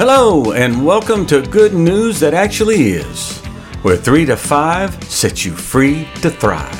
Hello, 0.00 0.52
and 0.52 0.86
welcome 0.86 1.26
to 1.26 1.42
Good 1.42 1.74
News 1.74 2.20
That 2.20 2.32
Actually 2.32 2.92
Is, 2.92 3.36
where 3.82 3.98
3 3.98 4.24
to 4.24 4.34
5 4.34 5.04
sets 5.04 5.44
you 5.44 5.52
free 5.52 6.08
to 6.22 6.30
thrive. 6.30 6.74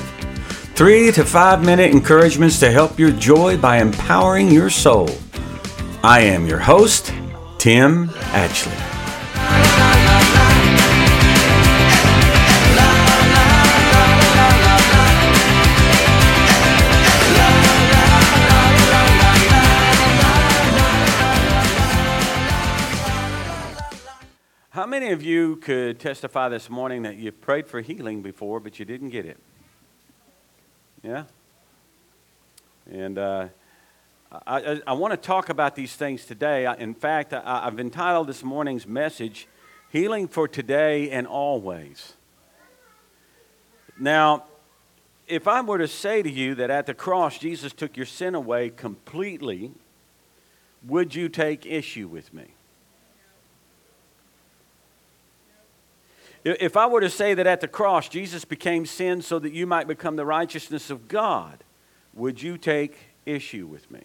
3 0.74 1.12
to 1.12 1.22
5 1.26 1.62
minute 1.62 1.90
encouragements 1.90 2.58
to 2.60 2.70
help 2.70 2.98
your 2.98 3.10
joy 3.10 3.58
by 3.58 3.76
empowering 3.76 4.48
your 4.50 4.70
soul. 4.70 5.10
I 6.02 6.20
am 6.20 6.46
your 6.46 6.60
host, 6.60 7.12
Tim 7.58 8.08
Atchley. 8.32 8.89
Many 25.00 25.12
of 25.12 25.22
you 25.22 25.56
could 25.56 25.98
testify 25.98 26.50
this 26.50 26.68
morning 26.68 27.04
that 27.04 27.16
you 27.16 27.32
prayed 27.32 27.66
for 27.66 27.80
healing 27.80 28.20
before, 28.20 28.60
but 28.60 28.78
you 28.78 28.84
didn't 28.84 29.08
get 29.08 29.24
it? 29.24 29.38
Yeah? 31.02 31.24
And 32.90 33.16
uh, 33.16 33.48
I, 34.46 34.60
I, 34.60 34.80
I 34.88 34.92
want 34.92 35.12
to 35.12 35.16
talk 35.16 35.48
about 35.48 35.74
these 35.74 35.96
things 35.96 36.26
today. 36.26 36.70
In 36.78 36.92
fact, 36.92 37.32
I, 37.32 37.40
I've 37.64 37.80
entitled 37.80 38.26
this 38.26 38.44
morning's 38.44 38.86
message, 38.86 39.48
Healing 39.88 40.28
for 40.28 40.46
Today 40.46 41.08
and 41.08 41.26
Always. 41.26 42.12
Now, 43.98 44.44
if 45.26 45.48
I 45.48 45.62
were 45.62 45.78
to 45.78 45.88
say 45.88 46.22
to 46.22 46.30
you 46.30 46.54
that 46.56 46.68
at 46.68 46.84
the 46.84 46.92
cross 46.92 47.38
Jesus 47.38 47.72
took 47.72 47.96
your 47.96 48.04
sin 48.04 48.34
away 48.34 48.68
completely, 48.68 49.72
would 50.86 51.14
you 51.14 51.30
take 51.30 51.64
issue 51.64 52.06
with 52.06 52.34
me? 52.34 52.48
If 56.44 56.76
I 56.76 56.86
were 56.86 57.00
to 57.00 57.10
say 57.10 57.34
that 57.34 57.46
at 57.46 57.60
the 57.60 57.68
cross 57.68 58.08
Jesus 58.08 58.44
became 58.44 58.86
sin 58.86 59.22
so 59.22 59.38
that 59.38 59.52
you 59.52 59.66
might 59.66 59.86
become 59.86 60.16
the 60.16 60.24
righteousness 60.24 60.90
of 60.90 61.08
God, 61.08 61.62
would 62.14 62.42
you 62.42 62.56
take 62.56 62.96
issue 63.26 63.66
with 63.66 63.90
me? 63.90 64.04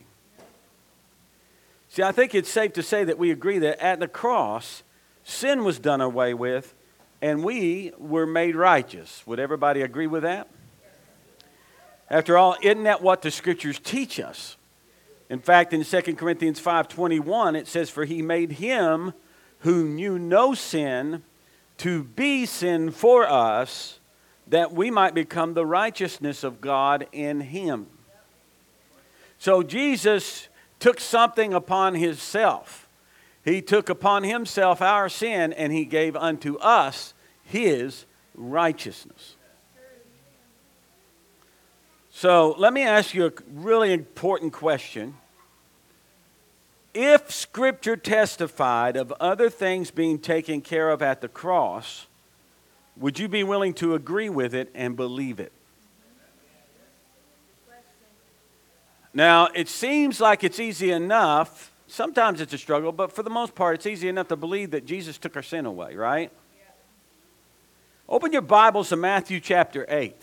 See, 1.89 2.03
I 2.03 2.11
think 2.11 2.35
it's 2.35 2.49
safe 2.49 2.73
to 2.73 2.83
say 2.83 3.05
that 3.05 3.17
we 3.17 3.31
agree 3.31 3.57
that 3.59 3.79
at 3.79 4.01
the 4.01 4.07
cross, 4.07 4.83
sin 5.23 5.63
was 5.63 5.79
done 5.79 6.01
away 6.01 6.33
with 6.33 6.73
and 7.21 7.43
we 7.43 7.93
were 7.97 8.25
made 8.25 8.55
righteous. 8.55 9.25
Would 9.25 9.39
everybody 9.39 9.81
agree 9.81 10.07
with 10.07 10.23
that? 10.23 10.49
After 12.09 12.37
all, 12.37 12.55
isn't 12.61 12.83
that 12.83 13.01
what 13.01 13.21
the 13.21 13.31
scriptures 13.31 13.79
teach 13.79 14.19
us? 14.19 14.57
In 15.29 15.39
fact, 15.39 15.73
in 15.73 15.83
2 15.83 16.17
Corinthians 16.17 16.59
5:21 16.59 17.55
it 17.55 17.67
says 17.67 17.89
for 17.89 18.05
he 18.05 18.21
made 18.21 18.53
him 18.53 19.13
who 19.59 19.85
knew 19.85 20.19
no 20.19 20.53
sin 20.53 21.23
to 21.77 22.03
be 22.03 22.45
sin 22.45 22.91
for 22.91 23.29
us 23.29 23.99
that 24.47 24.71
we 24.71 24.91
might 24.91 25.13
become 25.13 25.53
the 25.53 25.65
righteousness 25.65 26.43
of 26.43 26.61
God 26.61 27.07
in 27.11 27.41
him. 27.41 27.87
So 29.37 29.63
Jesus 29.63 30.47
took 30.79 30.99
something 30.99 31.53
upon 31.53 31.95
himself. 31.95 32.87
He 33.43 33.61
took 33.61 33.89
upon 33.89 34.23
himself 34.23 34.81
our 34.81 35.09
sin 35.09 35.53
and 35.53 35.71
he 35.71 35.85
gave 35.85 36.15
unto 36.15 36.57
us 36.57 37.13
his 37.43 38.05
righteousness. 38.33 39.35
So 42.11 42.55
let 42.57 42.71
me 42.71 42.83
ask 42.83 43.13
you 43.13 43.25
a 43.25 43.31
really 43.51 43.91
important 43.91 44.53
question 44.53 45.15
if 46.95 47.29
Scripture 47.29 47.97
testified 47.97 48.95
of 48.95 49.11
other 49.19 49.49
things 49.49 49.91
being 49.91 50.17
taken 50.17 50.61
care 50.61 50.89
of 50.89 51.01
at 51.01 51.19
the 51.19 51.27
cross, 51.27 52.07
would 52.95 53.19
you 53.19 53.27
be 53.27 53.43
willing 53.43 53.73
to 53.75 53.93
agree 53.93 54.29
with 54.29 54.55
it 54.55 54.71
and 54.73 54.95
believe 54.95 55.39
it? 55.39 55.51
Now, 59.13 59.47
it 59.53 59.67
seems 59.69 60.19
like 60.19 60.43
it's 60.43 60.59
easy 60.59 60.91
enough. 60.91 61.71
Sometimes 61.87 62.41
it's 62.41 62.53
a 62.53 62.57
struggle, 62.57 62.91
but 62.91 63.11
for 63.11 63.23
the 63.23 63.29
most 63.29 63.55
part, 63.55 63.75
it's 63.75 63.85
easy 63.85 64.07
enough 64.07 64.29
to 64.29 64.35
believe 64.35 64.71
that 64.71 64.85
Jesus 64.85 65.17
took 65.17 65.35
our 65.35 65.43
sin 65.43 65.65
away, 65.65 65.95
right? 65.95 66.31
Open 68.07 68.31
your 68.31 68.41
Bibles 68.41 68.89
to 68.89 68.95
Matthew 68.95 69.39
chapter 69.39 69.85
8. 69.89 70.15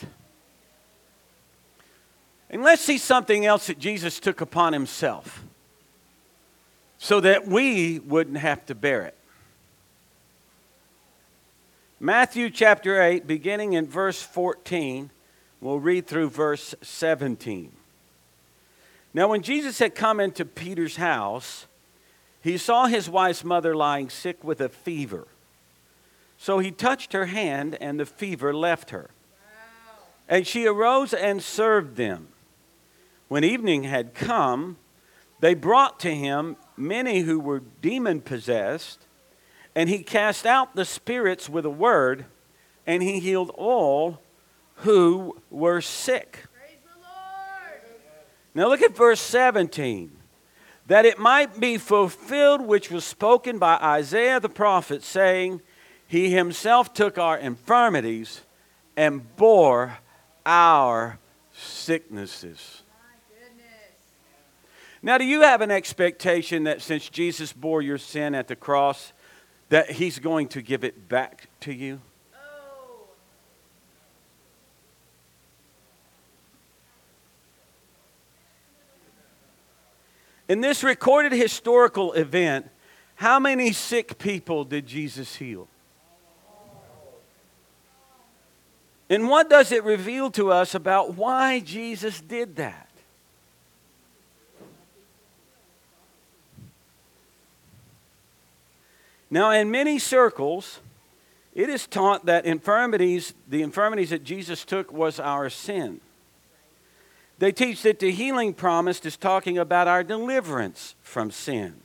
And 2.50 2.62
let's 2.62 2.82
see 2.82 2.98
something 2.98 3.46
else 3.46 3.66
that 3.66 3.78
Jesus 3.78 4.20
took 4.20 4.40
upon 4.40 4.72
himself 4.72 5.44
so 7.02 7.18
that 7.18 7.48
we 7.48 7.98
wouldn't 7.98 8.36
have 8.36 8.64
to 8.64 8.76
bear 8.76 9.02
it. 9.02 9.16
Matthew 11.98 12.48
chapter 12.48 13.02
8, 13.02 13.26
beginning 13.26 13.72
in 13.72 13.88
verse 13.88 14.22
14, 14.22 15.10
we'll 15.60 15.80
read 15.80 16.06
through 16.06 16.30
verse 16.30 16.76
17. 16.80 17.72
Now, 19.12 19.26
when 19.26 19.42
Jesus 19.42 19.80
had 19.80 19.96
come 19.96 20.20
into 20.20 20.44
Peter's 20.44 20.94
house, 20.94 21.66
he 22.40 22.56
saw 22.56 22.86
his 22.86 23.10
wife's 23.10 23.42
mother 23.42 23.74
lying 23.74 24.08
sick 24.08 24.44
with 24.44 24.60
a 24.60 24.68
fever. 24.68 25.26
So 26.38 26.60
he 26.60 26.70
touched 26.70 27.14
her 27.14 27.26
hand, 27.26 27.76
and 27.80 27.98
the 27.98 28.06
fever 28.06 28.54
left 28.54 28.90
her. 28.90 29.10
And 30.28 30.46
she 30.46 30.68
arose 30.68 31.12
and 31.12 31.42
served 31.42 31.96
them. 31.96 32.28
When 33.26 33.42
evening 33.42 33.82
had 33.82 34.14
come, 34.14 34.76
they 35.42 35.54
brought 35.54 35.98
to 35.98 36.14
him 36.14 36.56
many 36.76 37.22
who 37.22 37.40
were 37.40 37.58
demon 37.58 38.20
possessed, 38.20 39.08
and 39.74 39.88
he 39.88 40.04
cast 40.04 40.46
out 40.46 40.76
the 40.76 40.84
spirits 40.84 41.48
with 41.48 41.66
a 41.66 41.70
word, 41.70 42.26
and 42.86 43.02
he 43.02 43.18
healed 43.18 43.50
all 43.56 44.20
who 44.76 45.36
were 45.50 45.80
sick. 45.80 46.44
Now 48.54 48.68
look 48.68 48.82
at 48.82 48.94
verse 48.94 49.20
17. 49.20 50.16
That 50.86 51.06
it 51.06 51.18
might 51.18 51.58
be 51.58 51.76
fulfilled 51.76 52.60
which 52.60 52.92
was 52.92 53.04
spoken 53.04 53.58
by 53.58 53.78
Isaiah 53.78 54.38
the 54.38 54.48
prophet, 54.48 55.02
saying, 55.02 55.60
He 56.06 56.30
himself 56.30 56.94
took 56.94 57.18
our 57.18 57.36
infirmities 57.36 58.42
and 58.96 59.34
bore 59.34 59.98
our 60.46 61.18
sicknesses. 61.52 62.81
Now, 65.02 65.18
do 65.18 65.24
you 65.24 65.42
have 65.42 65.60
an 65.62 65.72
expectation 65.72 66.64
that 66.64 66.80
since 66.80 67.08
Jesus 67.08 67.52
bore 67.52 67.82
your 67.82 67.98
sin 67.98 68.36
at 68.36 68.46
the 68.46 68.54
cross, 68.54 69.12
that 69.68 69.90
he's 69.90 70.20
going 70.20 70.46
to 70.48 70.62
give 70.62 70.84
it 70.84 71.08
back 71.08 71.48
to 71.60 71.72
you? 71.72 72.00
In 80.48 80.60
this 80.60 80.84
recorded 80.84 81.32
historical 81.32 82.12
event, 82.12 82.68
how 83.16 83.40
many 83.40 83.72
sick 83.72 84.18
people 84.18 84.64
did 84.64 84.86
Jesus 84.86 85.36
heal? 85.36 85.66
And 89.08 89.28
what 89.28 89.50
does 89.50 89.72
it 89.72 89.82
reveal 89.82 90.30
to 90.32 90.52
us 90.52 90.74
about 90.74 91.14
why 91.16 91.60
Jesus 91.60 92.20
did 92.20 92.56
that? 92.56 92.91
Now, 99.32 99.50
in 99.50 99.70
many 99.70 99.98
circles, 99.98 100.80
it 101.54 101.70
is 101.70 101.86
taught 101.86 102.26
that 102.26 102.44
infirmities, 102.44 103.32
the 103.48 103.62
infirmities 103.62 104.10
that 104.10 104.24
Jesus 104.24 104.62
took, 104.62 104.92
was 104.92 105.18
our 105.18 105.48
sin. 105.48 106.02
They 107.38 107.50
teach 107.50 107.80
that 107.80 107.98
the 107.98 108.10
healing 108.10 108.52
promised 108.52 109.06
is 109.06 109.16
talking 109.16 109.56
about 109.56 109.88
our 109.88 110.04
deliverance 110.04 110.96
from 111.00 111.30
sin. 111.30 111.76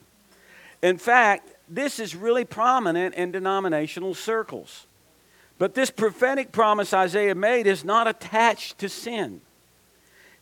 In 0.81 0.97
fact, 0.97 1.53
this 1.69 1.99
is 1.99 2.17
really 2.17 2.43
prominent 2.43 3.15
in 3.15 3.31
denominational 3.31 4.13
circles. 4.13 4.85
But 5.57 5.73
this 5.73 5.89
prophetic 5.89 6.51
promise 6.51 6.93
Isaiah 6.93 7.33
made 7.33 7.65
is 7.65 7.85
not 7.85 8.09
attached 8.09 8.77
to 8.79 8.89
sin. 8.89 9.39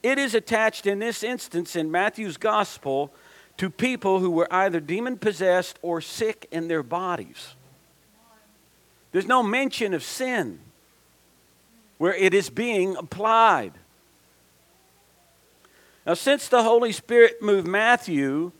It 0.01 0.17
is 0.17 0.33
attached 0.33 0.87
in 0.87 0.97
this 0.97 1.21
instance 1.21 1.75
in 1.75 1.91
Matthew's 1.91 2.37
gospel 2.37 3.13
to 3.57 3.69
people 3.69 4.19
who 4.19 4.31
were 4.31 4.51
either 4.51 4.79
demon 4.79 5.17
possessed 5.17 5.79
or 5.81 6.01
sick 6.01 6.47
in 6.51 6.67
their 6.67 6.83
bodies. 6.83 7.55
There's 9.11 9.27
no 9.27 9.41
mention 9.41 9.93
of 9.93 10.03
sin 10.03 10.59
where 11.97 12.13
it 12.13 12.33
is 12.33 12.49
being 12.49 12.97
applied. 12.97 13.71
Now, 16.05 16.13
since 16.13 16.47
the 16.49 16.63
Holy 16.63 16.91
Spirit 16.91 17.41
moved 17.41 17.65
Matthew 17.65 18.51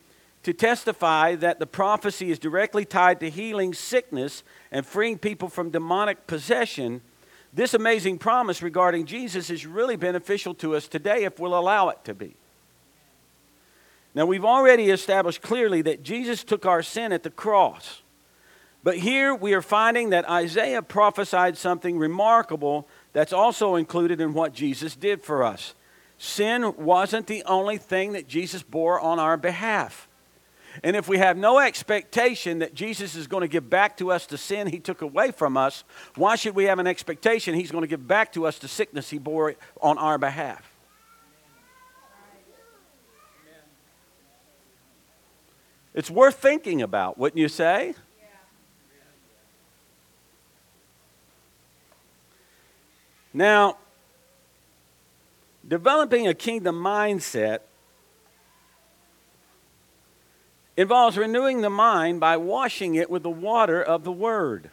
to 0.44 0.53
testify 0.53 1.36
that 1.36 1.59
the 1.59 1.65
prophecy 1.65 2.31
is 2.31 2.39
directly 2.39 2.86
tied 2.86 3.19
to 3.19 3.30
healing 3.30 3.74
sickness 3.74 4.44
and 4.71 4.86
freeing 4.86 5.18
people 5.18 5.50
from 5.50 5.71
demonic 5.71 6.25
possession, 6.27 7.01
this 7.53 7.74
amazing 7.74 8.18
promise 8.18 8.62
regarding 8.62 9.06
Jesus 9.06 9.50
is 9.50 9.65
really 9.65 9.95
beneficial 9.95 10.53
to 10.56 10.75
us 10.75 10.88
today 10.88 11.24
if 11.24 11.39
we'll 11.39 11.57
allow 11.57 11.89
it 11.89 12.03
to 12.06 12.13
be. 12.13 12.36
Now, 14.15 14.25
we've 14.25 14.45
already 14.45 14.89
established 14.89 15.41
clearly 15.41 15.81
that 15.83 16.01
Jesus 16.01 16.45
took 16.45 16.65
our 16.65 16.81
sin 16.81 17.12
at 17.12 17.23
the 17.23 17.29
cross. 17.29 18.01
But 18.81 18.97
here 18.97 19.35
we 19.35 19.53
are 19.53 19.62
finding 19.62 20.12
that 20.12 20.29
Isaiah 20.29 20.81
prophesied 20.81 21.57
something 21.57 21.97
remarkable 21.97 22.88
that's 23.13 23.33
also 23.33 23.75
included 23.75 24.21
in 24.21 24.33
what 24.33 24.53
Jesus 24.53 24.95
did 24.95 25.21
for 25.21 25.44
us. 25.44 25.73
Sin 26.17 26.75
wasn't 26.77 27.27
the 27.27 27.44
only 27.44 27.77
thing 27.77 28.13
that 28.13 28.27
Jesus 28.27 28.63
bore 28.63 29.01
on 29.01 29.19
our 29.19 29.35
behalf. 29.35 30.07
And 30.83 30.95
if 30.95 31.07
we 31.07 31.17
have 31.17 31.35
no 31.35 31.59
expectation 31.59 32.59
that 32.59 32.73
Jesus 32.73 33.15
is 33.15 33.27
going 33.27 33.41
to 33.41 33.47
give 33.47 33.69
back 33.69 33.97
to 33.97 34.12
us 34.12 34.25
the 34.25 34.38
sin 34.38 34.67
he 34.67 34.79
took 34.79 35.01
away 35.01 35.31
from 35.31 35.57
us, 35.57 35.83
why 36.15 36.35
should 36.35 36.56
we 36.56 36.65
have 36.65 36.79
an 36.79 36.88
expectation 36.88 37.53
he's 37.53 37.71
going 37.71 37.83
to 37.83 37.88
give 37.88 38.07
back 38.07 38.31
to 38.33 38.45
us 38.45 38.59
the 38.59 38.67
sickness 38.67 39.09
he 39.09 39.17
bore 39.17 39.56
on 39.81 39.97
our 39.97 40.17
behalf? 40.17 40.75
It's 45.95 46.12
worth 46.12 46.36
thinking 46.36 46.81
about, 46.81 47.18
wouldn't 47.18 47.39
you 47.39 47.47
say? 47.47 47.95
Now, 53.33 53.77
developing 55.65 56.27
a 56.27 56.33
kingdom 56.33 56.75
mindset 56.75 57.59
involves 60.75 61.18
renewing 61.18 61.62
the 61.62 61.69
mind 61.69 62.19
by 62.19 62.36
washing 62.36 62.95
it 62.95 63.09
with 63.09 63.24
the 63.24 63.30
water 63.30 63.81
of 63.81 64.03
the 64.03 64.12
Word. 64.12 64.71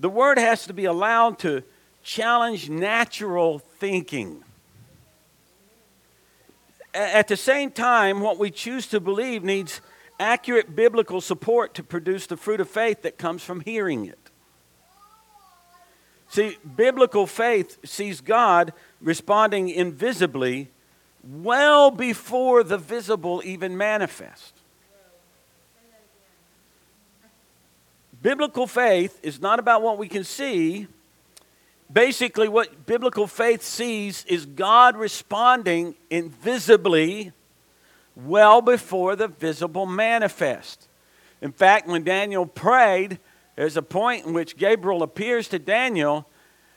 The 0.00 0.08
Word 0.08 0.38
has 0.38 0.66
to 0.66 0.72
be 0.72 0.86
allowed 0.86 1.38
to 1.40 1.62
challenge 2.02 2.70
natural 2.70 3.58
thinking. 3.58 4.42
At 6.94 7.28
the 7.28 7.36
same 7.36 7.70
time, 7.70 8.20
what 8.20 8.38
we 8.38 8.50
choose 8.50 8.86
to 8.88 9.00
believe 9.00 9.42
needs 9.42 9.80
accurate 10.20 10.76
biblical 10.76 11.20
support 11.20 11.74
to 11.74 11.82
produce 11.82 12.26
the 12.26 12.36
fruit 12.36 12.60
of 12.60 12.68
faith 12.68 13.02
that 13.02 13.18
comes 13.18 13.42
from 13.42 13.60
hearing 13.60 14.04
it. 14.06 14.18
See, 16.28 16.56
biblical 16.76 17.26
faith 17.26 17.78
sees 17.84 18.20
God 18.20 18.72
responding 19.00 19.68
invisibly 19.68 20.70
well 21.22 21.90
before 21.90 22.62
the 22.62 22.78
visible 22.78 23.42
even 23.44 23.76
manifest. 23.76 24.54
Biblical 28.22 28.66
faith 28.66 29.18
is 29.22 29.40
not 29.40 29.58
about 29.58 29.82
what 29.82 29.98
we 29.98 30.08
can 30.08 30.24
see. 30.24 30.86
Basically, 31.92 32.48
what 32.48 32.86
biblical 32.86 33.26
faith 33.26 33.62
sees 33.62 34.24
is 34.26 34.46
God 34.46 34.96
responding 34.96 35.94
invisibly 36.10 37.32
well 38.16 38.62
before 38.62 39.16
the 39.16 39.28
visible 39.28 39.84
manifest. 39.84 40.88
In 41.42 41.52
fact, 41.52 41.88
when 41.88 42.04
Daniel 42.04 42.46
prayed, 42.46 43.18
there's 43.56 43.76
a 43.76 43.82
point 43.82 44.26
in 44.26 44.32
which 44.32 44.56
Gabriel 44.56 45.02
appears 45.02 45.48
to 45.48 45.58
Daniel 45.58 46.26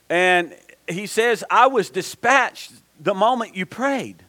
and 0.09 0.55
he 0.87 1.07
says, 1.07 1.43
I 1.49 1.67
was 1.67 1.89
dispatched 1.89 2.73
the 2.99 3.13
moment 3.13 3.55
you 3.55 3.65
prayed. 3.65 4.21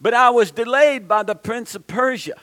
But 0.00 0.14
I 0.14 0.30
was 0.30 0.50
delayed 0.50 1.06
by 1.06 1.22
the 1.22 1.34
prince 1.34 1.74
of 1.74 1.86
Persia. 1.86 2.40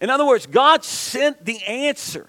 In 0.00 0.10
other 0.10 0.26
words, 0.26 0.46
God 0.46 0.84
sent 0.84 1.44
the 1.44 1.62
answer 1.64 2.28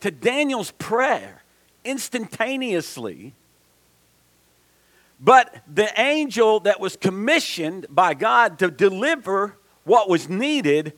to 0.00 0.10
Daniel's 0.10 0.70
prayer 0.72 1.42
instantaneously. 1.86 3.32
But 5.20 5.62
the 5.72 5.88
angel 5.98 6.60
that 6.60 6.78
was 6.80 6.96
commissioned 6.96 7.86
by 7.88 8.14
God 8.14 8.58
to 8.58 8.70
deliver 8.70 9.56
what 9.84 10.08
was 10.08 10.28
needed 10.28 10.92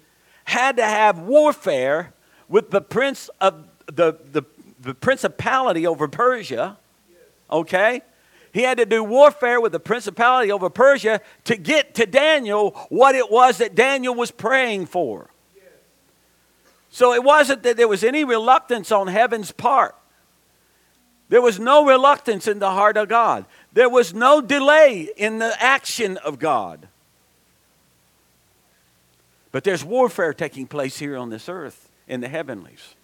had 0.45 0.77
to 0.79 0.85
have 0.85 1.19
warfare 1.19 2.13
with 2.49 2.71
the 2.71 2.81
prince 2.81 3.29
of 3.41 3.67
the, 3.87 4.19
the, 4.33 4.43
the 4.81 4.95
principality 4.95 5.87
over 5.87 6.09
Persia. 6.09 6.79
Okay? 7.51 8.03
He 8.53 8.63
had 8.63 8.79
to 8.79 8.87
do 8.87 9.05
warfare 9.05 9.61
with 9.61 9.73
the 9.73 9.81
principality 9.81 10.51
over 10.51 10.71
Persia 10.71 11.21
to 11.45 11.57
get 11.57 11.95
to 11.95 12.07
Daniel 12.07 12.71
what 12.89 13.15
it 13.15 13.31
was 13.31 13.59
that 13.59 13.75
Daniel 13.75 14.15
was 14.15 14.31
praying 14.31 14.87
for. 14.87 15.31
So 16.91 17.13
it 17.13 17.23
wasn't 17.23 17.63
that 17.65 17.77
there 17.77 17.87
was 17.87 18.03
any 18.03 18.25
reluctance 18.25 18.91
on 18.91 19.07
heaven's 19.09 19.53
part. 19.53 19.95
There 21.29 21.43
was 21.43 21.61
no 21.61 21.85
reluctance 21.85 22.47
in 22.49 22.59
the 22.59 22.71
heart 22.71 22.97
of 22.97 23.09
God. 23.09 23.45
There 23.73 23.89
was 23.89 24.15
no 24.15 24.41
delay 24.41 25.09
in 25.17 25.39
the 25.39 25.55
action 25.63 26.17
of 26.19 26.39
God. 26.39 26.89
But 29.53 29.65
there's 29.65 29.85
warfare 29.85 30.33
taking 30.33 30.67
place 30.67 30.99
here 30.99 31.17
on 31.17 31.31
this 31.31 31.49
earth 31.49 31.91
in 32.07 32.21
the 32.21 32.29
heavenlies. 32.29 32.95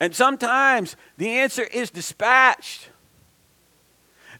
And 0.00 0.14
sometimes 0.14 0.96
the 1.16 1.30
answer 1.30 1.62
is 1.62 1.90
dispatched. 1.90 2.88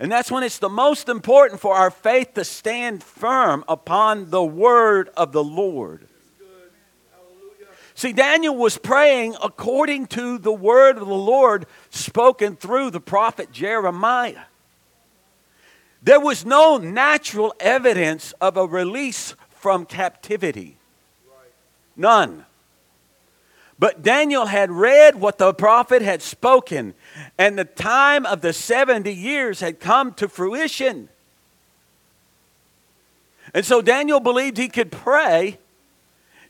And 0.01 0.11
that's 0.11 0.31
when 0.31 0.43
it's 0.43 0.59
the 0.59 0.69
most 0.69 1.09
important 1.09 1.61
for 1.61 1.77
our 1.77 1.91
faith 1.91 2.35
to 2.35 2.45
stand 2.45 3.03
firm 3.03 3.65
upon 3.69 4.31
the 4.31 4.43
word 4.43 5.11
of 5.17 5.31
the 5.31 5.45
Lord. 5.45 6.09
See, 7.95 8.13
Daniel 8.13 8.57
was 8.57 8.77
praying 8.77 9.37
according 9.43 10.09
to 10.09 10.37
the 10.39 10.53
word 10.53 10.99
of 10.99 11.07
the 11.07 11.15
Lord 11.15 11.67
spoken 11.91 12.57
through 12.57 12.91
the 12.91 13.01
prophet 13.01 13.53
Jeremiah. 13.53 14.47
There 16.03 16.21
was 16.21 16.45
no 16.45 16.77
natural 16.77 17.55
evidence 17.61 18.33
of 18.41 18.57
a 18.57 18.67
release 18.67 19.35
from 19.51 19.87
captivity. 19.87 20.77
None. 21.97 22.45
But 23.79 24.03
Daniel 24.03 24.47
had 24.47 24.71
read 24.71 25.17
what 25.17 25.39
the 25.39 25.55
prophet 25.55 26.03
had 26.03 26.21
spoken, 26.21 26.95
and 27.39 27.59
the 27.59 27.65
time 27.65 28.27
of 28.27 28.41
the 28.41 28.53
70 28.53 29.13
years 29.13 29.61
had 29.61 29.81
come 29.81 30.13
to 30.15 30.29
fruition. 30.29 31.09
And 33.53 33.65
so 33.65 33.81
Daniel 33.81 34.21
believed 34.21 34.59
he 34.59 34.69
could 34.69 34.93
pray 34.93 35.59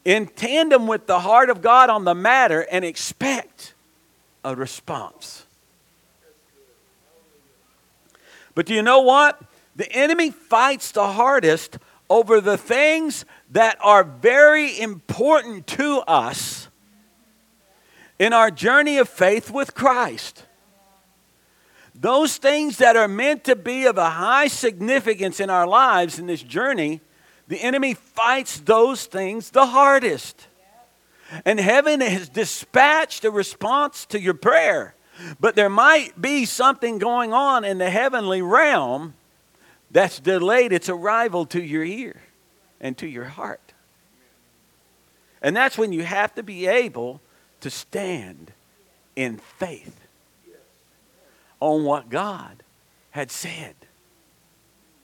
in 0.05 0.27
tandem 0.27 0.87
with 0.87 1.07
the 1.07 1.21
heart 1.21 1.51
of 1.51 1.63
God 1.63 1.91
on 1.91 2.05
the 2.05 2.15
matter 2.15 2.67
and 2.71 2.85
expect 2.85 3.75
a 4.45 4.55
response. 4.55 5.47
But 8.55 8.67
do 8.67 8.75
you 8.75 8.83
know 8.83 9.01
what? 9.01 9.41
The 9.77 9.91
enemy 9.91 10.31
fights 10.31 10.93
the 10.93 11.13
hardest 11.13 11.79
over 12.09 12.41
the 12.41 12.57
things 12.57 13.25
that 13.51 13.79
are 13.81 14.05
very 14.05 14.79
important 14.79 15.67
to 15.67 15.99
us 16.07 16.69
in 18.19 18.33
our 18.33 18.51
journey 18.51 18.99
of 18.99 19.09
faith 19.09 19.51
with 19.51 19.75
Christ. 19.75 20.45
Those 21.95 22.37
things 22.37 22.79
that 22.79 22.97
are 22.97 23.09
meant 23.09 23.45
to 23.45 23.57
be 23.57 23.87
of 23.87 23.99
a 23.99 24.11
high 24.11 24.49
significance 24.49 25.41
in 25.41 25.51
our 25.51 25.67
lives 25.67 26.19
in 26.19 26.27
this 26.27 26.43
journey, 26.43 27.01
the 27.49 27.61
enemy 27.61 27.95
fights 27.95 28.59
those 28.61 29.07
things 29.07 29.51
the 29.51 29.67
hardest. 29.67 30.47
And 31.45 31.59
heaven 31.59 32.01
has 32.01 32.29
dispatched 32.29 33.25
a 33.25 33.31
response 33.31 34.07
to 34.07 34.21
your 34.21 34.35
prayer. 34.35 34.95
But 35.41 35.55
there 35.55 35.69
might 35.69 36.21
be 36.21 36.45
something 36.45 36.99
going 36.99 37.33
on 37.33 37.65
in 37.65 37.79
the 37.79 37.91
heavenly 37.91 38.43
realm 38.43 39.15
that's 39.91 40.19
delayed 40.19 40.73
its 40.73 40.89
arrival 40.89 41.47
to 41.47 41.63
your 41.63 41.85
ear 41.85 42.23
and 42.81 42.97
to 42.99 43.07
your 43.07 43.25
heart. 43.25 43.73
And 45.41 45.55
that's 45.55 45.79
when 45.79 45.93
you 45.93 46.03
have 46.03 46.35
to 46.35 46.43
be 46.43 46.67
able 46.67 47.21
to 47.61 47.71
stand 47.71 48.53
in 49.15 49.39
faith 49.59 50.01
on 51.61 51.85
what 51.85 52.09
God 52.09 52.63
had 53.11 53.31
said. 53.31 53.75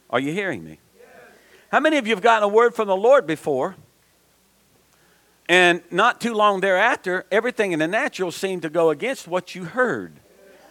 Are 0.09 0.18
you 0.18 0.32
hearing 0.32 0.64
me? 0.64 0.78
How 1.70 1.78
many 1.78 1.98
of 1.98 2.06
you 2.06 2.14
have 2.14 2.22
gotten 2.22 2.42
a 2.42 2.48
word 2.48 2.74
from 2.74 2.88
the 2.88 2.96
Lord 2.96 3.26
before? 3.26 3.76
And 5.48 5.82
not 5.90 6.20
too 6.20 6.34
long 6.34 6.60
thereafter, 6.60 7.26
everything 7.30 7.72
in 7.72 7.78
the 7.78 7.88
natural 7.88 8.32
seemed 8.32 8.62
to 8.62 8.70
go 8.70 8.90
against 8.90 9.28
what 9.28 9.54
you 9.54 9.64
heard. 9.64 10.14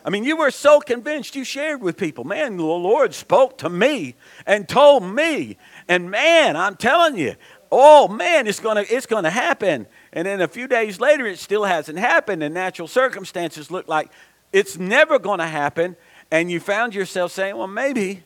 I 0.04 0.10
mean, 0.10 0.24
you 0.24 0.38
were 0.38 0.52
so 0.52 0.80
convinced 0.80 1.36
you 1.36 1.44
shared 1.44 1.82
with 1.82 1.98
people. 1.98 2.24
Man, 2.24 2.58
the 2.58 2.64
Lord 2.64 3.14
spoke 3.14 3.58
to 3.60 3.70
me 3.70 4.16
and 4.46 4.68
told 4.68 5.04
me. 5.04 5.58
And 5.88 6.10
man, 6.10 6.56
I'm 6.56 6.76
telling 6.76 7.18
you, 7.18 7.36
oh 7.72 8.08
man, 8.08 8.48
it's 8.48 8.60
gonna 8.60 8.86
it's 8.90 9.06
gonna 9.06 9.30
happen. 9.30 9.88
And 10.12 10.26
then 10.26 10.42
a 10.42 10.48
few 10.48 10.68
days 10.68 11.00
later, 11.00 11.26
it 11.28 11.40
still 11.40 11.66
hasn't 11.66 12.00
happened, 12.00 12.42
and 12.42 12.54
natural 12.54 12.88
circumstances 12.88 13.70
look 13.70 13.88
like 13.88 14.10
it's 14.52 14.78
never 14.78 15.20
to 15.20 15.46
happen. 15.46 15.96
And 16.32 16.50
you 16.50 16.60
found 16.60 16.96
yourself 16.96 17.32
saying, 17.32 17.56
Well, 17.58 17.68
maybe 17.68 18.24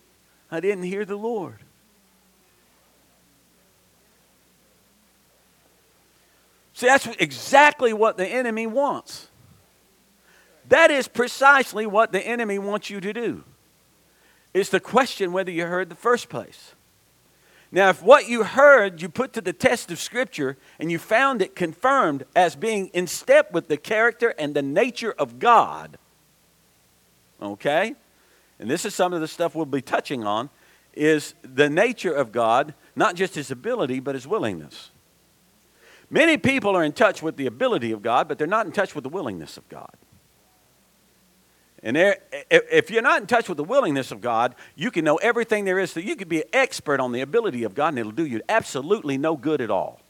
I 0.52 0.60
didn't 0.60 0.84
hear 0.84 1.06
the 1.06 1.18
Lord. 1.18 1.60
See, 6.84 6.88
that's 6.88 7.08
exactly 7.18 7.94
what 7.94 8.18
the 8.18 8.28
enemy 8.28 8.68
wants. 8.68 9.30
That 10.68 10.92
is 10.92 11.08
precisely 11.08 11.86
what 11.86 12.12
the 12.12 12.20
enemy 12.20 12.60
wants 12.60 12.90
you 12.90 13.00
to 13.00 13.14
do 13.14 13.46
is 14.54 14.68
to 14.72 14.82
question 14.82 15.32
whether 15.32 15.50
you 15.50 15.66
heard 15.66 15.88
the 15.88 15.96
first 15.96 16.28
place. 16.28 16.76
Now, 17.72 17.88
if 17.88 18.04
what 18.04 18.28
you 18.28 18.44
heard 18.44 19.02
you 19.02 19.08
put 19.08 19.32
to 19.32 19.40
the 19.40 19.54
test 19.54 19.92
of 19.92 20.00
Scripture 20.00 20.58
and 20.78 20.92
you 20.92 21.00
found 21.00 21.42
it 21.42 21.56
confirmed 21.56 22.26
as 22.36 22.58
being 22.58 22.88
in 22.88 23.08
step 23.08 23.54
with 23.54 23.70
the 23.70 23.78
character 23.78 24.36
and 24.38 24.54
the 24.54 24.62
nature 24.62 25.14
of 25.18 25.40
God, 25.40 25.98
okay? 27.42 27.96
And 28.60 28.70
this 28.70 28.84
is 28.84 28.94
some 28.94 29.14
of 29.14 29.22
the 29.22 29.30
stuff 29.30 29.56
we'll 29.56 29.66
be 29.66 29.82
touching 29.82 30.26
on 30.26 30.50
is 30.94 31.34
the 31.44 31.70
nature 31.70 32.14
of 32.14 32.34
God, 32.34 32.74
not 32.94 33.16
just 33.16 33.36
his 33.36 33.52
ability, 33.52 34.02
but 34.02 34.16
his 34.16 34.28
willingness. 34.28 34.90
Many 36.14 36.38
people 36.38 36.78
are 36.78 36.84
in 36.84 36.92
touch 36.92 37.24
with 37.24 37.38
the 37.38 37.48
ability 37.48 37.92
of 37.92 38.04
God, 38.04 38.28
but 38.28 38.38
they're 38.38 38.46
not 38.46 38.68
in 38.68 38.72
touch 38.72 38.94
with 38.94 39.04
the 39.04 39.10
willingness 39.10 39.58
of 39.58 39.68
God. 39.68 39.90
And 41.82 41.98
if 42.52 42.92
you're 42.92 43.02
not 43.02 43.22
in 43.22 43.26
touch 43.26 43.50
with 43.50 43.58
the 43.58 43.64
willingness 43.64 44.12
of 44.12 44.22
God, 44.22 44.54
you 44.76 44.92
can 44.92 45.04
know 45.04 45.16
everything 45.16 45.66
there 45.66 45.80
is. 45.80 45.90
So 45.90 46.00
you 46.00 46.16
could 46.16 46.30
be 46.30 46.44
an 46.44 46.50
expert 46.54 47.00
on 47.00 47.14
the 47.14 47.22
ability 47.22 47.64
of 47.64 47.74
God, 47.74 47.88
and 47.88 47.98
it'll 47.98 48.12
do 48.12 48.28
you 48.28 48.42
absolutely 48.48 49.18
no 49.18 49.36
good 49.36 49.60
at 49.60 49.72
all. 49.72 50.02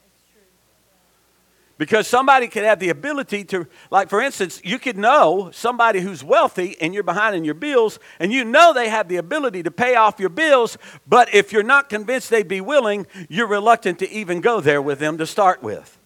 Because 1.83 2.07
somebody 2.07 2.47
could 2.47 2.63
have 2.63 2.79
the 2.79 2.87
ability 2.87 3.43
to, 3.43 3.67
like 3.91 4.07
for 4.07 4.21
instance, 4.21 4.61
you 4.63 4.79
could 4.79 4.97
know 4.97 5.49
somebody 5.51 5.99
who's 5.99 6.23
wealthy 6.23 6.77
and 6.79 6.93
you're 6.93 7.03
behind 7.03 7.35
in 7.35 7.43
your 7.43 7.55
bills, 7.55 7.99
and 8.21 8.31
you 8.31 8.45
know 8.45 8.71
they 8.71 8.87
have 8.87 9.09
the 9.09 9.17
ability 9.17 9.63
to 9.63 9.69
pay 9.69 9.95
off 9.95 10.17
your 10.17 10.29
bills, 10.29 10.77
but 11.05 11.33
if 11.33 11.51
you're 11.51 11.61
not 11.61 11.89
convinced 11.89 12.29
they'd 12.29 12.47
be 12.47 12.61
willing, 12.61 13.05
you're 13.27 13.47
reluctant 13.47 13.99
to 13.99 14.09
even 14.09 14.39
go 14.39 14.61
there 14.61 14.81
with 14.81 14.99
them 14.99 15.17
to 15.17 15.27
start 15.27 15.61
with. 15.61 15.99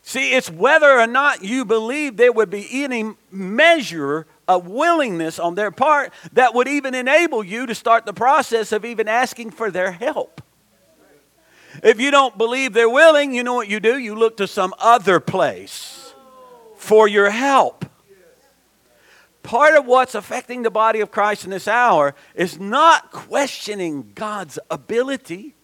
See, 0.00 0.32
it's 0.32 0.50
whether 0.50 0.98
or 0.98 1.06
not 1.06 1.44
you 1.44 1.66
believe 1.66 2.16
there 2.16 2.32
would 2.32 2.48
be 2.48 2.66
any 2.82 3.12
measure 3.30 4.26
of 4.48 4.66
willingness 4.66 5.38
on 5.38 5.54
their 5.54 5.70
part 5.70 6.14
that 6.32 6.54
would 6.54 6.68
even 6.68 6.94
enable 6.94 7.44
you 7.44 7.66
to 7.66 7.74
start 7.74 8.06
the 8.06 8.14
process 8.14 8.72
of 8.72 8.86
even 8.86 9.06
asking 9.06 9.50
for 9.50 9.70
their 9.70 9.92
help. 9.92 10.40
If 11.82 12.00
you 12.00 12.10
don't 12.10 12.38
believe 12.38 12.72
they're 12.72 12.88
willing, 12.88 13.34
you 13.34 13.42
know 13.42 13.54
what 13.54 13.68
you 13.68 13.80
do? 13.80 13.98
You 13.98 14.14
look 14.14 14.36
to 14.38 14.46
some 14.46 14.74
other 14.78 15.20
place 15.20 16.14
for 16.76 17.08
your 17.08 17.30
help. 17.30 17.86
Part 19.42 19.74
of 19.74 19.84
what's 19.84 20.14
affecting 20.14 20.62
the 20.62 20.70
body 20.70 21.00
of 21.00 21.10
Christ 21.10 21.44
in 21.44 21.50
this 21.50 21.68
hour 21.68 22.14
is 22.34 22.58
not 22.58 23.12
questioning 23.12 24.12
God's 24.14 24.58
ability, 24.70 25.54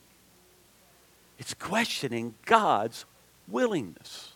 it's 1.38 1.54
questioning 1.54 2.34
God's 2.44 3.06
willingness. 3.48 4.32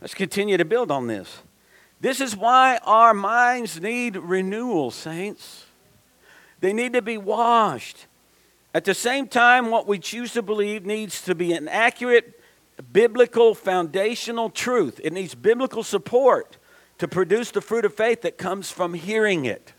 Let's 0.00 0.14
continue 0.14 0.56
to 0.56 0.64
build 0.64 0.90
on 0.90 1.06
this. 1.06 1.40
This 2.00 2.20
is 2.20 2.36
why 2.36 2.78
our 2.84 3.14
minds 3.14 3.80
need 3.80 4.16
renewal, 4.16 4.90
saints. 4.90 5.66
They 6.60 6.72
need 6.72 6.92
to 6.92 7.02
be 7.02 7.18
washed. 7.18 8.06
At 8.74 8.84
the 8.84 8.94
same 8.94 9.26
time, 9.26 9.70
what 9.70 9.86
we 9.86 9.98
choose 9.98 10.32
to 10.34 10.42
believe 10.42 10.84
needs 10.84 11.22
to 11.22 11.34
be 11.34 11.52
an 11.52 11.68
accurate, 11.68 12.40
biblical, 12.92 13.54
foundational 13.54 14.50
truth. 14.50 15.00
It 15.02 15.12
needs 15.12 15.34
biblical 15.34 15.82
support 15.82 16.58
to 16.98 17.08
produce 17.08 17.50
the 17.50 17.60
fruit 17.60 17.84
of 17.84 17.94
faith 17.94 18.22
that 18.22 18.38
comes 18.38 18.70
from 18.70 18.94
hearing 18.94 19.44
it. 19.44 19.72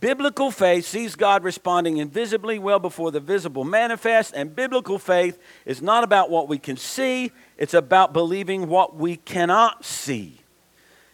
Biblical 0.00 0.50
faith 0.50 0.86
sees 0.86 1.14
God 1.14 1.44
responding 1.44 1.98
invisibly 1.98 2.58
well 2.58 2.78
before 2.78 3.10
the 3.10 3.20
visible 3.20 3.64
manifests, 3.64 4.32
and 4.32 4.56
biblical 4.56 4.98
faith 4.98 5.38
is 5.66 5.82
not 5.82 6.04
about 6.04 6.30
what 6.30 6.48
we 6.48 6.58
can 6.58 6.78
see, 6.78 7.32
it's 7.58 7.74
about 7.74 8.14
believing 8.14 8.68
what 8.68 8.96
we 8.96 9.16
cannot 9.16 9.84
see. 9.84 10.39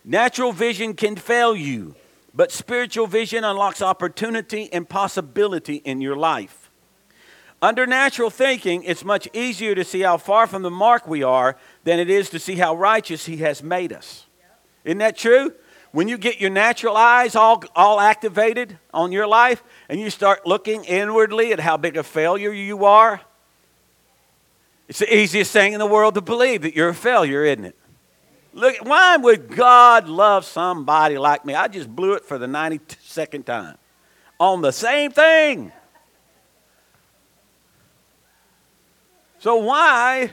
Natural 0.08 0.52
vision 0.52 0.94
can 0.94 1.16
fail 1.16 1.56
you, 1.56 1.96
but 2.32 2.52
spiritual 2.52 3.08
vision 3.08 3.42
unlocks 3.42 3.82
opportunity 3.82 4.72
and 4.72 4.88
possibility 4.88 5.76
in 5.76 6.00
your 6.00 6.14
life. 6.14 6.70
Under 7.60 7.88
natural 7.88 8.30
thinking, 8.30 8.84
it's 8.84 9.04
much 9.04 9.26
easier 9.32 9.74
to 9.74 9.82
see 9.82 10.02
how 10.02 10.16
far 10.16 10.46
from 10.46 10.62
the 10.62 10.70
mark 10.70 11.08
we 11.08 11.24
are 11.24 11.56
than 11.82 11.98
it 11.98 12.08
is 12.08 12.30
to 12.30 12.38
see 12.38 12.54
how 12.54 12.76
righteous 12.76 13.26
He 13.26 13.38
has 13.38 13.64
made 13.64 13.92
us. 13.92 14.26
Isn't 14.84 14.98
that 14.98 15.16
true? 15.16 15.52
When 15.90 16.06
you 16.06 16.18
get 16.18 16.40
your 16.40 16.50
natural 16.50 16.96
eyes 16.96 17.34
all, 17.34 17.64
all 17.74 17.98
activated 17.98 18.78
on 18.94 19.10
your 19.10 19.26
life 19.26 19.64
and 19.88 19.98
you 19.98 20.10
start 20.10 20.46
looking 20.46 20.84
inwardly 20.84 21.52
at 21.52 21.58
how 21.58 21.78
big 21.78 21.96
a 21.96 22.04
failure 22.04 22.52
you 22.52 22.84
are, 22.84 23.22
it's 24.86 25.00
the 25.00 25.16
easiest 25.16 25.50
thing 25.50 25.72
in 25.72 25.80
the 25.80 25.86
world 25.86 26.14
to 26.14 26.20
believe 26.20 26.62
that 26.62 26.76
you're 26.76 26.90
a 26.90 26.94
failure, 26.94 27.44
isn't 27.44 27.64
it? 27.64 27.76
Look, 28.56 28.76
why 28.78 29.18
would 29.18 29.54
God 29.54 30.08
love 30.08 30.46
somebody 30.46 31.18
like 31.18 31.44
me? 31.44 31.54
I 31.54 31.68
just 31.68 31.94
blew 31.94 32.14
it 32.14 32.24
for 32.24 32.38
the 32.38 32.46
92nd 32.46 33.44
time 33.44 33.76
on 34.40 34.62
the 34.62 34.72
same 34.72 35.10
thing. 35.10 35.72
So, 39.40 39.56
why 39.56 40.30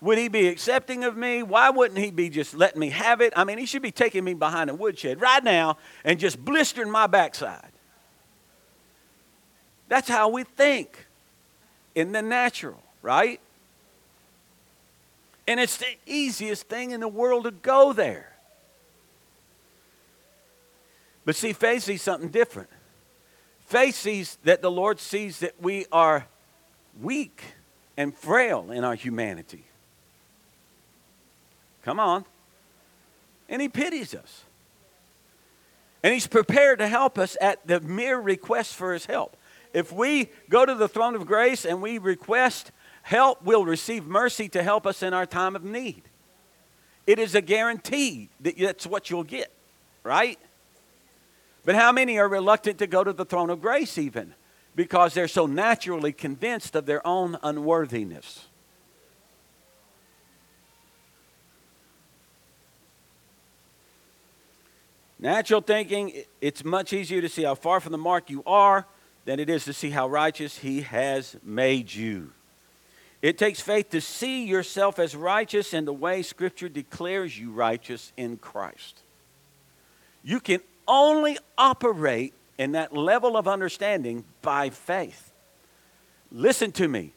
would 0.00 0.16
he 0.16 0.28
be 0.28 0.46
accepting 0.46 1.02
of 1.02 1.16
me? 1.16 1.42
Why 1.42 1.70
wouldn't 1.70 1.98
he 1.98 2.12
be 2.12 2.30
just 2.30 2.54
letting 2.54 2.78
me 2.78 2.90
have 2.90 3.20
it? 3.20 3.32
I 3.34 3.42
mean, 3.42 3.58
he 3.58 3.66
should 3.66 3.82
be 3.82 3.90
taking 3.90 4.22
me 4.22 4.34
behind 4.34 4.70
a 4.70 4.74
woodshed 4.74 5.20
right 5.20 5.42
now 5.42 5.76
and 6.04 6.20
just 6.20 6.38
blistering 6.44 6.88
my 6.88 7.08
backside. 7.08 7.72
That's 9.88 10.08
how 10.08 10.28
we 10.28 10.44
think 10.44 11.08
in 11.96 12.12
the 12.12 12.22
natural, 12.22 12.80
right? 13.02 13.40
And 15.50 15.58
it's 15.58 15.78
the 15.78 15.96
easiest 16.06 16.68
thing 16.68 16.92
in 16.92 17.00
the 17.00 17.08
world 17.08 17.42
to 17.42 17.50
go 17.50 17.92
there. 17.92 18.30
But 21.24 21.34
see, 21.34 21.52
faith 21.52 21.82
sees 21.82 22.02
something 22.02 22.28
different. 22.28 22.68
Faith 23.66 23.96
sees 23.96 24.38
that 24.44 24.62
the 24.62 24.70
Lord 24.70 25.00
sees 25.00 25.40
that 25.40 25.60
we 25.60 25.86
are 25.90 26.28
weak 27.02 27.42
and 27.96 28.14
frail 28.14 28.70
in 28.70 28.84
our 28.84 28.94
humanity. 28.94 29.64
Come 31.84 31.98
on. 31.98 32.24
And 33.48 33.60
He 33.60 33.68
pities 33.68 34.14
us. 34.14 34.44
And 36.04 36.14
He's 36.14 36.28
prepared 36.28 36.78
to 36.78 36.86
help 36.86 37.18
us 37.18 37.36
at 37.40 37.66
the 37.66 37.80
mere 37.80 38.20
request 38.20 38.76
for 38.76 38.92
His 38.92 39.06
help. 39.06 39.36
If 39.74 39.90
we 39.90 40.30
go 40.48 40.64
to 40.64 40.76
the 40.76 40.86
throne 40.86 41.16
of 41.16 41.26
grace 41.26 41.64
and 41.64 41.82
we 41.82 41.98
request 41.98 42.70
help, 43.02 43.42
we'll 43.42 43.64
receive 43.64 44.06
mercy 44.06 44.48
to 44.50 44.62
help 44.62 44.86
us 44.86 45.02
in 45.02 45.14
our 45.14 45.26
time 45.26 45.56
of 45.56 45.64
need. 45.64 46.02
It 47.06 47.18
is 47.18 47.34
a 47.34 47.40
guarantee 47.40 48.28
that 48.40 48.58
that's 48.58 48.86
what 48.86 49.10
you'll 49.10 49.24
get, 49.24 49.50
right? 50.04 50.38
But 51.64 51.74
how 51.74 51.92
many 51.92 52.18
are 52.18 52.28
reluctant 52.28 52.78
to 52.78 52.86
go 52.86 53.04
to 53.04 53.12
the 53.12 53.24
throne 53.24 53.50
of 53.50 53.60
grace 53.60 53.98
even? 53.98 54.34
Because 54.76 55.14
they're 55.14 55.28
so 55.28 55.46
naturally 55.46 56.12
convinced 56.12 56.74
of 56.76 56.86
their 56.86 57.04
own 57.06 57.36
unworthiness. 57.42 58.46
Natural 65.18 65.60
thinking, 65.60 66.12
it's 66.40 66.64
much 66.64 66.94
easier 66.94 67.20
to 67.20 67.28
see 67.28 67.42
how 67.42 67.54
far 67.54 67.78
from 67.80 67.92
the 67.92 67.98
mark 67.98 68.30
you 68.30 68.42
are 68.46 68.86
than 69.26 69.38
it 69.38 69.50
is 69.50 69.66
to 69.66 69.74
see 69.74 69.90
how 69.90 70.08
righteous 70.08 70.58
He 70.58 70.80
has 70.80 71.36
made 71.42 71.92
you. 71.92 72.32
It 73.22 73.36
takes 73.36 73.60
faith 73.60 73.90
to 73.90 74.00
see 74.00 74.44
yourself 74.44 74.98
as 74.98 75.14
righteous 75.14 75.74
in 75.74 75.84
the 75.84 75.92
way 75.92 76.22
Scripture 76.22 76.68
declares 76.68 77.38
you 77.38 77.50
righteous 77.50 78.12
in 78.16 78.38
Christ. 78.38 79.00
You 80.22 80.40
can 80.40 80.60
only 80.88 81.38
operate 81.58 82.32
in 82.56 82.72
that 82.72 82.94
level 82.94 83.36
of 83.36 83.46
understanding 83.46 84.24
by 84.42 84.70
faith. 84.70 85.32
Listen 86.32 86.72
to 86.72 86.88
me. 86.88 87.12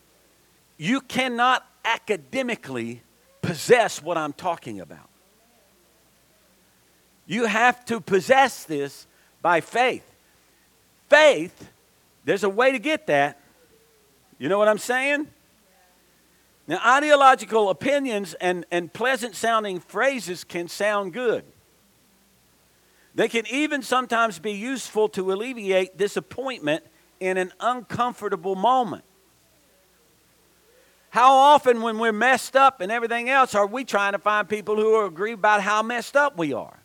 You 0.77 1.01
cannot 1.01 1.65
academically 1.86 3.01
possess 3.41 4.01
what 4.01 4.17
I'm 4.17 4.33
talking 4.33 4.79
about. 4.79 5.10
You 7.25 7.45
have 7.45 7.86
to 7.86 8.01
possess 8.01 8.65
this 8.65 9.07
by 9.41 9.62
faith. 9.62 10.03
Faith, 11.10 11.69
there's 12.25 12.43
a 12.43 12.50
way 12.50 12.72
to 12.72 12.79
get 12.79 13.07
that. 13.07 13.39
You 14.39 14.50
know 14.50 14.57
what 14.57 14.67
I'm 14.67 14.77
saying? 14.77 15.27
Now, 16.67 16.79
ideological 16.86 17.70
opinions 17.70 18.36
and, 18.36 18.65
and 18.72 18.91
pleasant 18.91 19.36
sounding 19.36 19.79
phrases 19.79 20.43
can 20.43 20.67
sound 20.67 21.13
good. 21.13 21.43
They 23.15 23.27
can 23.27 23.46
even 23.48 23.82
sometimes 23.82 24.39
be 24.39 24.53
useful 24.53 25.10
to 25.10 25.32
alleviate 25.32 25.98
disappointment 25.98 26.84
in 27.20 27.38
an 27.38 27.51
uncomfortable 27.60 28.55
moment. 28.55 29.03
How 31.10 31.34
often, 31.34 31.82
when 31.82 32.00
we're 32.00 32.12
messed 32.12 32.55
up 32.55 32.82
and 32.82 32.91
everything 32.91 33.29
else, 33.29 33.53
are 33.53 33.67
we 33.67 33.86
trying 33.86 34.13
to 34.13 34.20
find 34.20 34.50
people 34.50 34.75
who 34.75 35.05
agree 35.05 35.34
about 35.34 35.62
how 35.62 35.84
messed 35.84 36.15
up 36.15 36.38
we 36.39 36.53
are? 36.53 36.82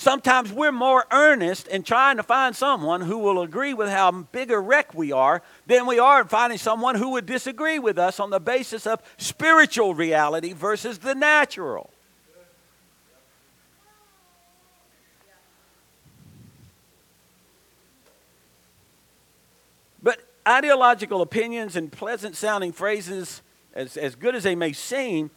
Sometimes 0.00 0.50
we're 0.50 0.72
more 0.72 1.04
earnest 1.10 1.68
in 1.68 1.82
trying 1.82 2.16
to 2.16 2.22
find 2.22 2.56
someone 2.56 3.02
who 3.02 3.18
will 3.18 3.42
agree 3.42 3.74
with 3.74 3.90
how 3.90 4.10
big 4.10 4.50
a 4.50 4.58
wreck 4.58 4.94
we 4.94 5.12
are 5.12 5.42
than 5.66 5.84
we 5.84 5.98
are 5.98 6.22
in 6.22 6.26
finding 6.26 6.56
someone 6.56 6.94
who 6.94 7.10
would 7.10 7.26
disagree 7.26 7.78
with 7.78 7.98
us 7.98 8.18
on 8.18 8.30
the 8.30 8.40
basis 8.40 8.86
of 8.86 9.02
spiritual 9.18 9.94
reality 9.94 10.54
versus 10.54 11.00
the 11.00 11.14
natural. 11.14 11.90
But 20.02 20.26
ideological 20.48 21.20
opinions 21.20 21.76
and 21.76 21.92
pleasant 21.92 22.36
sounding 22.36 22.72
phrases, 22.72 23.42
as, 23.74 23.98
as 23.98 24.14
good 24.14 24.34
as 24.34 24.44
they 24.44 24.54
may 24.54 24.72
seem, 24.72 25.30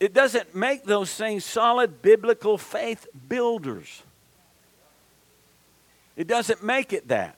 it 0.00 0.12
doesn't 0.12 0.54
make 0.54 0.84
those 0.84 1.14
things 1.14 1.44
solid 1.44 2.02
biblical 2.02 2.58
faith 2.58 3.06
builders. 3.28 4.02
It 6.16 6.26
doesn't 6.26 6.62
make 6.62 6.92
it 6.92 7.08
that. 7.08 7.36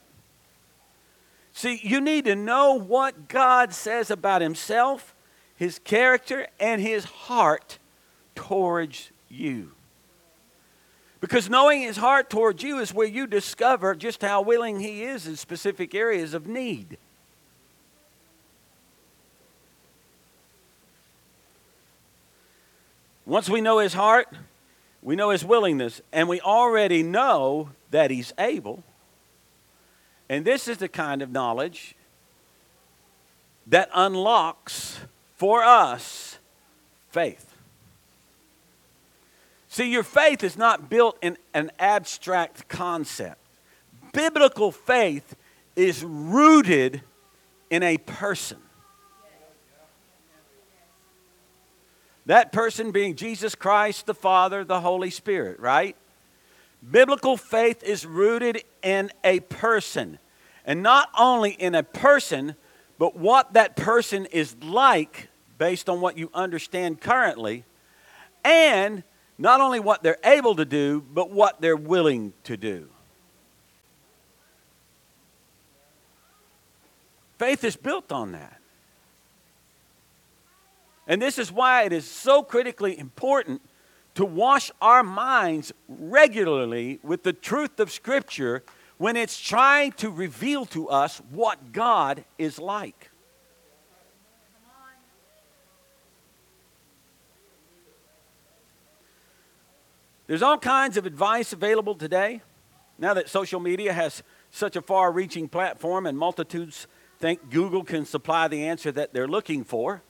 See, 1.53 1.79
you 1.81 2.01
need 2.01 2.25
to 2.25 2.35
know 2.35 2.73
what 2.73 3.27
God 3.27 3.73
says 3.73 4.11
about 4.11 4.41
Himself, 4.41 5.15
His 5.55 5.79
character, 5.79 6.47
and 6.59 6.81
His 6.81 7.05
heart 7.05 7.79
towards 8.35 9.09
you. 9.27 9.71
Because 11.19 11.49
knowing 11.49 11.81
His 11.81 11.97
heart 11.97 12.29
towards 12.29 12.61
you 12.61 12.77
is 12.77 12.93
where 12.93 13.07
you 13.07 13.25
discover 13.25 13.95
just 13.95 14.21
how 14.21 14.41
willing 14.41 14.79
He 14.79 15.03
is 15.03 15.25
in 15.25 15.35
specific 15.35 15.95
areas 15.95 16.35
of 16.35 16.45
need. 16.45 16.97
Once 23.27 23.49
we 23.49 23.59
know 23.59 23.79
his 23.79 23.93
heart, 23.93 24.29
we 25.01 25.13
know 25.13 25.31
his 25.31 25.43
willingness, 25.43 26.01
and 26.13 26.29
we 26.29 26.39
already 26.39 27.03
know 27.03 27.69
that 27.91 28.09
he's 28.09 28.33
able. 28.39 28.81
And 30.29 30.45
this 30.45 30.69
is 30.69 30.77
the 30.77 30.87
kind 30.87 31.21
of 31.21 31.29
knowledge 31.29 31.93
that 33.67 33.89
unlocks 33.93 35.01
for 35.35 35.61
us 35.61 36.37
faith. 37.09 37.53
See, 39.67 39.91
your 39.91 40.03
faith 40.03 40.41
is 40.41 40.57
not 40.57 40.89
built 40.89 41.17
in 41.21 41.37
an 41.53 41.69
abstract 41.79 42.69
concept. 42.69 43.41
Biblical 44.13 44.71
faith 44.71 45.35
is 45.75 46.01
rooted 46.01 47.01
in 47.69 47.83
a 47.83 47.97
person. 47.97 48.57
That 52.27 52.51
person 52.51 52.91
being 52.91 53.15
Jesus 53.15 53.55
Christ, 53.55 54.05
the 54.05 54.13
Father, 54.13 54.65
the 54.65 54.81
Holy 54.81 55.09
Spirit, 55.09 55.61
right? 55.61 55.95
Biblical 56.91 57.37
faith 57.37 57.81
is 57.83 58.05
rooted 58.05 58.63
in 58.83 59.11
a 59.23 59.39
person. 59.39 60.19
And 60.65 60.83
not 60.83 61.09
only 61.17 61.51
in 61.51 61.73
a 61.73 61.83
person, 61.83 62.55
but 62.99 63.15
what 63.15 63.53
that 63.53 63.77
person 63.77 64.25
is 64.25 64.57
like 64.61 65.29
based 65.57 65.87
on 65.87 66.01
what 66.01 66.17
you 66.17 66.29
understand 66.33 66.99
currently, 66.99 67.63
and 68.43 69.03
not 69.37 69.61
only 69.61 69.79
what 69.79 70.03
they're 70.03 70.19
able 70.25 70.55
to 70.57 70.65
do, 70.65 71.03
but 71.13 71.31
what 71.31 71.61
they're 71.61 71.77
willing 71.77 72.33
to 72.43 72.57
do. 72.57 72.89
Faith 77.39 77.63
is 77.63 77.77
built 77.77 78.11
on 78.11 78.33
that. 78.33 78.59
And 81.07 81.21
this 81.21 81.39
is 81.39 81.51
why 81.51 81.83
it 81.83 81.93
is 81.93 82.05
so 82.05 82.43
critically 82.43 82.99
important 82.99 83.61
to 84.15 84.25
wash 84.25 84.71
our 84.81 85.03
minds 85.03 85.71
regularly 85.87 86.99
with 87.01 87.23
the 87.23 87.33
truth 87.33 87.79
of 87.79 87.91
Scripture 87.91 88.63
when 88.97 89.15
it's 89.15 89.39
trying 89.39 89.91
to 89.93 90.09
reveal 90.09 90.65
to 90.65 90.89
us 90.89 91.21
what 91.29 91.71
God 91.71 92.25
is 92.37 92.59
like. 92.59 93.09
There's 100.25 100.41
all 100.41 100.57
kinds 100.57 100.97
of 100.97 101.05
advice 101.05 101.53
available 101.53 101.95
today. 101.95 102.41
Now 102.99 103.13
that 103.13 103.29
social 103.29 103.61
media 103.61 103.93
has 103.93 104.23
such 104.51 104.75
a 104.75 104.81
far 104.81 105.11
reaching 105.11 105.47
platform 105.47 106.05
and 106.05 106.17
multitudes 106.17 106.87
think 107.19 107.49
Google 107.49 107.83
can 107.83 108.05
supply 108.05 108.49
the 108.49 108.65
answer 108.65 108.91
that 108.91 109.13
they're 109.13 109.27
looking 109.27 109.63
for. 109.63 110.01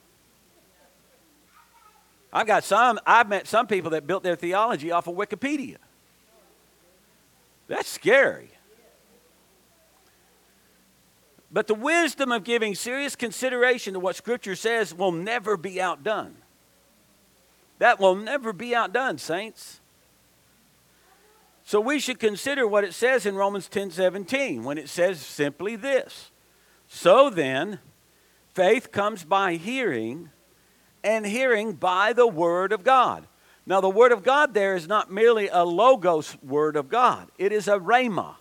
I've 2.31 2.47
got 2.47 2.63
some, 2.63 2.99
I've 3.05 3.29
met 3.29 3.47
some 3.47 3.67
people 3.67 3.91
that 3.91 4.05
built 4.05 4.23
their 4.23 4.35
theology 4.35 4.91
off 4.91 5.07
of 5.07 5.15
Wikipedia. 5.15 5.77
That's 7.67 7.89
scary. 7.89 8.51
But 11.51 11.67
the 11.67 11.75
wisdom 11.75 12.31
of 12.31 12.43
giving 12.43 12.75
serious 12.75 13.15
consideration 13.15 13.93
to 13.93 13.99
what 13.99 14.15
Scripture 14.15 14.55
says 14.55 14.93
will 14.93 15.11
never 15.11 15.55
be 15.55 15.81
outdone. 15.81 16.35
That 17.79 17.99
will 17.99 18.15
never 18.15 18.51
be 18.51 18.75
outdone, 18.75 19.17
saints. 19.17 19.79
So 21.63 21.79
we 21.79 21.99
should 21.99 22.19
consider 22.19 22.67
what 22.67 22.83
it 22.83 22.93
says 22.93 23.25
in 23.25 23.35
Romans 23.35 23.67
10 23.67 23.91
17 23.91 24.63
when 24.63 24.77
it 24.77 24.89
says 24.89 25.19
simply 25.19 25.75
this 25.75 26.31
So 26.87 27.29
then, 27.29 27.79
faith 28.53 28.91
comes 28.91 29.23
by 29.23 29.55
hearing 29.55 30.31
and 31.07 31.25
hearing 31.25 31.71
by 31.73 32.11
the 32.11 32.27
Word 32.27 32.73
of 32.73 32.83
God. 32.83 33.25
Now, 33.65 33.79
the 33.79 33.89
Word 33.89 34.11
of 34.11 34.23
God 34.23 34.53
there 34.53 34.75
is 34.75 34.87
not 34.87 35.09
merely 35.09 35.47
a 35.47 35.63
logos 35.63 36.37
Word 36.43 36.75
of 36.75 36.89
God, 36.89 37.29
it 37.37 37.51
is 37.51 37.67
a 37.67 37.79
rhema 37.79 38.35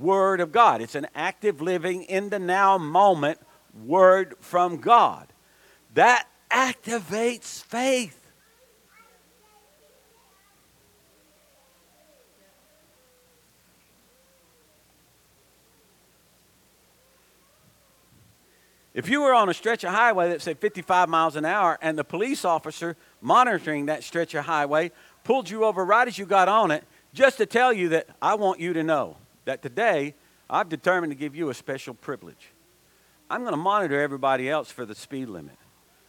Word 0.00 0.40
of 0.40 0.50
God. 0.50 0.80
It's 0.80 0.94
an 0.94 1.06
active, 1.14 1.60
living, 1.60 2.02
in 2.04 2.30
the 2.30 2.38
now 2.38 2.78
moment 2.78 3.38
Word 3.84 4.34
from 4.40 4.78
God. 4.78 5.28
That 5.92 6.26
activates 6.50 7.62
faith. 7.62 8.23
If 18.94 19.08
you 19.08 19.22
were 19.22 19.34
on 19.34 19.48
a 19.48 19.54
stretch 19.54 19.82
of 19.82 19.90
highway 19.90 20.28
that 20.28 20.40
said 20.40 20.60
55 20.60 21.08
miles 21.08 21.34
an 21.34 21.44
hour 21.44 21.76
and 21.82 21.98
the 21.98 22.04
police 22.04 22.44
officer 22.44 22.96
monitoring 23.20 23.86
that 23.86 24.04
stretch 24.04 24.34
of 24.34 24.44
highway 24.44 24.92
pulled 25.24 25.50
you 25.50 25.64
over 25.64 25.84
right 25.84 26.06
as 26.06 26.16
you 26.16 26.26
got 26.26 26.48
on 26.48 26.70
it, 26.70 26.84
just 27.12 27.38
to 27.38 27.46
tell 27.46 27.72
you 27.72 27.88
that 27.88 28.06
I 28.22 28.36
want 28.36 28.60
you 28.60 28.72
to 28.72 28.84
know 28.84 29.16
that 29.46 29.62
today 29.62 30.14
I've 30.48 30.68
determined 30.68 31.10
to 31.10 31.16
give 31.16 31.34
you 31.34 31.50
a 31.50 31.54
special 31.54 31.94
privilege. 31.94 32.52
I'm 33.28 33.40
going 33.40 33.52
to 33.52 33.56
monitor 33.56 34.00
everybody 34.00 34.48
else 34.48 34.70
for 34.70 34.84
the 34.84 34.94
speed 34.94 35.28
limit, 35.28 35.56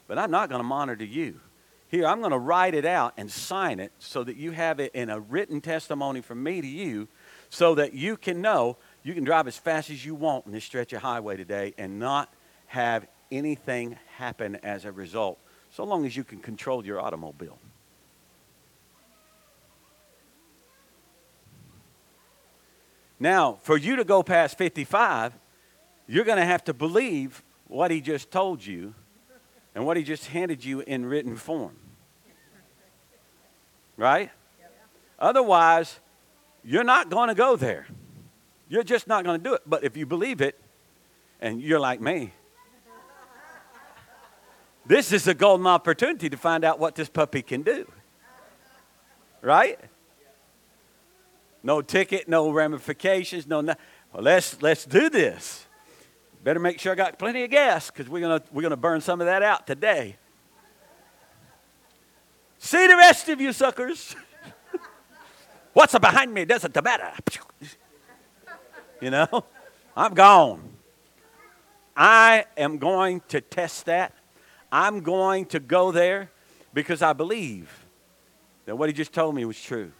but 0.07 0.19
I'm 0.19 0.29
not 0.29 0.49
going 0.49 0.59
to 0.59 0.67
monitor 0.67 1.05
you. 1.05 1.39
Here, 1.87 2.05
I'm 2.05 2.19
going 2.19 2.31
to 2.31 2.37
write 2.37 2.75
it 2.75 2.85
out 2.85 3.13
and 3.17 3.31
sign 3.31 3.79
it 3.79 3.93
so 3.97 4.23
that 4.23 4.35
you 4.37 4.51
have 4.51 4.79
it 4.79 4.93
in 4.93 5.09
a 5.09 5.19
written 5.19 5.59
testimony 5.59 6.21
from 6.21 6.43
me 6.43 6.61
to 6.61 6.67
you 6.67 7.07
so 7.49 7.73
that 7.75 7.93
you 7.93 8.17
can 8.17 8.41
know 8.41 8.77
you 9.01 9.13
can 9.13 9.23
drive 9.23 9.47
as 9.47 9.57
fast 9.57 9.89
as 9.89 10.05
you 10.05 10.13
want 10.13 10.45
in 10.45 10.51
this 10.51 10.65
stretch 10.65 10.93
of 10.93 11.01
highway 11.01 11.37
today 11.37 11.73
and 11.77 11.97
not 11.97 12.31
have 12.67 13.07
anything 13.31 13.97
happen 14.17 14.55
as 14.57 14.85
a 14.85 14.91
result, 14.91 15.39
so 15.71 15.83
long 15.83 16.05
as 16.05 16.15
you 16.15 16.23
can 16.23 16.39
control 16.39 16.85
your 16.85 16.99
automobile. 16.99 17.57
Now, 23.19 23.57
for 23.61 23.77
you 23.77 23.95
to 23.95 24.03
go 24.03 24.23
past 24.23 24.57
55, 24.57 25.33
you're 26.07 26.25
going 26.25 26.37
to 26.37 26.45
have 26.45 26.63
to 26.65 26.73
believe 26.73 27.43
what 27.67 27.89
he 27.89 28.01
just 28.01 28.29
told 28.29 28.65
you 28.65 28.93
and 29.73 29.85
what 29.85 29.97
he 29.97 30.03
just 30.03 30.27
handed 30.27 30.63
you 30.63 30.81
in 30.81 31.05
written 31.05 31.35
form. 31.35 31.75
Right? 33.97 34.29
Otherwise, 35.17 35.99
you're 36.63 36.83
not 36.83 37.09
going 37.09 37.29
to 37.29 37.35
go 37.35 37.55
there. 37.55 37.87
You're 38.67 38.83
just 38.83 39.07
not 39.07 39.23
going 39.23 39.41
to 39.41 39.43
do 39.43 39.53
it. 39.55 39.61
But 39.65 39.83
if 39.83 39.95
you 39.95 40.05
believe 40.05 40.41
it, 40.41 40.59
and 41.39 41.61
you're 41.61 41.79
like 41.79 42.01
me, 42.01 42.33
this 44.85 45.11
is 45.11 45.27
a 45.27 45.33
golden 45.33 45.67
opportunity 45.67 46.29
to 46.29 46.37
find 46.37 46.63
out 46.63 46.79
what 46.79 46.95
this 46.95 47.09
puppy 47.09 47.41
can 47.41 47.63
do. 47.63 47.89
Right? 49.41 49.79
No 51.63 51.81
ticket, 51.81 52.27
no 52.27 52.51
ramifications, 52.51 53.47
no. 53.47 53.61
no. 53.61 53.73
Well, 54.13 54.23
let's 54.23 54.61
let's 54.61 54.85
do 54.85 55.09
this. 55.09 55.65
Better 56.43 56.59
make 56.59 56.79
sure 56.79 56.91
I 56.91 56.95
got 56.95 57.17
plenty 57.17 57.43
of 57.43 57.49
gas 57.49 57.89
because 57.89 58.07
we're 58.07 58.21
gonna 58.21 58.43
we're 58.51 58.61
gonna 58.61 58.77
burn 58.77 59.01
some 59.01 59.19
of 59.19 59.27
that 59.27 59.41
out 59.41 59.65
today. 59.65 60.17
See 62.59 62.85
the 62.87 62.95
rest 62.95 63.29
of 63.29 63.41
you 63.41 63.51
suckers. 63.51 64.15
What's 65.73 65.97
behind 65.97 66.33
me 66.33 66.45
doesn't 66.45 66.83
matter. 66.83 67.11
You 69.01 69.11
know, 69.11 69.43
I'm 69.95 70.13
gone. 70.13 70.61
I 71.97 72.45
am 72.55 72.77
going 72.77 73.21
to 73.27 73.41
test 73.41 73.85
that 73.87 74.13
I'm 74.75 74.99
going 74.99 75.45
to 75.45 75.61
go 75.61 75.93
there 75.93 76.29
because 76.73 77.01
I 77.01 77.13
believe 77.13 77.85
that 78.65 78.75
what 78.75 78.89
he 78.89 78.93
just 78.93 79.13
told 79.13 79.33
me 79.33 79.45
was 79.45 79.57
true. 79.61 79.93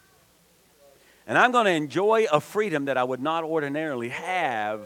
And 1.25 1.37
I'm 1.37 1.53
going 1.53 1.63
to 1.63 1.71
enjoy 1.71 2.25
a 2.29 2.41
freedom 2.41 2.83
that 2.85 2.97
I 2.97 3.05
would 3.05 3.21
not 3.21 3.45
ordinarily 3.45 4.09
have. 4.09 4.81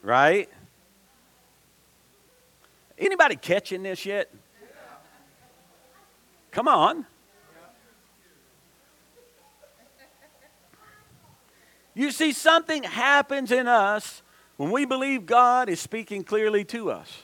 Right? 0.00 0.48
Anybody 2.96 3.34
catching 3.34 3.82
this 3.82 4.06
yet? 4.06 4.32
Come 6.52 6.68
on. 6.68 7.04
You 11.94 12.12
see, 12.12 12.30
something 12.30 12.84
happens 12.84 13.50
in 13.50 13.66
us 13.66 14.22
when 14.58 14.72
we 14.72 14.84
believe 14.84 15.24
God 15.24 15.70
is 15.70 15.80
speaking 15.80 16.24
clearly 16.24 16.64
to 16.64 16.90
us. 16.90 17.22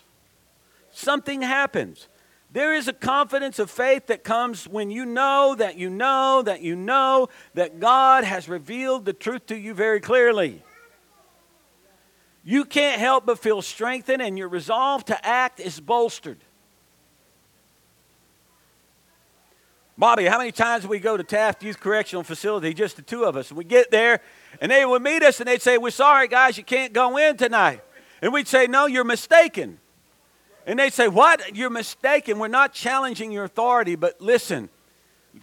Something 0.92 1.42
happens. 1.42 2.08
There 2.52 2.72
is 2.72 2.86
a 2.86 2.92
confidence 2.92 3.58
of 3.58 3.68
faith 3.68 4.06
that 4.06 4.22
comes 4.22 4.68
when 4.68 4.88
you 4.88 5.04
know 5.04 5.56
that 5.58 5.76
you 5.76 5.90
know 5.90 6.42
that 6.42 6.62
you 6.62 6.76
know 6.76 7.28
that 7.54 7.80
God 7.80 8.22
has 8.22 8.48
revealed 8.48 9.04
the 9.04 9.12
truth 9.12 9.46
to 9.46 9.56
you 9.56 9.74
very 9.74 10.00
clearly. 10.00 10.62
You 12.44 12.64
can't 12.64 13.00
help 13.00 13.26
but 13.26 13.40
feel 13.40 13.62
strengthened, 13.62 14.22
and 14.22 14.38
your 14.38 14.48
resolve 14.48 15.04
to 15.06 15.26
act 15.26 15.58
is 15.58 15.80
bolstered. 15.80 16.38
Bobby, 19.98 20.26
how 20.26 20.38
many 20.38 20.52
times 20.52 20.86
we 20.86 21.00
go 21.00 21.16
to 21.16 21.24
Taft 21.24 21.64
Youth 21.64 21.80
Correctional 21.80 22.22
Facility, 22.22 22.74
just 22.74 22.94
the 22.94 23.02
two 23.02 23.24
of 23.24 23.36
us, 23.36 23.50
and 23.50 23.58
we 23.58 23.64
get 23.64 23.90
there, 23.90 24.20
and 24.60 24.70
they 24.70 24.84
would 24.84 25.02
meet 25.02 25.22
us, 25.22 25.40
and 25.40 25.48
they'd 25.48 25.62
say, 25.62 25.78
We're 25.78 25.90
sorry, 25.90 26.28
guys, 26.28 26.56
you 26.56 26.64
can't 26.64 26.92
go 26.92 27.16
in 27.16 27.36
tonight. 27.36 27.80
And 28.22 28.32
we'd 28.32 28.48
say, 28.48 28.66
No, 28.66 28.86
you're 28.86 29.04
mistaken. 29.04 29.78
And 30.66 30.78
they'd 30.78 30.92
say, 30.92 31.08
What? 31.08 31.56
You're 31.56 31.70
mistaken. 31.70 32.38
We're 32.38 32.48
not 32.48 32.72
challenging 32.72 33.32
your 33.32 33.44
authority, 33.44 33.96
but 33.96 34.20
listen, 34.20 34.68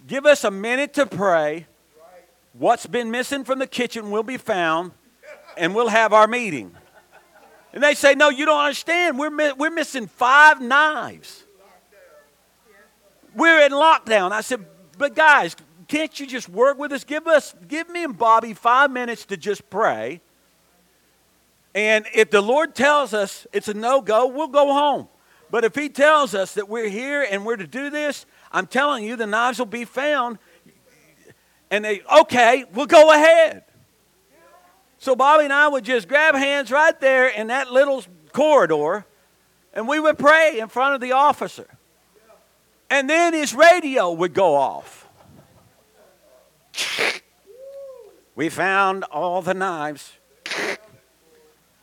give 0.06 0.26
us 0.26 0.44
a 0.44 0.50
minute 0.50 0.94
to 0.94 1.06
pray. 1.06 1.66
What's 2.54 2.86
been 2.86 3.10
missing 3.10 3.44
from 3.44 3.58
the 3.58 3.66
kitchen 3.66 4.10
will 4.10 4.22
be 4.22 4.36
found, 4.36 4.92
and 5.56 5.74
we'll 5.74 5.88
have 5.88 6.12
our 6.12 6.26
meeting. 6.26 6.72
And 7.72 7.82
they 7.82 7.94
say, 7.94 8.14
No, 8.14 8.28
you 8.28 8.44
don't 8.44 8.60
understand. 8.60 9.18
We're, 9.18 9.54
we're 9.54 9.70
missing 9.70 10.06
five 10.06 10.60
knives. 10.60 11.44
We're 13.34 13.64
in 13.64 13.72
lockdown. 13.72 14.32
I 14.32 14.42
said, 14.42 14.64
But 14.98 15.14
guys, 15.14 15.56
can't 15.92 16.18
you 16.18 16.26
just 16.26 16.48
work 16.48 16.78
with 16.78 16.90
us? 16.90 17.04
Give 17.04 17.26
us, 17.26 17.54
give 17.68 17.90
me 17.90 18.02
and 18.02 18.16
Bobby 18.16 18.54
five 18.54 18.90
minutes 18.90 19.26
to 19.26 19.36
just 19.36 19.68
pray. 19.68 20.22
And 21.74 22.06
if 22.14 22.30
the 22.30 22.40
Lord 22.40 22.74
tells 22.74 23.12
us 23.12 23.46
it's 23.52 23.68
a 23.68 23.74
no 23.74 24.00
go, 24.00 24.26
we'll 24.26 24.48
go 24.48 24.72
home. 24.72 25.08
But 25.50 25.64
if 25.64 25.74
He 25.74 25.90
tells 25.90 26.34
us 26.34 26.54
that 26.54 26.66
we're 26.66 26.88
here 26.88 27.26
and 27.30 27.44
we're 27.44 27.56
to 27.56 27.66
do 27.66 27.90
this, 27.90 28.24
I'm 28.50 28.66
telling 28.66 29.04
you, 29.04 29.16
the 29.16 29.26
knives 29.26 29.58
will 29.58 29.66
be 29.66 29.84
found. 29.84 30.38
And 31.70 31.84
they, 31.84 32.00
okay, 32.20 32.64
we'll 32.72 32.86
go 32.86 33.12
ahead. 33.12 33.64
So 34.96 35.14
Bobby 35.14 35.44
and 35.44 35.52
I 35.52 35.68
would 35.68 35.84
just 35.84 36.08
grab 36.08 36.34
hands 36.34 36.70
right 36.70 36.98
there 37.02 37.28
in 37.28 37.48
that 37.48 37.70
little 37.70 38.02
corridor, 38.32 39.04
and 39.74 39.86
we 39.86 40.00
would 40.00 40.18
pray 40.18 40.58
in 40.58 40.68
front 40.68 40.94
of 40.94 41.02
the 41.02 41.12
officer. 41.12 41.66
And 42.88 43.10
then 43.10 43.34
his 43.34 43.52
radio 43.52 44.10
would 44.10 44.32
go 44.32 44.54
off. 44.54 45.01
We 48.34 48.48
found 48.48 49.04
all 49.04 49.42
the 49.42 49.54
knives. 49.54 50.12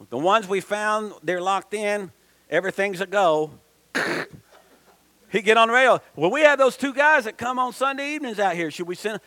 The 0.10 0.18
ones 0.18 0.48
we 0.48 0.62
found, 0.62 1.14
they're 1.24 1.42
locked 1.42 1.74
in. 1.74 2.12
Everything's 2.50 3.02
a 3.02 3.06
go. 3.06 3.52
He'd 5.32 5.44
get 5.44 5.58
on 5.58 5.68
the 5.68 5.74
radio. 5.74 6.02
Well, 6.16 6.32
we 6.32 6.42
have 6.42 6.58
those 6.58 6.76
two 6.76 6.94
guys 6.94 7.26
that 7.26 7.38
come 7.38 7.60
on 7.60 7.74
Sunday 7.74 8.16
evenings 8.16 8.40
out 8.40 8.56
here. 8.56 8.72
Should 8.72 8.88
we 8.88 8.96
send, 8.96 9.20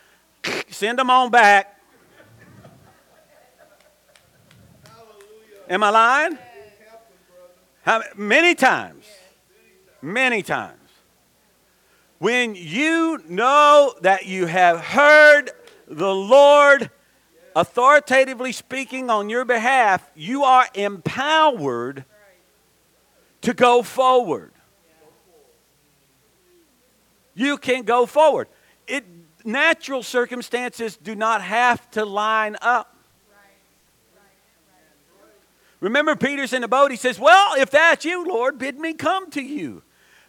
send 0.68 0.98
them 0.98 1.10
on 1.10 1.30
back? 1.30 1.78
Am 5.68 5.82
I 5.84 5.90
lying? 5.90 6.38
How, 7.82 8.02
many 8.16 8.54
times. 8.54 9.04
Many 10.00 10.42
times. 10.42 10.81
When 12.22 12.54
you 12.54 13.20
know 13.28 13.96
that 14.02 14.26
you 14.26 14.46
have 14.46 14.78
heard 14.78 15.50
the 15.88 16.14
Lord 16.14 16.88
authoritatively 17.56 18.52
speaking 18.52 19.10
on 19.10 19.28
your 19.28 19.44
behalf, 19.44 20.08
you 20.14 20.44
are 20.44 20.68
empowered 20.72 22.04
to 23.40 23.52
go 23.52 23.82
forward. 23.82 24.52
You 27.34 27.58
can 27.58 27.82
go 27.82 28.06
forward. 28.06 28.46
It, 28.86 29.04
natural 29.44 30.04
circumstances 30.04 30.96
do 30.96 31.16
not 31.16 31.42
have 31.42 31.90
to 31.90 32.04
line 32.04 32.56
up. 32.62 32.96
Remember, 35.80 36.14
Peter's 36.14 36.52
in 36.52 36.62
the 36.62 36.68
boat. 36.68 36.92
He 36.92 36.96
says, 36.96 37.18
Well, 37.18 37.60
if 37.60 37.72
that's 37.72 38.04
you, 38.04 38.24
Lord, 38.24 38.60
bid 38.60 38.78
me 38.78 38.94
come 38.94 39.28
to 39.32 39.42
you. 39.42 39.82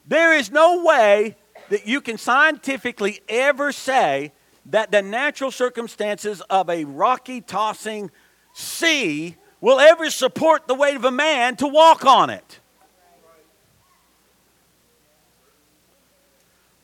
There 0.08 0.34
is 0.34 0.50
no 0.50 0.84
way 0.84 1.36
that 1.70 1.88
you 1.88 2.02
can 2.02 2.18
scientifically 2.18 3.22
ever 3.28 3.72
say 3.72 4.32
that 4.68 4.92
the 4.92 5.02
natural 5.02 5.52
circumstances 5.52 6.42
of 6.50 6.70
a 6.70 6.86
rocky, 6.86 7.42
tossing 7.42 8.12
sea 8.54 9.36
will 9.60 9.80
ever 9.80 10.10
support 10.10 10.68
the 10.68 10.76
weight 10.76 10.96
of 10.96 11.06
a 11.06 11.12
man 11.12 11.56
to 11.58 11.68
walk 11.68 12.06
on 12.06 12.30
it. 12.30 12.60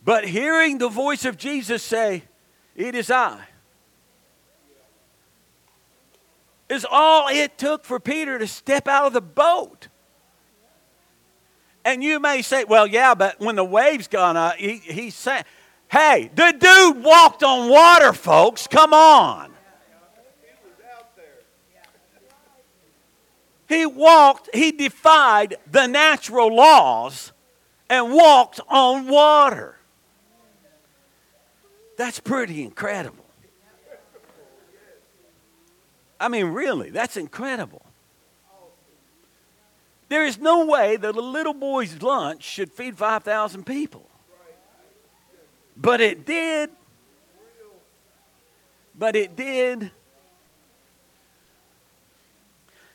But 0.04 0.26
hearing 0.26 0.78
the 0.78 0.90
voice 0.90 1.26
of 1.26 1.38
Jesus 1.38 1.84
say, 1.84 2.24
It 2.76 2.96
is 2.96 3.12
I, 3.12 3.40
is 6.70 6.86
all 6.90 7.28
it 7.28 7.58
took 7.58 7.84
for 7.84 8.00
Peter 8.00 8.40
to 8.40 8.48
step 8.48 8.88
out 8.88 9.08
of 9.08 9.14
the 9.14 9.22
boat. 9.22 9.88
And 11.86 12.04
you 12.04 12.20
may 12.20 12.42
say, 12.42 12.66
well, 12.66 12.86
yeah, 12.86 13.16
but 13.16 13.40
when 13.40 13.56
the 13.56 13.64
waves 13.64 14.08
gone 14.08 14.38
up, 14.38 14.56
he, 14.56 14.78
he 14.78 15.10
said, 15.10 15.46
hey, 15.90 16.30
the 16.36 16.52
dude 16.52 17.04
walked 17.04 17.44
on 17.44 17.70
water, 17.70 18.14
folks. 18.14 18.68
Come 18.68 18.94
on. 18.94 19.54
He 23.68 23.86
walked, 23.86 24.50
he 24.54 24.72
defied 24.72 25.58
the 25.72 25.86
natural 25.86 26.54
laws 26.54 27.32
and 27.88 28.12
walked 28.12 28.60
on 28.68 29.08
water. 29.08 29.78
That's 31.96 32.20
pretty 32.20 32.64
incredible. 32.64 33.26
I 36.20 36.28
mean, 36.30 36.48
really, 36.48 36.90
that's 36.90 37.16
incredible. 37.16 37.84
There 40.10 40.26
is 40.26 40.40
no 40.40 40.66
way 40.66 40.98
that 40.98 41.16
a 41.16 41.22
little 41.22 41.54
boy's 41.54 42.02
lunch 42.02 42.44
should 42.44 42.72
feed 42.72 42.98
5,000 42.98 43.66
people. 43.66 44.08
But 45.78 46.02
it 46.02 46.26
did. 46.26 46.72
But 48.98 49.16
it 49.16 49.36
did. 49.36 49.92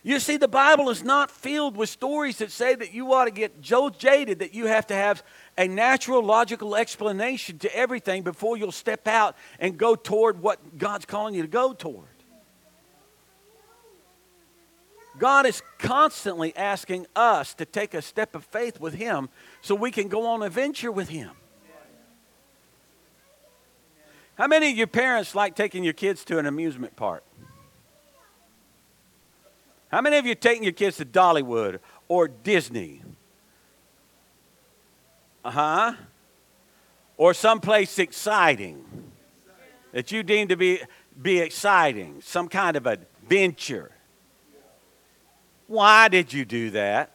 You 0.03 0.21
see, 0.21 0.37
the 0.37 0.49
Bible 0.49 0.91
is 0.91 1.03
not 1.03 1.31
filled 1.31 1.79
with 1.79 1.89
stories 1.89 2.37
that 2.39 2.53
say 2.53 2.75
that 2.75 2.93
you 2.93 3.15
ought 3.15 3.25
to 3.25 3.31
get 3.31 3.55
so 3.63 3.89
jaded 3.89 4.41
that 4.41 4.53
you 4.53 4.67
have 4.67 4.87
to 4.89 4.95
have 4.95 5.23
a 5.57 5.67
natural, 5.67 6.23
logical 6.23 6.77
explanation 6.77 7.59
to 7.61 7.75
everything 7.75 8.23
before 8.23 8.59
you'll 8.59 8.71
step 8.71 9.09
out 9.09 9.35
and 9.59 9.79
go 9.79 9.95
toward 9.95 10.43
what 10.43 10.77
God's 10.77 11.07
calling 11.07 11.35
you 11.35 11.41
to 11.41 11.49
go 11.49 11.73
toward. 11.73 12.14
God 15.19 15.47
is 15.47 15.63
constantly 15.79 16.57
asking 16.57 17.07
us 17.15 17.55
to 17.55 17.65
take 17.65 17.95
a 17.95 18.03
step 18.03 18.35
of 18.35 18.45
faith 18.45 18.81
with 18.81 18.95
Him 18.95 19.29
so 19.63 19.75
we 19.75 19.91
can 19.91 20.09
go 20.09 20.27
on 20.27 20.43
a 20.43 20.49
venture 20.49 20.91
with 20.91 21.09
Him. 21.09 21.31
How 24.37 24.49
many 24.49 24.73
of 24.73 24.77
your 24.77 24.89
parents 24.89 25.35
like 25.35 25.55
taking 25.55 25.85
your 25.85 25.93
kids 25.93 26.25
to 26.25 26.39
an 26.39 26.47
amusement 26.47 26.97
park? 26.97 27.23
How 29.89 30.01
many 30.01 30.17
of 30.17 30.27
you 30.27 30.35
taking 30.35 30.65
your 30.65 30.73
kids 30.73 30.97
to 30.97 31.05
Dollywood 31.05 31.79
or 32.09 32.27
Disney? 32.27 33.03
Uh 35.45 35.51
huh. 35.51 35.93
Or 37.17 37.33
someplace 37.33 38.01
exciting 38.01 38.85
that 39.93 40.11
you 40.11 40.25
deem 40.25 40.49
to 40.49 40.57
be, 40.57 40.81
be 41.23 41.39
exciting, 41.39 42.21
some 42.23 42.49
kind 42.49 42.77
of 42.77 42.89
adventure. 42.89 43.94
Why 45.67 46.09
did 46.09 46.33
you 46.33 46.45
do 46.45 46.71
that? 46.71 47.11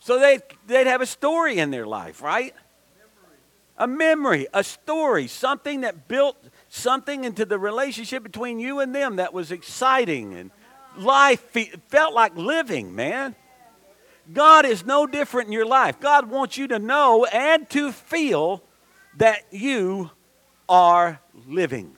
So 0.00 0.18
they'd, 0.18 0.42
they'd 0.66 0.86
have 0.86 1.02
a 1.02 1.06
story 1.06 1.58
in 1.58 1.70
their 1.70 1.86
life, 1.86 2.22
right? 2.22 2.54
A 3.78 3.86
memory, 3.86 4.46
a 4.52 4.64
story, 4.64 5.26
something 5.26 5.82
that 5.82 6.08
built 6.08 6.36
something 6.68 7.24
into 7.24 7.44
the 7.44 7.58
relationship 7.58 8.22
between 8.22 8.58
you 8.58 8.80
and 8.80 8.94
them 8.94 9.16
that 9.16 9.32
was 9.32 9.52
exciting 9.52 10.34
and 10.34 10.50
life 10.96 11.40
felt 11.88 12.14
like 12.14 12.36
living, 12.36 12.94
man. 12.94 13.34
God 14.32 14.64
is 14.64 14.84
no 14.84 15.06
different 15.06 15.48
in 15.48 15.52
your 15.52 15.66
life. 15.66 16.00
God 16.00 16.30
wants 16.30 16.56
you 16.56 16.68
to 16.68 16.78
know 16.78 17.24
and 17.26 17.68
to 17.70 17.92
feel 17.92 18.62
that 19.16 19.42
you 19.50 20.10
are 20.68 21.20
living. 21.46 21.96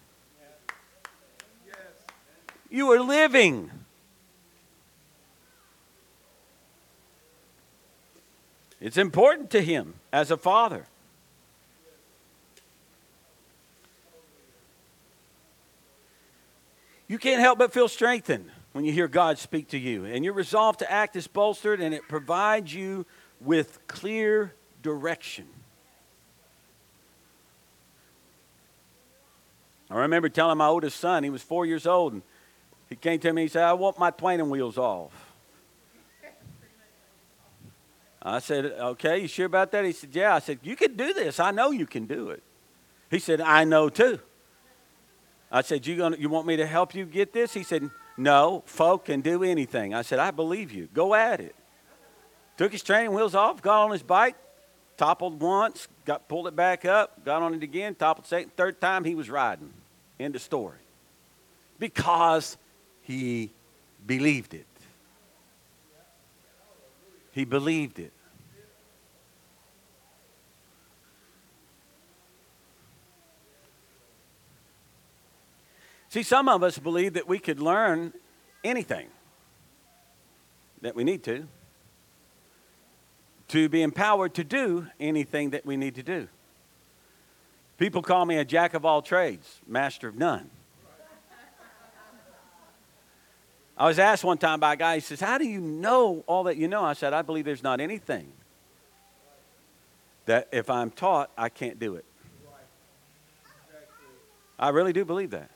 You 2.72 2.90
are 2.92 3.00
living. 3.00 3.70
It's 8.80 8.96
important 8.96 9.50
to 9.50 9.60
him 9.60 9.92
as 10.10 10.30
a 10.30 10.38
father. 10.38 10.86
You 17.08 17.18
can't 17.18 17.42
help 17.42 17.58
but 17.58 17.74
feel 17.74 17.88
strengthened 17.88 18.50
when 18.72 18.86
you 18.86 18.92
hear 18.92 19.06
God 19.06 19.36
speak 19.36 19.68
to 19.68 19.78
you. 19.78 20.06
And 20.06 20.24
your 20.24 20.32
resolve 20.32 20.78
to 20.78 20.90
act 20.90 21.14
is 21.14 21.26
bolstered, 21.26 21.78
and 21.78 21.94
it 21.94 22.08
provides 22.08 22.72
you 22.72 23.04
with 23.42 23.86
clear 23.86 24.54
direction. 24.82 25.46
I 29.90 29.98
remember 29.98 30.30
telling 30.30 30.56
my 30.56 30.68
oldest 30.68 30.98
son, 30.98 31.22
he 31.22 31.28
was 31.28 31.42
four 31.42 31.66
years 31.66 31.86
old, 31.86 32.14
and 32.14 32.22
he 32.92 32.96
came 32.96 33.18
to 33.20 33.32
me 33.32 33.42
and 33.42 33.50
said, 33.50 33.64
I 33.64 33.72
want 33.72 33.98
my 33.98 34.10
twain 34.10 34.50
wheels 34.50 34.76
off. 34.76 35.12
I 38.22 38.38
said, 38.38 38.66
Okay, 38.66 39.20
you 39.20 39.28
sure 39.28 39.46
about 39.46 39.72
that? 39.72 39.84
He 39.84 39.92
said, 39.92 40.10
Yeah. 40.12 40.34
I 40.34 40.38
said, 40.40 40.58
You 40.62 40.76
can 40.76 40.94
do 40.94 41.14
this. 41.14 41.40
I 41.40 41.52
know 41.52 41.70
you 41.70 41.86
can 41.86 42.04
do 42.04 42.28
it. 42.30 42.42
He 43.10 43.18
said, 43.18 43.40
I 43.40 43.64
know 43.64 43.88
too. 43.88 44.20
I 45.50 45.62
said, 45.62 45.86
You, 45.86 45.96
gonna, 45.96 46.18
you 46.18 46.28
want 46.28 46.46
me 46.46 46.56
to 46.56 46.66
help 46.66 46.94
you 46.94 47.06
get 47.06 47.32
this? 47.32 47.54
He 47.54 47.62
said, 47.62 47.90
No, 48.18 48.62
folk 48.66 49.06
can 49.06 49.22
do 49.22 49.42
anything. 49.42 49.94
I 49.94 50.02
said, 50.02 50.18
I 50.18 50.30
believe 50.30 50.70
you. 50.70 50.88
Go 50.92 51.14
at 51.14 51.40
it. 51.40 51.56
Took 52.58 52.72
his 52.72 52.82
training 52.82 53.12
wheels 53.12 53.34
off, 53.34 53.62
got 53.62 53.84
on 53.84 53.90
his 53.90 54.02
bike, 54.02 54.36
toppled 54.98 55.40
once, 55.40 55.88
got 56.04 56.28
pulled 56.28 56.46
it 56.46 56.54
back 56.54 56.84
up, 56.84 57.24
got 57.24 57.40
on 57.40 57.54
it 57.54 57.62
again, 57.62 57.94
toppled 57.94 58.26
second, 58.26 58.54
third 58.54 58.82
time 58.82 59.02
he 59.02 59.14
was 59.14 59.30
riding. 59.30 59.72
End 60.20 60.36
of 60.36 60.42
story. 60.42 60.76
Because 61.78 62.58
he 63.02 63.50
believed 64.06 64.54
it. 64.54 64.66
He 67.32 67.44
believed 67.44 67.98
it. 67.98 68.12
See, 76.08 76.22
some 76.22 76.46
of 76.46 76.62
us 76.62 76.78
believe 76.78 77.14
that 77.14 77.26
we 77.26 77.38
could 77.38 77.58
learn 77.58 78.12
anything 78.62 79.08
that 80.82 80.94
we 80.94 81.04
need 81.04 81.22
to, 81.24 81.48
to 83.48 83.68
be 83.70 83.80
empowered 83.80 84.34
to 84.34 84.44
do 84.44 84.88
anything 85.00 85.50
that 85.50 85.64
we 85.64 85.76
need 85.76 85.94
to 85.94 86.02
do. 86.02 86.28
People 87.78 88.02
call 88.02 88.26
me 88.26 88.36
a 88.36 88.44
jack 88.44 88.74
of 88.74 88.84
all 88.84 89.00
trades, 89.00 89.60
master 89.66 90.06
of 90.08 90.16
none. 90.16 90.50
I 93.82 93.86
was 93.86 93.98
asked 93.98 94.22
one 94.22 94.38
time 94.38 94.60
by 94.60 94.74
a 94.74 94.76
guy, 94.76 94.94
he 94.94 95.00
says, 95.00 95.18
How 95.18 95.38
do 95.38 95.44
you 95.44 95.60
know 95.60 96.22
all 96.28 96.44
that 96.44 96.56
you 96.56 96.68
know? 96.68 96.84
I 96.84 96.92
said, 96.92 97.12
I 97.12 97.22
believe 97.22 97.44
there's 97.44 97.64
not 97.64 97.80
anything 97.80 98.32
that 100.26 100.46
if 100.52 100.70
I'm 100.70 100.92
taught, 100.92 101.32
I 101.36 101.48
can't 101.48 101.80
do 101.80 101.96
it. 101.96 102.04
I 104.56 104.68
really 104.68 104.92
do 104.92 105.04
believe 105.04 105.30
that. 105.30 105.50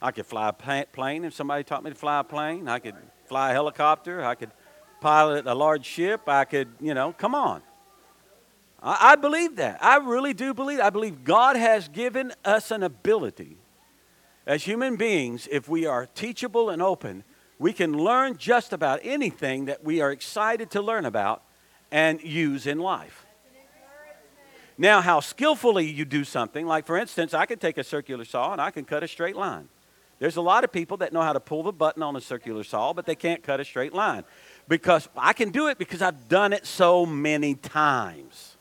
I 0.00 0.12
could 0.12 0.24
fly 0.24 0.50
a 0.50 0.84
plane 0.84 1.24
if 1.24 1.34
somebody 1.34 1.64
taught 1.64 1.82
me 1.82 1.90
to 1.90 1.96
fly 1.96 2.20
a 2.20 2.24
plane. 2.24 2.68
I 2.68 2.78
could 2.78 2.94
fly 3.26 3.50
a 3.50 3.54
helicopter. 3.54 4.24
I 4.24 4.36
could 4.36 4.52
pilot 5.00 5.48
a 5.48 5.54
large 5.54 5.84
ship. 5.84 6.28
I 6.28 6.44
could, 6.44 6.68
you 6.80 6.94
know, 6.94 7.12
come 7.12 7.34
on. 7.34 7.60
I, 8.80 8.98
I 9.10 9.16
believe 9.16 9.56
that. 9.56 9.82
I 9.82 9.96
really 9.96 10.32
do 10.32 10.54
believe. 10.54 10.78
I 10.78 10.90
believe 10.90 11.24
God 11.24 11.56
has 11.56 11.88
given 11.88 12.32
us 12.44 12.70
an 12.70 12.84
ability 12.84 13.56
as 14.46 14.64
human 14.64 14.96
beings, 14.96 15.48
if 15.50 15.68
we 15.68 15.86
are 15.86 16.06
teachable 16.06 16.68
and 16.70 16.82
open, 16.82 17.24
we 17.58 17.72
can 17.72 17.96
learn 17.96 18.36
just 18.36 18.72
about 18.72 19.00
anything 19.02 19.66
that 19.66 19.82
we 19.82 20.00
are 20.00 20.10
excited 20.10 20.70
to 20.72 20.82
learn 20.82 21.04
about 21.06 21.42
and 21.90 22.22
use 22.22 22.66
in 22.66 22.78
life. 22.78 23.24
Now, 24.76 25.00
how 25.00 25.20
skillfully 25.20 25.88
you 25.88 26.04
do 26.04 26.24
something, 26.24 26.66
like 26.66 26.84
for 26.84 26.98
instance, 26.98 27.32
I 27.32 27.46
can 27.46 27.58
take 27.58 27.78
a 27.78 27.84
circular 27.84 28.24
saw 28.24 28.52
and 28.52 28.60
I 28.60 28.70
can 28.70 28.84
cut 28.84 29.02
a 29.02 29.08
straight 29.08 29.36
line. 29.36 29.68
There's 30.18 30.36
a 30.36 30.42
lot 30.42 30.64
of 30.64 30.72
people 30.72 30.96
that 30.98 31.12
know 31.12 31.22
how 31.22 31.32
to 31.32 31.40
pull 31.40 31.62
the 31.62 31.72
button 31.72 32.02
on 32.02 32.16
a 32.16 32.20
circular 32.20 32.64
saw, 32.64 32.92
but 32.92 33.06
they 33.06 33.14
can't 33.14 33.42
cut 33.42 33.60
a 33.60 33.64
straight 33.64 33.92
line. 33.92 34.24
Because 34.68 35.08
I 35.16 35.32
can 35.32 35.50
do 35.50 35.68
it 35.68 35.78
because 35.78 36.02
I've 36.02 36.28
done 36.28 36.52
it 36.52 36.66
so 36.66 37.06
many 37.06 37.54
times. 37.54 38.56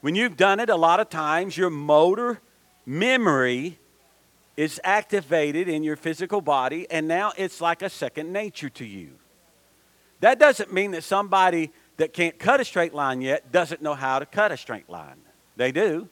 When 0.00 0.14
you've 0.14 0.36
done 0.36 0.60
it 0.60 0.68
a 0.68 0.76
lot 0.76 1.00
of 1.00 1.08
times, 1.08 1.56
your 1.56 1.70
motor 1.70 2.40
memory 2.84 3.78
is 4.56 4.80
activated 4.84 5.68
in 5.68 5.82
your 5.82 5.96
physical 5.96 6.40
body, 6.40 6.86
and 6.90 7.08
now 7.08 7.32
it's 7.36 7.60
like 7.60 7.82
a 7.82 7.90
second 7.90 8.32
nature 8.32 8.70
to 8.70 8.84
you. 8.84 9.10
That 10.20 10.38
doesn't 10.38 10.72
mean 10.72 10.92
that 10.92 11.04
somebody 11.04 11.72
that 11.96 12.12
can't 12.12 12.38
cut 12.38 12.60
a 12.60 12.64
straight 12.64 12.94
line 12.94 13.20
yet 13.20 13.52
doesn't 13.52 13.82
know 13.82 13.94
how 13.94 14.18
to 14.18 14.26
cut 14.26 14.52
a 14.52 14.56
straight 14.56 14.88
line. 14.88 15.18
They 15.56 15.72
do. 15.72 16.08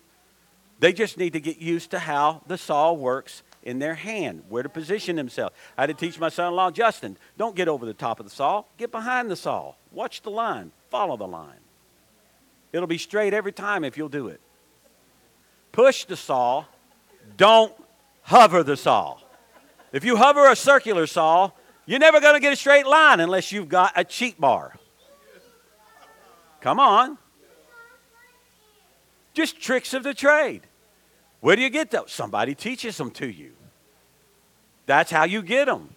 They 0.80 0.92
just 0.92 1.16
need 1.16 1.34
to 1.34 1.40
get 1.40 1.58
used 1.58 1.92
to 1.92 1.98
how 1.98 2.42
the 2.46 2.58
saw 2.58 2.92
works 2.92 3.42
in 3.62 3.78
their 3.78 3.94
hand, 3.94 4.42
where 4.48 4.64
to 4.64 4.68
position 4.68 5.14
themselves. 5.14 5.54
I 5.78 5.82
had 5.82 5.86
to 5.86 5.94
teach 5.94 6.18
my 6.18 6.28
son 6.28 6.48
in 6.48 6.54
law, 6.54 6.72
Justin, 6.72 7.16
don't 7.38 7.54
get 7.54 7.68
over 7.68 7.86
the 7.86 7.94
top 7.94 8.18
of 8.18 8.26
the 8.26 8.34
saw, 8.34 8.64
get 8.76 8.90
behind 8.90 9.30
the 9.30 9.36
saw. 9.36 9.74
Watch 9.92 10.22
the 10.22 10.30
line, 10.30 10.72
follow 10.90 11.16
the 11.16 11.28
line. 11.28 11.60
It'll 12.72 12.88
be 12.88 12.98
straight 12.98 13.34
every 13.34 13.52
time 13.52 13.84
if 13.84 13.96
you'll 13.96 14.08
do 14.08 14.28
it. 14.28 14.40
Push 15.70 16.06
the 16.06 16.16
saw, 16.16 16.64
don't 17.36 17.72
hover 18.32 18.62
the 18.62 18.78
saw. 18.78 19.18
If 19.92 20.04
you 20.04 20.16
hover 20.16 20.50
a 20.50 20.56
circular 20.56 21.06
saw, 21.06 21.50
you're 21.84 21.98
never 21.98 22.18
going 22.18 22.32
to 22.32 22.40
get 22.40 22.52
a 22.52 22.56
straight 22.56 22.86
line 22.86 23.20
unless 23.20 23.52
you've 23.52 23.68
got 23.68 23.92
a 23.94 24.04
cheat 24.04 24.40
bar. 24.40 24.74
Come 26.62 26.80
on. 26.80 27.18
Just 29.34 29.60
tricks 29.60 29.92
of 29.92 30.02
the 30.02 30.14
trade. 30.14 30.62
Where 31.40 31.56
do 31.56 31.62
you 31.62 31.68
get 31.68 31.90
those? 31.90 32.10
Somebody 32.10 32.54
teaches 32.54 32.96
them 32.96 33.10
to 33.12 33.26
you. 33.26 33.52
That's 34.86 35.10
how 35.10 35.24
you 35.24 35.42
get 35.42 35.66
them. 35.66 35.94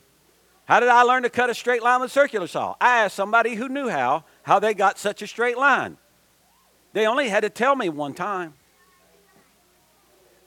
How 0.65 0.81
did 0.81 0.89
I 0.89 1.03
learn 1.03 1.23
to 1.23 1.29
cut 1.29 1.49
a 1.49 1.53
straight 1.53 1.83
line 1.83 2.01
with 2.01 2.09
a 2.09 2.13
circular 2.13 2.47
saw? 2.47 2.75
I 2.81 3.03
asked 3.03 3.15
somebody 3.15 3.55
who 3.55 3.69
knew 3.69 3.87
how, 3.87 4.25
how 4.43 4.59
they 4.59 4.73
got 4.73 4.99
such 4.99 5.21
a 5.21 5.27
straight 5.27 5.57
line. 5.57 5.97
They 6.91 7.07
only 7.07 7.29
had 7.29 7.41
to 7.41 7.49
tell 7.49 7.75
me 7.75 7.87
one 7.87 8.13
time. 8.13 8.55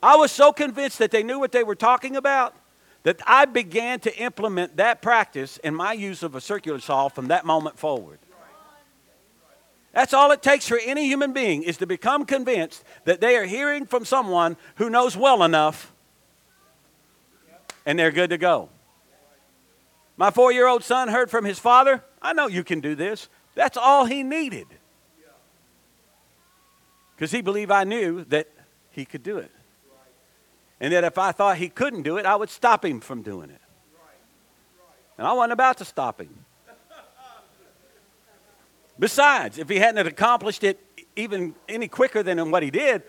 I 0.02 0.16
was 0.16 0.30
so 0.30 0.52
convinced 0.52 0.98
that 0.98 1.10
they 1.10 1.22
knew 1.22 1.38
what 1.38 1.52
they 1.52 1.64
were 1.64 1.74
talking 1.74 2.16
about 2.16 2.54
that 3.02 3.20
I 3.26 3.44
began 3.44 4.00
to 4.00 4.16
implement 4.16 4.76
that 4.76 5.02
practice 5.02 5.56
in 5.58 5.74
my 5.74 5.92
use 5.92 6.22
of 6.22 6.34
a 6.34 6.40
circular 6.40 6.80
saw 6.80 7.08
from 7.08 7.28
that 7.28 7.44
moment 7.44 7.78
forward. 7.78 8.18
That's 9.92 10.12
all 10.12 10.30
it 10.30 10.42
takes 10.42 10.68
for 10.68 10.78
any 10.78 11.06
human 11.06 11.32
being 11.32 11.62
is 11.62 11.78
to 11.78 11.86
become 11.86 12.24
convinced 12.24 12.84
that 13.04 13.20
they 13.20 13.36
are 13.36 13.44
hearing 13.44 13.86
from 13.86 14.04
someone 14.04 14.56
who 14.76 14.90
knows 14.90 15.16
well 15.16 15.42
enough 15.42 15.92
and 17.86 17.98
they're 17.98 18.12
good 18.12 18.30
to 18.30 18.38
go. 18.38 18.68
My 20.16 20.30
four 20.30 20.52
year 20.52 20.66
old 20.66 20.84
son 20.84 21.08
heard 21.08 21.30
from 21.30 21.44
his 21.44 21.58
father, 21.58 22.04
I 22.20 22.32
know 22.32 22.46
you 22.46 22.62
can 22.62 22.80
do 22.80 22.94
this. 22.94 23.28
That's 23.54 23.76
all 23.76 24.04
he 24.04 24.22
needed. 24.22 24.66
Because 27.16 27.32
he 27.32 27.40
believed 27.40 27.70
I 27.70 27.84
knew 27.84 28.24
that 28.24 28.48
he 28.90 29.04
could 29.04 29.22
do 29.22 29.38
it. 29.38 29.50
And 30.80 30.92
that 30.92 31.04
if 31.04 31.18
I 31.18 31.32
thought 31.32 31.56
he 31.56 31.68
couldn't 31.68 32.02
do 32.02 32.18
it, 32.18 32.26
I 32.26 32.36
would 32.36 32.50
stop 32.50 32.84
him 32.84 33.00
from 33.00 33.22
doing 33.22 33.50
it. 33.50 33.60
And 35.16 35.26
I 35.26 35.32
wasn't 35.32 35.52
about 35.52 35.78
to 35.78 35.84
stop 35.84 36.20
him. 36.20 36.44
Besides, 38.98 39.58
if 39.58 39.68
he 39.68 39.76
hadn't 39.76 40.06
accomplished 40.06 40.64
it 40.64 40.80
even 41.16 41.54
any 41.68 41.88
quicker 41.88 42.22
than 42.22 42.50
what 42.50 42.62
he 42.62 42.70
did, 42.70 43.02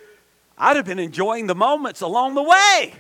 I'd 0.58 0.76
have 0.76 0.86
been 0.86 1.00
enjoying 1.00 1.48
the 1.48 1.56
moments 1.56 2.02
along 2.02 2.36
the 2.36 2.44
way. 2.44 2.94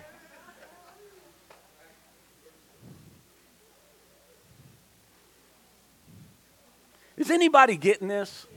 Is 7.18 7.30
anybody 7.30 7.76
getting 7.76 8.08
this? 8.08 8.48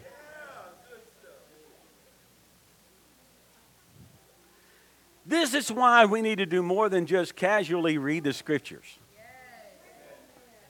This 5.24 5.54
is 5.54 5.70
why 5.70 6.04
we 6.04 6.20
need 6.20 6.38
to 6.38 6.46
do 6.46 6.62
more 6.62 6.88
than 6.88 7.06
just 7.06 7.37
casually 7.37 7.96
read 7.98 8.24
the 8.24 8.32
scriptures. 8.32 8.98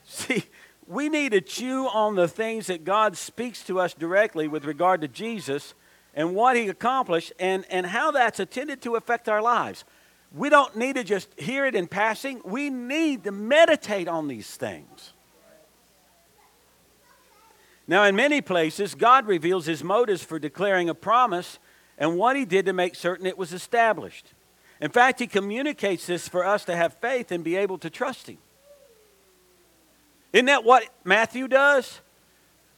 See, 0.03 0.43
we 0.87 1.09
need 1.09 1.31
to 1.31 1.41
chew 1.41 1.87
on 1.87 2.15
the 2.15 2.27
things 2.27 2.67
that 2.67 2.83
God 2.83 3.17
speaks 3.17 3.63
to 3.63 3.79
us 3.79 3.93
directly 3.93 4.47
with 4.47 4.65
regard 4.65 5.01
to 5.01 5.07
Jesus 5.07 5.73
and 6.13 6.35
what 6.35 6.55
he 6.55 6.67
accomplished 6.67 7.33
and, 7.39 7.65
and 7.69 7.85
how 7.85 8.11
that's 8.11 8.39
intended 8.39 8.81
to 8.83 8.95
affect 8.95 9.27
our 9.27 9.41
lives. 9.41 9.85
We 10.31 10.49
don't 10.49 10.75
need 10.75 10.95
to 10.95 11.03
just 11.03 11.29
hear 11.39 11.65
it 11.65 11.75
in 11.75 11.87
passing, 11.87 12.41
we 12.43 12.69
need 12.69 13.23
to 13.23 13.31
meditate 13.31 14.07
on 14.07 14.27
these 14.27 14.55
things. 14.55 15.13
Now, 17.85 18.03
in 18.05 18.15
many 18.15 18.41
places, 18.41 18.95
God 18.95 19.27
reveals 19.27 19.65
his 19.65 19.83
motives 19.83 20.23
for 20.23 20.39
declaring 20.39 20.89
a 20.89 20.95
promise 20.95 21.59
and 21.97 22.17
what 22.17 22.35
he 22.35 22.45
did 22.45 22.65
to 22.65 22.73
make 22.73 22.95
certain 22.95 23.25
it 23.25 23.37
was 23.37 23.51
established. 23.51 24.33
In 24.83 24.91
fact, 24.91 25.21
he 25.21 25.27
communicates 25.27 26.07
this 26.07 26.27
for 26.27 26.45
us 26.45 26.65
to 26.65 26.75
have 26.75 26.93
faith 26.95 27.31
and 27.31 27.41
be 27.41 27.55
able 27.55 27.77
to 27.77 27.89
trust 27.89 28.27
him. 28.27 28.37
Isn't 30.33 30.47
that 30.47 30.65
what 30.65 30.83
Matthew 31.05 31.47
does? 31.47 32.01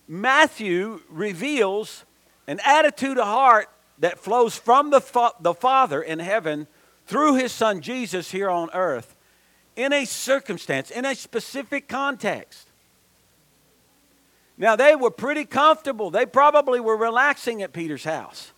Matthew 0.08 1.02
reveals 1.10 2.06
an 2.46 2.60
attitude 2.64 3.18
of 3.18 3.26
heart 3.26 3.72
that 3.98 4.20
flows 4.20 4.56
from 4.56 4.92
the, 4.92 5.02
fa- 5.02 5.32
the 5.40 5.56
Father 5.56 6.00
in 6.00 6.20
heaven 6.20 6.68
through 7.08 7.38
his 7.38 7.52
Son 7.52 7.82
Jesus 7.82 8.30
here 8.30 8.52
on 8.52 8.70
earth 8.76 9.16
in 9.76 9.92
a 9.92 10.06
circumstance, 10.06 10.92
in 10.92 11.06
a 11.06 11.16
specific 11.16 11.88
context. 11.88 12.68
Now, 14.60 14.76
they 14.76 14.96
were 14.96 15.10
pretty 15.10 15.46
comfortable. 15.46 16.12
They 16.12 16.28
probably 16.28 16.80
were 16.80 16.98
relaxing 16.98 17.64
at 17.64 17.74
Peter's 17.74 18.04
house. 18.04 18.52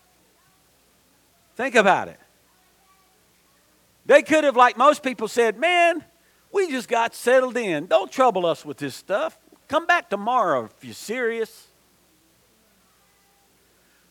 Think 1.55 1.75
about 1.75 2.10
it. 2.10 2.19
They 4.08 4.24
could 4.24 4.46
have, 4.46 4.56
like 4.56 4.78
most 4.78 5.04
people, 5.04 5.28
said, 5.28 5.58
Man, 5.58 6.04
we 6.52 6.72
just 6.72 6.88
got 6.88 7.13
settled 7.13 7.58
in. 7.58 7.86
Don't 7.86 8.12
trouble 8.12 8.46
us 8.46 8.65
with 8.65 8.78
this 8.78 8.96
stuff. 8.96 9.38
Come 9.67 9.86
back 9.86 10.10
tomorrow 10.10 10.65
if 10.65 10.84
you're 10.84 10.93
serious. 10.93 11.67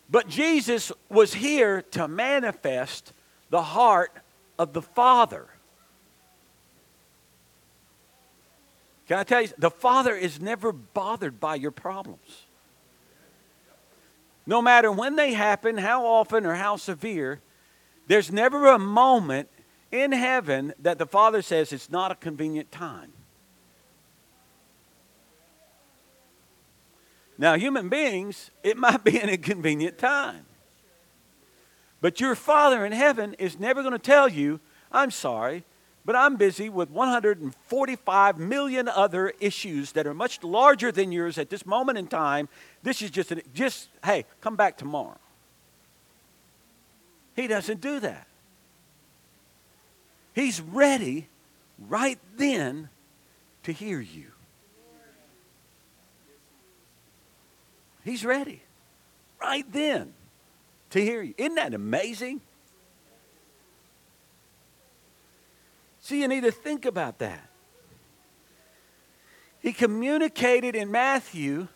But 0.09 0.29
Jesus 0.29 0.93
was 1.09 1.35
here 1.35 1.83
to 1.93 2.07
manifest 2.07 3.13
the 3.51 3.63
heart 3.63 4.13
of 4.59 4.75
the 4.75 4.83
Father. 4.83 5.49
Can 9.09 9.19
I 9.19 9.25
tell 9.25 9.43
you, 9.43 9.49
the 9.57 9.71
Father 9.71 10.15
is 10.15 10.41
never 10.41 10.73
bothered 10.73 11.41
by 11.41 11.55
your 11.55 11.71
problems. 11.71 12.45
No 14.47 14.61
matter 14.61 14.93
when 14.93 15.17
they 15.17 15.33
happen, 15.33 15.79
how 15.79 16.05
often, 16.05 16.45
or 16.45 16.55
how 16.55 16.77
severe, 16.77 17.41
there's 18.07 18.31
never 18.31 18.67
a 18.67 18.79
moment 18.79 19.49
in 19.91 20.13
heaven 20.13 20.75
that 20.81 20.99
the 20.99 21.07
Father 21.07 21.43
says 21.43 21.73
it's 21.73 21.91
not 21.91 22.11
a 22.11 22.15
convenient 22.15 22.71
time. 22.73 23.13
Now, 27.39 27.57
human 27.57 27.89
beings, 27.89 28.51
it 28.63 28.77
might 28.77 29.05
be 29.05 29.19
an 29.19 29.29
inconvenient 29.29 29.99
time. 29.99 30.47
But 32.01 32.21
your 32.21 32.35
Father 32.35 32.85
in 32.85 32.93
heaven 32.93 33.35
is 33.35 33.59
never 33.59 33.83
going 33.83 33.93
to 33.93 33.99
tell 33.99 34.29
you, 34.29 34.61
I'm 34.91 35.11
sorry, 35.11 35.65
but 36.05 36.15
I'm 36.15 36.37
busy 36.37 36.69
with 36.69 36.89
145 36.91 38.39
million 38.39 38.89
other 38.89 39.33
issues 39.41 39.93
that 39.93 40.07
are 40.07 40.15
much 40.15 40.43
larger 40.45 40.93
than 40.93 41.11
yours 41.11 41.37
at 41.37 41.51
this 41.51 41.67
moment 41.67 41.99
in 41.99 42.07
time. 42.07 42.49
This 42.83 43.03
is 43.03 43.11
just, 43.11 43.33
an, 43.33 43.43
just 43.53 43.89
hey, 44.05 44.25
come 44.41 44.57
back 44.57 44.79
tomorrow. 44.79 45.19
He 47.35 47.49
doesn't 47.49 47.81
do 47.81 48.01
that. 48.01 48.26
He's 50.37 50.61
ready 50.61 51.29
right 51.89 52.19
then 52.37 52.91
to 53.63 53.73
hear 53.73 53.99
you. 53.99 54.27
He's 58.05 58.23
ready 58.23 58.61
right 59.41 59.65
then 59.73 60.13
to 60.91 61.01
hear 61.01 61.23
you. 61.23 61.33
Isn't 61.39 61.55
that 61.55 61.73
amazing? 61.73 62.43
See, 66.03 66.21
you 66.21 66.29
need 66.29 66.43
to 66.43 66.53
think 66.53 66.85
about 66.85 67.19
that. 67.21 67.49
He 69.61 69.73
communicated 69.73 70.77
in 70.77 70.91
Matthew 70.91 71.69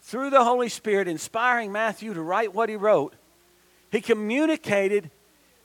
through 0.00 0.30
the 0.30 0.42
Holy 0.42 0.70
Spirit, 0.70 1.06
inspiring 1.06 1.70
Matthew 1.70 2.14
to 2.14 2.22
write 2.22 2.54
what 2.54 2.70
he 2.70 2.76
wrote. 2.76 3.12
He 3.92 4.00
communicated 4.00 5.10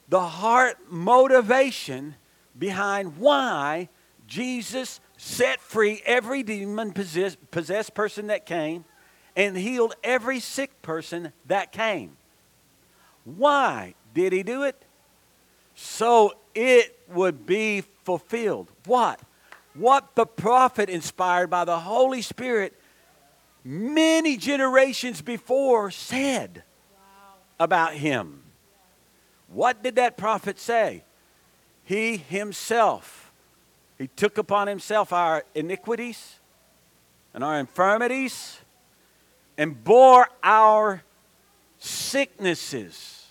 the 0.09 0.19
heart 0.19 0.77
motivation 0.89 2.15
behind 2.57 3.17
why 3.17 3.89
Jesus 4.27 4.99
set 5.17 5.59
free 5.61 6.01
every 6.05 6.43
demon 6.43 6.93
possessed 6.93 7.93
person 7.93 8.27
that 8.27 8.45
came 8.45 8.85
and 9.35 9.57
healed 9.57 9.95
every 10.03 10.39
sick 10.39 10.81
person 10.81 11.31
that 11.45 11.71
came. 11.71 12.17
Why 13.23 13.95
did 14.13 14.33
he 14.33 14.43
do 14.43 14.63
it? 14.63 14.83
So 15.75 16.33
it 16.53 16.99
would 17.07 17.45
be 17.45 17.81
fulfilled. 18.03 18.69
What? 18.85 19.19
What 19.73 20.15
the 20.15 20.25
prophet 20.25 20.89
inspired 20.89 21.49
by 21.49 21.65
the 21.65 21.79
Holy 21.79 22.21
Spirit 22.21 22.77
many 23.63 24.37
generations 24.37 25.21
before 25.21 25.91
said 25.91 26.63
about 27.59 27.93
him. 27.93 28.41
What 29.47 29.83
did 29.83 29.95
that 29.95 30.17
prophet 30.17 30.59
say? 30.59 31.03
He 31.91 32.15
himself, 32.15 33.33
he 33.97 34.07
took 34.07 34.37
upon 34.37 34.67
himself 34.67 35.11
our 35.11 35.43
iniquities 35.53 36.39
and 37.33 37.43
our 37.43 37.59
infirmities 37.59 38.59
and 39.57 39.83
bore 39.83 40.29
our 40.41 41.03
sicknesses. 41.79 43.27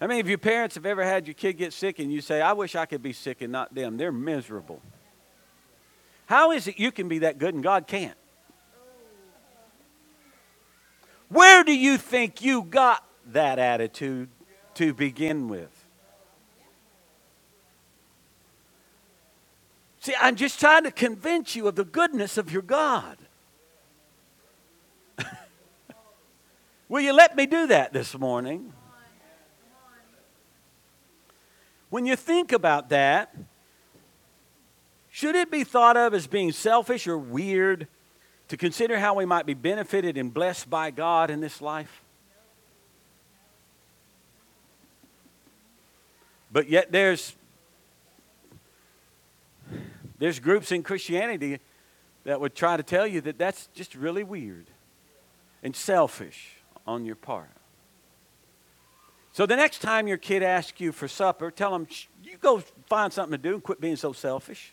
How 0.00 0.06
many 0.06 0.20
of 0.20 0.28
you 0.30 0.38
parents 0.38 0.76
have 0.76 0.86
ever 0.86 1.04
had 1.04 1.26
your 1.26 1.34
kid 1.34 1.58
get 1.58 1.74
sick 1.74 1.98
and 1.98 2.10
you 2.10 2.22
say, 2.22 2.40
I 2.40 2.54
wish 2.54 2.74
I 2.74 2.86
could 2.86 3.02
be 3.02 3.12
sick 3.12 3.42
and 3.42 3.52
not 3.52 3.74
them? 3.74 3.98
They're 3.98 4.10
miserable. 4.10 4.80
How 6.24 6.52
is 6.52 6.66
it 6.68 6.78
you 6.78 6.90
can 6.90 7.06
be 7.06 7.18
that 7.18 7.36
good 7.36 7.52
and 7.52 7.62
God 7.62 7.86
can't? 7.86 8.16
Where 11.28 11.64
do 11.64 11.76
you 11.76 11.98
think 11.98 12.42
you 12.42 12.62
got 12.62 13.04
that 13.32 13.58
attitude 13.58 14.28
to 14.74 14.94
begin 14.94 15.48
with? 15.48 15.70
See, 20.00 20.14
I'm 20.20 20.36
just 20.36 20.60
trying 20.60 20.84
to 20.84 20.92
convince 20.92 21.56
you 21.56 21.66
of 21.66 21.74
the 21.74 21.84
goodness 21.84 22.38
of 22.38 22.52
your 22.52 22.62
God. 22.62 23.18
Will 26.88 27.00
you 27.00 27.12
let 27.12 27.34
me 27.34 27.46
do 27.46 27.66
that 27.66 27.92
this 27.92 28.16
morning? 28.16 28.72
When 31.90 32.06
you 32.06 32.14
think 32.14 32.52
about 32.52 32.88
that, 32.90 33.34
should 35.10 35.34
it 35.34 35.50
be 35.50 35.64
thought 35.64 35.96
of 35.96 36.14
as 36.14 36.28
being 36.28 36.52
selfish 36.52 37.08
or 37.08 37.18
weird 37.18 37.88
to 38.48 38.56
consider 38.56 38.98
how 38.98 39.14
we 39.14 39.24
might 39.24 39.46
be 39.46 39.54
benefited 39.54 40.16
and 40.16 40.32
blessed 40.32 40.68
by 40.70 40.90
God 40.90 41.30
in 41.30 41.40
this 41.40 41.60
life? 41.60 42.02
But 46.52 46.68
yet 46.68 46.90
there's 46.90 47.34
there's 50.18 50.38
groups 50.38 50.72
in 50.72 50.82
Christianity 50.82 51.60
that 52.24 52.40
would 52.40 52.54
try 52.54 52.76
to 52.76 52.82
tell 52.82 53.06
you 53.06 53.20
that 53.22 53.38
that's 53.38 53.68
just 53.74 53.94
really 53.94 54.24
weird 54.24 54.66
and 55.62 55.76
selfish 55.76 56.56
on 56.86 57.04
your 57.04 57.16
part. 57.16 57.50
So 59.32 59.44
the 59.44 59.56
next 59.56 59.80
time 59.80 60.08
your 60.08 60.16
kid 60.16 60.42
asks 60.42 60.80
you 60.80 60.92
for 60.92 61.08
supper, 61.08 61.50
tell 61.50 61.72
them, 61.72 61.86
you 62.24 62.38
go 62.38 62.62
find 62.86 63.12
something 63.12 63.32
to 63.32 63.38
do 63.38 63.54
and 63.54 63.62
quit 63.62 63.80
being 63.80 63.96
so 63.96 64.14
selfish. 64.14 64.72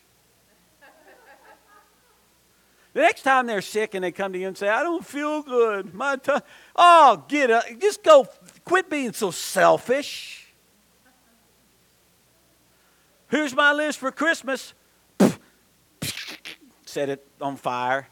The 2.94 3.00
next 3.00 3.22
time 3.22 3.46
they're 3.46 3.60
sick 3.60 3.94
and 3.94 4.02
they 4.02 4.12
come 4.12 4.32
to 4.32 4.38
you 4.38 4.48
and 4.48 4.56
say, 4.56 4.68
I 4.68 4.82
don't 4.82 5.04
feel 5.04 5.42
good, 5.42 5.92
my 5.92 6.16
tongue, 6.16 6.42
oh, 6.74 7.24
get 7.28 7.50
up, 7.50 7.64
just 7.80 8.02
go, 8.02 8.26
quit 8.64 8.88
being 8.88 9.12
so 9.12 9.30
selfish. 9.30 10.46
Here's 13.30 13.54
my 13.54 13.72
list 13.72 13.98
for 13.98 14.10
Christmas 14.10 14.74
set 16.86 17.08
it 17.08 17.26
on 17.40 17.56
fire. 17.56 18.08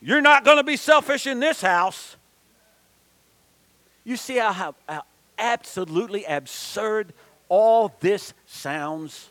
You're 0.00 0.20
not 0.20 0.44
going 0.44 0.58
to 0.58 0.64
be 0.64 0.76
selfish 0.76 1.26
in 1.26 1.40
this 1.40 1.62
house. 1.62 2.16
You 4.04 4.16
see 4.16 4.36
how, 4.36 4.52
how, 4.52 4.74
how 4.88 5.04
absolutely 5.38 6.24
absurd 6.24 7.14
all 7.48 7.94
this 8.00 8.34
sounds? 8.46 9.30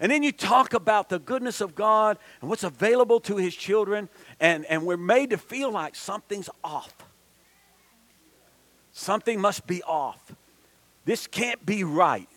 And 0.00 0.10
then 0.12 0.22
you 0.22 0.32
talk 0.32 0.74
about 0.74 1.08
the 1.08 1.18
goodness 1.18 1.60
of 1.60 1.74
God 1.74 2.18
and 2.40 2.50
what's 2.50 2.64
available 2.64 3.20
to 3.20 3.36
His 3.36 3.54
children, 3.54 4.08
and, 4.40 4.64
and 4.66 4.84
we're 4.84 4.96
made 4.96 5.30
to 5.30 5.38
feel 5.38 5.70
like 5.70 5.94
something's 5.94 6.50
off. 6.62 6.94
Something 8.92 9.40
must 9.40 9.66
be 9.66 9.82
off. 9.82 10.32
This 11.04 11.26
can't 11.26 11.64
be 11.64 11.84
right. 11.84 12.28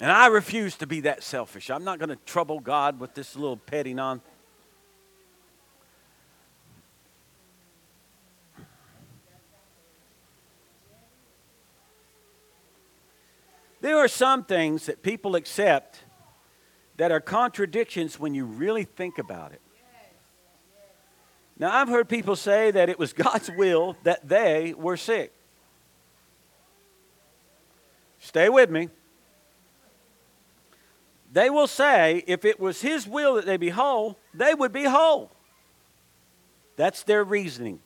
And 0.00 0.10
I 0.10 0.28
refuse 0.28 0.76
to 0.76 0.86
be 0.86 1.00
that 1.00 1.22
selfish. 1.22 1.70
I'm 1.70 1.84
not 1.84 1.98
going 1.98 2.08
to 2.08 2.16
trouble 2.16 2.60
God 2.60 2.98
with 2.98 3.14
this 3.14 3.36
little 3.36 3.58
petty 3.58 3.92
non. 3.92 4.22
There 13.80 13.96
are 13.96 14.08
some 14.08 14.44
things 14.44 14.86
that 14.86 15.02
people 15.02 15.34
accept 15.34 16.00
that 16.96 17.10
are 17.10 17.20
contradictions 17.20 18.20
when 18.20 18.34
you 18.34 18.44
really 18.44 18.84
think 18.84 19.18
about 19.18 19.52
it. 19.52 19.60
Now, 21.58 21.74
I've 21.74 21.88
heard 21.88 22.08
people 22.08 22.36
say 22.36 22.70
that 22.70 22.88
it 22.88 22.98
was 22.98 23.12
God's 23.14 23.50
will 23.50 23.96
that 24.02 24.28
they 24.28 24.74
were 24.76 24.96
sick. 24.96 25.32
Stay 28.18 28.48
with 28.48 28.70
me. 28.70 28.88
They 31.32 31.48
will 31.48 31.66
say 31.66 32.24
if 32.26 32.44
it 32.44 32.58
was 32.58 32.82
His 32.82 33.06
will 33.06 33.34
that 33.34 33.46
they 33.46 33.56
be 33.56 33.70
whole, 33.70 34.18
they 34.34 34.52
would 34.52 34.72
be 34.72 34.84
whole. 34.84 35.30
That's 36.76 37.02
their 37.02 37.24
reasoning. 37.24 37.80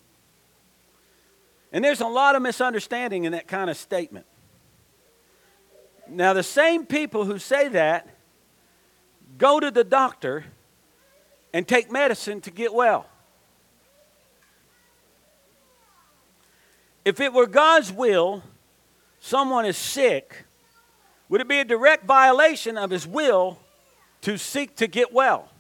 And 1.73 1.85
there's 1.85 2.01
a 2.01 2.07
lot 2.07 2.37
of 2.37 2.43
misunderstanding 2.43 3.25
in 3.25 3.33
that 3.33 3.49
kind 3.49 3.69
of 3.69 3.77
statement. 3.77 4.27
Now, 6.09 6.33
the 6.33 6.43
same 6.43 6.87
people 6.87 7.25
who 7.25 7.39
say 7.39 7.69
that 7.69 8.09
go 9.39 9.59
to 9.59 9.71
the 9.71 9.85
doctor 9.85 10.45
and 11.53 11.67
take 11.67 11.91
medicine 11.91 12.41
to 12.43 12.51
get 12.51 12.75
well. 12.75 13.07
If 17.05 17.21
it 17.21 17.33
were 17.33 17.47
God's 17.47 17.93
will, 17.93 18.43
someone 19.21 19.67
is 19.67 19.77
sick, 19.77 20.45
would 21.29 21.41
it 21.41 21.49
be 21.49 21.59
a 21.59 21.65
direct 21.65 22.05
violation 22.05 22.79
of 22.79 22.91
his 22.91 23.07
will 23.07 23.59
to 24.23 24.39
seek 24.39 24.77
to 24.77 24.87
get 24.87 25.13
well? 25.13 25.51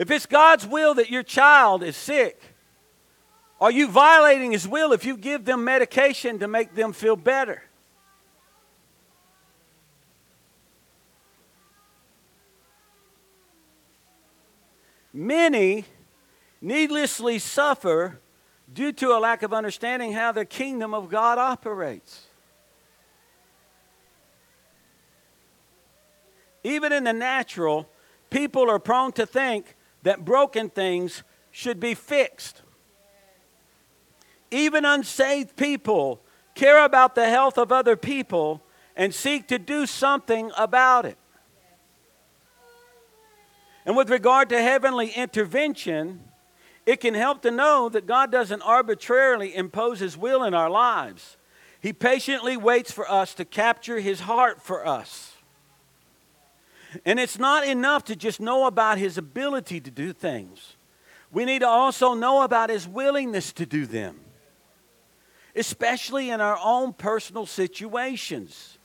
If 0.00 0.10
it's 0.10 0.24
God's 0.24 0.66
will 0.66 0.94
that 0.94 1.10
your 1.10 1.22
child 1.22 1.82
is 1.82 1.94
sick, 1.94 2.40
are 3.60 3.70
you 3.70 3.86
violating 3.86 4.52
His 4.52 4.66
will 4.66 4.94
if 4.94 5.04
you 5.04 5.14
give 5.14 5.44
them 5.44 5.62
medication 5.62 6.38
to 6.38 6.48
make 6.48 6.74
them 6.74 6.94
feel 6.94 7.16
better? 7.16 7.62
Many 15.12 15.84
needlessly 16.62 17.38
suffer 17.38 18.20
due 18.72 18.92
to 18.92 19.08
a 19.08 19.20
lack 19.20 19.42
of 19.42 19.52
understanding 19.52 20.14
how 20.14 20.32
the 20.32 20.46
kingdom 20.46 20.94
of 20.94 21.10
God 21.10 21.36
operates. 21.36 22.26
Even 26.64 26.90
in 26.90 27.04
the 27.04 27.12
natural, 27.12 27.86
people 28.30 28.70
are 28.70 28.78
prone 28.78 29.12
to 29.12 29.26
think 29.26 29.76
that 30.02 30.24
broken 30.24 30.70
things 30.70 31.22
should 31.50 31.80
be 31.80 31.94
fixed. 31.94 32.62
Even 34.50 34.84
unsaved 34.84 35.56
people 35.56 36.20
care 36.54 36.84
about 36.84 37.14
the 37.14 37.28
health 37.28 37.58
of 37.58 37.70
other 37.70 37.96
people 37.96 38.62
and 38.96 39.14
seek 39.14 39.48
to 39.48 39.58
do 39.58 39.86
something 39.86 40.50
about 40.56 41.06
it. 41.06 41.16
And 43.86 43.96
with 43.96 44.10
regard 44.10 44.48
to 44.50 44.60
heavenly 44.60 45.10
intervention, 45.10 46.20
it 46.86 47.00
can 47.00 47.14
help 47.14 47.42
to 47.42 47.50
know 47.50 47.88
that 47.88 48.06
God 48.06 48.30
doesn't 48.30 48.62
arbitrarily 48.62 49.54
impose 49.54 50.00
His 50.00 50.16
will 50.16 50.44
in 50.44 50.54
our 50.54 50.70
lives. 50.70 51.36
He 51.80 51.92
patiently 51.92 52.56
waits 52.56 52.92
for 52.92 53.10
us 53.10 53.32
to 53.34 53.44
capture 53.44 54.00
His 54.00 54.20
heart 54.20 54.60
for 54.60 54.86
us. 54.86 55.29
And 57.04 57.20
it's 57.20 57.38
not 57.38 57.66
enough 57.66 58.04
to 58.04 58.16
just 58.16 58.40
know 58.40 58.66
about 58.66 58.98
His 58.98 59.18
ability 59.18 59.80
to 59.80 59.90
do 59.90 60.12
things, 60.12 60.76
we 61.32 61.44
need 61.44 61.60
to 61.60 61.68
also 61.68 62.14
know 62.14 62.42
about 62.42 62.70
His 62.70 62.88
willingness 62.88 63.52
to 63.52 63.66
do 63.66 63.86
them, 63.86 64.20
especially 65.54 66.30
in 66.30 66.40
our 66.40 66.58
own 66.62 66.92
personal 66.92 67.46
situations. 67.46 68.78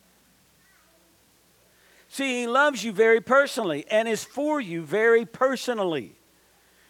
See, 2.08 2.42
He 2.42 2.48
loves 2.48 2.84
you 2.84 2.92
very 2.92 3.22
personally 3.22 3.86
and 3.90 4.08
is 4.08 4.24
for 4.24 4.62
you 4.62 4.84
very 4.84 5.26
personally. 5.26 6.16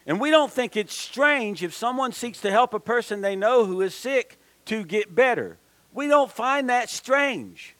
And 0.06 0.20
we 0.20 0.30
don't 0.30 0.52
think 0.52 0.78
it's 0.78 0.94
strange 0.94 1.64
if 1.64 1.74
someone 1.74 2.12
seeks 2.12 2.42
to 2.42 2.52
help 2.52 2.74
a 2.74 2.80
person 2.80 3.22
they 3.22 3.36
know 3.36 3.66
who 3.66 3.82
is 3.82 3.96
sick 3.96 4.38
to 4.66 4.84
get 4.84 5.16
better. 5.16 5.58
We 5.94 6.08
don't 6.08 6.32
find 6.32 6.70
that 6.70 6.90
strange. 6.90 7.76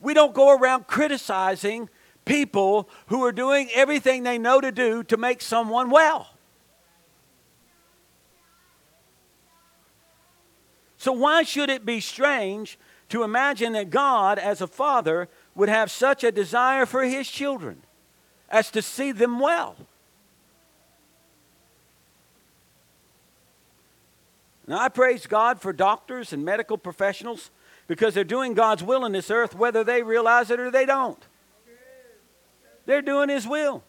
We 0.00 0.12
don't 0.12 0.34
go 0.34 0.50
around 0.56 0.88
criticizing 0.88 1.88
people 2.24 2.88
who 3.06 3.24
are 3.24 3.32
doing 3.32 3.68
everything 3.74 4.22
they 4.22 4.38
know 4.38 4.60
to 4.60 4.72
do 4.72 5.02
to 5.04 5.16
make 5.16 5.40
someone 5.40 5.90
well. 5.90 6.30
So, 10.96 11.12
why 11.12 11.42
should 11.44 11.70
it 11.70 11.86
be 11.86 12.00
strange 12.00 12.78
to 13.10 13.24
imagine 13.24 13.72
that 13.72 13.90
God, 13.90 14.38
as 14.38 14.60
a 14.60 14.66
father, 14.66 15.28
would 15.54 15.68
have 15.68 15.90
such 15.90 16.24
a 16.24 16.32
desire 16.32 16.86
for 16.86 17.02
his 17.02 17.28
children 17.28 17.82
as 18.48 18.70
to 18.70 18.82
see 18.82 19.12
them 19.12 19.38
well. 19.38 19.76
Now, 24.66 24.78
I 24.78 24.88
praise 24.88 25.26
God 25.26 25.60
for 25.60 25.72
doctors 25.72 26.32
and 26.32 26.44
medical 26.44 26.78
professionals 26.78 27.50
because 27.88 28.14
they're 28.14 28.22
doing 28.22 28.54
God's 28.54 28.84
will 28.84 29.04
in 29.04 29.12
this 29.12 29.30
earth 29.30 29.56
whether 29.56 29.82
they 29.82 30.02
realize 30.02 30.50
it 30.50 30.60
or 30.60 30.70
they 30.70 30.86
don't. 30.86 31.22
They're 32.86 33.02
doing 33.02 33.28
His 33.28 33.46
will. 33.46 33.82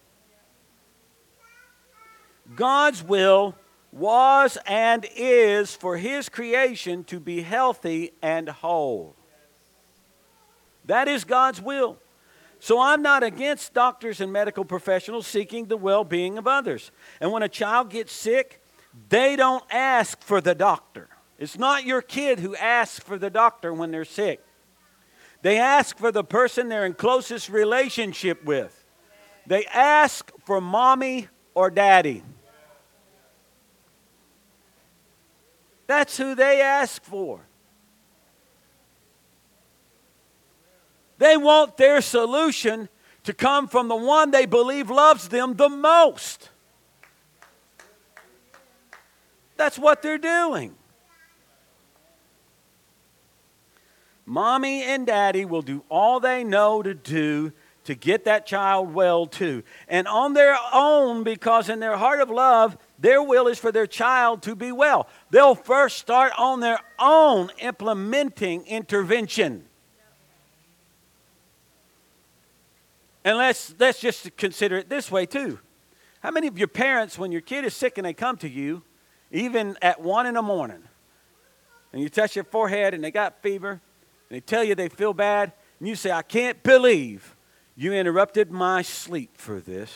God's 2.55 3.03
will 3.03 3.55
was 3.91 4.57
and 4.65 5.05
is 5.15 5.75
for 5.75 5.97
His 5.97 6.29
creation 6.29 7.03
to 7.05 7.19
be 7.19 7.41
healthy 7.41 8.11
and 8.21 8.49
whole. 8.49 9.15
That 10.85 11.07
is 11.07 11.23
God's 11.23 11.61
will. 11.61 11.97
So 12.59 12.79
I'm 12.79 13.01
not 13.01 13.23
against 13.23 13.73
doctors 13.73 14.21
and 14.21 14.31
medical 14.31 14.63
professionals 14.63 15.25
seeking 15.25 15.65
the 15.65 15.77
well 15.77 16.03
being 16.03 16.37
of 16.37 16.47
others. 16.47 16.91
And 17.19 17.31
when 17.31 17.43
a 17.43 17.49
child 17.49 17.89
gets 17.89 18.13
sick, 18.13 18.61
they 19.09 19.35
don't 19.35 19.63
ask 19.71 20.21
for 20.21 20.41
the 20.41 20.53
doctor. 20.53 21.07
It's 21.39 21.57
not 21.57 21.85
your 21.85 22.01
kid 22.01 22.39
who 22.39 22.55
asks 22.55 22.99
for 22.99 23.17
the 23.17 23.31
doctor 23.31 23.73
when 23.73 23.89
they're 23.89 24.05
sick. 24.05 24.45
They 25.41 25.57
ask 25.57 25.97
for 25.97 26.11
the 26.11 26.23
person 26.23 26.69
they're 26.69 26.85
in 26.85 26.93
closest 26.93 27.49
relationship 27.49 28.43
with. 28.45 28.80
They 29.47 29.65
ask 29.65 30.31
for 30.45 30.61
mommy 30.61 31.27
or 31.53 31.69
daddy. 31.69 32.23
That's 35.87 36.15
who 36.17 36.35
they 36.35 36.61
ask 36.61 37.03
for. 37.03 37.41
They 41.17 41.37
want 41.37 41.77
their 41.77 42.01
solution 42.01 42.89
to 43.25 43.33
come 43.33 43.67
from 43.67 43.87
the 43.87 43.95
one 43.95 44.31
they 44.31 44.45
believe 44.45 44.89
loves 44.89 45.27
them 45.27 45.55
the 45.55 45.69
most. 45.69 46.49
That's 49.57 49.77
what 49.77 50.01
they're 50.01 50.17
doing. 50.17 50.75
Mommy 54.25 54.81
and 54.83 55.05
daddy 55.05 55.45
will 55.45 55.61
do 55.61 55.83
all 55.89 56.19
they 56.19 56.43
know 56.43 56.81
to 56.81 56.93
do 56.93 57.51
to 57.91 57.95
get 57.95 58.23
that 58.23 58.45
child 58.45 58.93
well 58.93 59.25
too. 59.25 59.63
And 59.89 60.07
on 60.07 60.33
their 60.33 60.57
own, 60.73 61.23
because 61.23 61.67
in 61.67 61.81
their 61.81 61.97
heart 61.97 62.21
of 62.21 62.29
love, 62.29 62.77
their 62.97 63.21
will 63.21 63.47
is 63.47 63.59
for 63.59 63.69
their 63.69 63.85
child 63.85 64.41
to 64.43 64.55
be 64.55 64.71
well. 64.71 65.09
They'll 65.29 65.55
first 65.55 65.97
start 65.97 66.31
on 66.37 66.61
their 66.61 66.79
own 66.97 67.49
implementing 67.59 68.65
intervention. 68.65 69.65
And 73.25 73.37
let's, 73.37 73.75
let's 73.77 73.99
just 73.99 74.35
consider 74.37 74.77
it 74.77 74.89
this 74.89 75.11
way, 75.11 75.25
too. 75.25 75.59
How 76.21 76.31
many 76.31 76.47
of 76.47 76.57
your 76.57 76.69
parents, 76.69 77.19
when 77.19 77.31
your 77.31 77.41
kid 77.41 77.65
is 77.65 77.75
sick 77.75 77.97
and 77.97 78.05
they 78.05 78.13
come 78.13 78.37
to 78.37 78.49
you, 78.49 78.83
even 79.31 79.77
at 79.81 79.99
one 80.01 80.25
in 80.25 80.35
the 80.35 80.41
morning, 80.41 80.83
and 81.91 82.01
you 82.01 82.07
touch 82.07 82.35
your 82.37 82.45
forehead 82.45 82.93
and 82.93 83.03
they 83.03 83.11
got 83.11 83.41
fever, 83.41 83.71
and 83.71 83.81
they 84.29 84.39
tell 84.39 84.63
you 84.63 84.75
they 84.75 84.87
feel 84.87 85.13
bad, 85.13 85.51
and 85.79 85.89
you 85.89 85.95
say, 85.95 86.11
I 86.11 86.21
can't 86.21 86.63
believe 86.63 87.35
you 87.75 87.93
interrupted 87.93 88.51
my 88.51 88.81
sleep 88.81 89.31
for 89.37 89.59
this. 89.59 89.91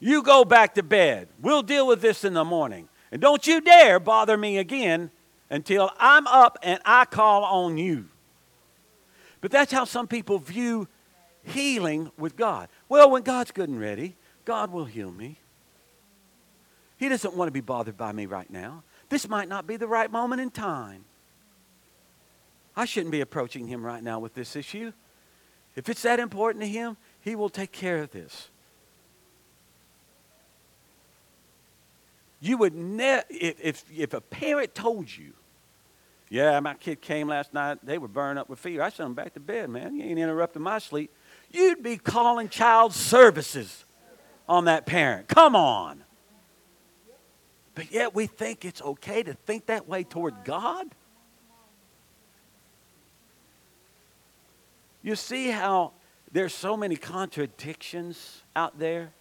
You 0.00 0.22
go 0.22 0.44
back 0.44 0.74
to 0.74 0.82
bed. 0.82 1.28
We'll 1.40 1.62
deal 1.62 1.86
with 1.86 2.00
this 2.00 2.24
in 2.24 2.34
the 2.34 2.44
morning. 2.44 2.88
And 3.12 3.20
don't 3.20 3.46
you 3.46 3.60
dare 3.60 4.00
bother 4.00 4.36
me 4.36 4.58
again 4.58 5.10
until 5.48 5.90
I'm 5.98 6.26
up 6.26 6.58
and 6.62 6.80
I 6.84 7.04
call 7.04 7.44
on 7.44 7.78
you. 7.78 8.06
But 9.40 9.50
that's 9.50 9.70
how 9.70 9.84
some 9.84 10.08
people 10.08 10.38
view 10.38 10.88
healing 11.44 12.10
with 12.18 12.36
God. 12.36 12.68
Well, 12.88 13.10
when 13.10 13.22
God's 13.22 13.52
good 13.52 13.68
and 13.68 13.78
ready, 13.78 14.16
God 14.44 14.72
will 14.72 14.86
heal 14.86 15.12
me. 15.12 15.38
He 16.96 17.08
doesn't 17.08 17.34
want 17.34 17.48
to 17.48 17.52
be 17.52 17.60
bothered 17.60 17.96
by 17.96 18.12
me 18.12 18.26
right 18.26 18.50
now. 18.50 18.84
This 19.08 19.28
might 19.28 19.48
not 19.48 19.66
be 19.66 19.76
the 19.76 19.88
right 19.88 20.10
moment 20.10 20.40
in 20.40 20.50
time. 20.50 21.04
I 22.74 22.84
shouldn't 22.84 23.12
be 23.12 23.20
approaching 23.20 23.66
him 23.66 23.84
right 23.84 24.02
now 24.02 24.18
with 24.18 24.34
this 24.34 24.56
issue. 24.56 24.92
If 25.74 25.88
it's 25.88 26.02
that 26.02 26.20
important 26.20 26.62
to 26.62 26.68
Him, 26.68 26.96
He 27.20 27.34
will 27.34 27.48
take 27.48 27.72
care 27.72 27.98
of 27.98 28.10
this. 28.10 28.48
You 32.40 32.56
would 32.58 32.74
never, 32.74 33.24
if, 33.30 33.60
if, 33.60 33.84
if 33.96 34.14
a 34.14 34.20
parent 34.20 34.74
told 34.74 35.14
you, 35.16 35.32
yeah, 36.28 36.58
my 36.60 36.74
kid 36.74 37.00
came 37.00 37.28
last 37.28 37.54
night, 37.54 37.78
they 37.84 37.98
were 37.98 38.08
burned 38.08 38.38
up 38.38 38.48
with 38.48 38.58
fever. 38.58 38.82
I 38.82 38.88
sent 38.88 39.06
them 39.06 39.14
back 39.14 39.34
to 39.34 39.40
bed, 39.40 39.70
man. 39.70 39.96
You 39.96 40.04
ain't 40.04 40.18
interrupting 40.18 40.62
my 40.62 40.78
sleep. 40.78 41.12
You'd 41.50 41.82
be 41.82 41.98
calling 41.98 42.48
child 42.48 42.94
services 42.94 43.84
on 44.48 44.64
that 44.64 44.86
parent. 44.86 45.28
Come 45.28 45.54
on. 45.54 46.02
But 47.74 47.92
yet 47.92 48.14
we 48.14 48.26
think 48.26 48.64
it's 48.64 48.82
okay 48.82 49.22
to 49.22 49.34
think 49.34 49.66
that 49.66 49.88
way 49.88 50.04
toward 50.04 50.34
God? 50.44 50.88
You 55.02 55.16
see 55.16 55.48
how 55.48 55.92
there's 56.30 56.54
so 56.54 56.76
many 56.76 56.96
contradictions 56.96 58.42
out 58.54 58.78
there? 58.78 59.12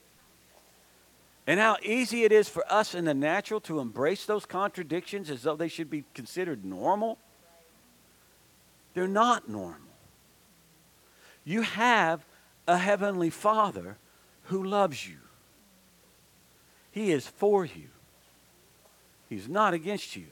And 1.48 1.60
how 1.60 1.78
easy 1.84 2.24
it 2.24 2.32
is 2.32 2.48
for 2.48 2.64
us 2.72 2.94
in 2.94 3.06
the 3.06 3.14
natural 3.14 3.60
to 3.62 3.80
embrace 3.80 4.26
those 4.26 4.46
contradictions 4.46 5.30
as 5.30 5.42
though 5.42 5.56
they 5.56 5.68
should 5.68 5.90
be 5.90 6.04
considered 6.14 6.64
normal? 6.64 7.18
They're 8.94 9.08
not 9.08 9.50
normal. 9.50 9.80
You 11.44 11.62
have 11.62 12.24
a 12.68 12.78
heavenly 12.78 13.32
Father 13.32 13.98
who 14.44 14.64
loves 14.64 15.08
you. 15.08 15.18
He 16.92 17.12
is 17.12 17.26
for 17.26 17.66
you. 17.66 17.88
He's 19.28 19.50
not 19.50 19.74
against 19.74 20.16
you. 20.16 20.28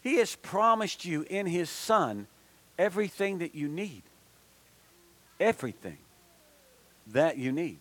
He 0.00 0.16
has 0.16 0.34
promised 0.34 1.04
you 1.04 1.24
in 1.30 1.46
His 1.46 1.70
Son 1.70 2.26
everything 2.78 3.38
that 3.38 3.54
you 3.54 3.68
need 3.68 4.02
everything 5.42 5.98
that 7.08 7.36
you 7.36 7.52
need. 7.52 7.78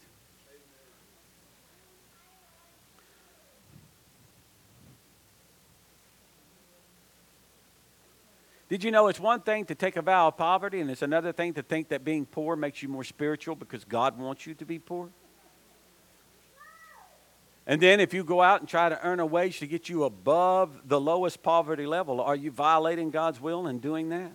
Did 8.67 8.85
you 8.85 8.91
know 8.91 9.07
it's 9.07 9.19
one 9.19 9.41
thing 9.41 9.65
to 9.65 9.75
take 9.75 9.97
a 9.97 10.01
vow 10.01 10.29
of 10.29 10.37
poverty, 10.37 10.79
and 10.79 10.89
it's 10.89 11.01
another 11.01 11.33
thing 11.33 11.53
to 11.55 11.61
think 11.61 11.89
that 11.89 12.05
being 12.05 12.25
poor 12.25 12.55
makes 12.55 12.81
you 12.81 12.87
more 12.87 13.03
spiritual 13.03 13.53
because 13.53 13.83
God 13.83 14.17
wants 14.17 14.47
you 14.47 14.53
to 14.55 14.65
be 14.65 14.79
poor? 14.79 15.09
And 17.67 17.81
then 17.81 17.99
if 17.99 18.13
you 18.13 18.23
go 18.23 18.41
out 18.41 18.61
and 18.61 18.69
try 18.69 18.87
to 18.87 18.99
earn 19.05 19.19
a 19.19 19.25
wage 19.25 19.59
to 19.59 19.67
get 19.67 19.89
you 19.89 20.05
above 20.05 20.87
the 20.87 20.99
lowest 20.99 21.43
poverty 21.43 21.85
level, 21.85 22.21
are 22.21 22.35
you 22.35 22.49
violating 22.49 23.11
God's 23.11 23.41
will 23.41 23.67
in 23.67 23.79
doing 23.79 24.09
that? 24.09 24.31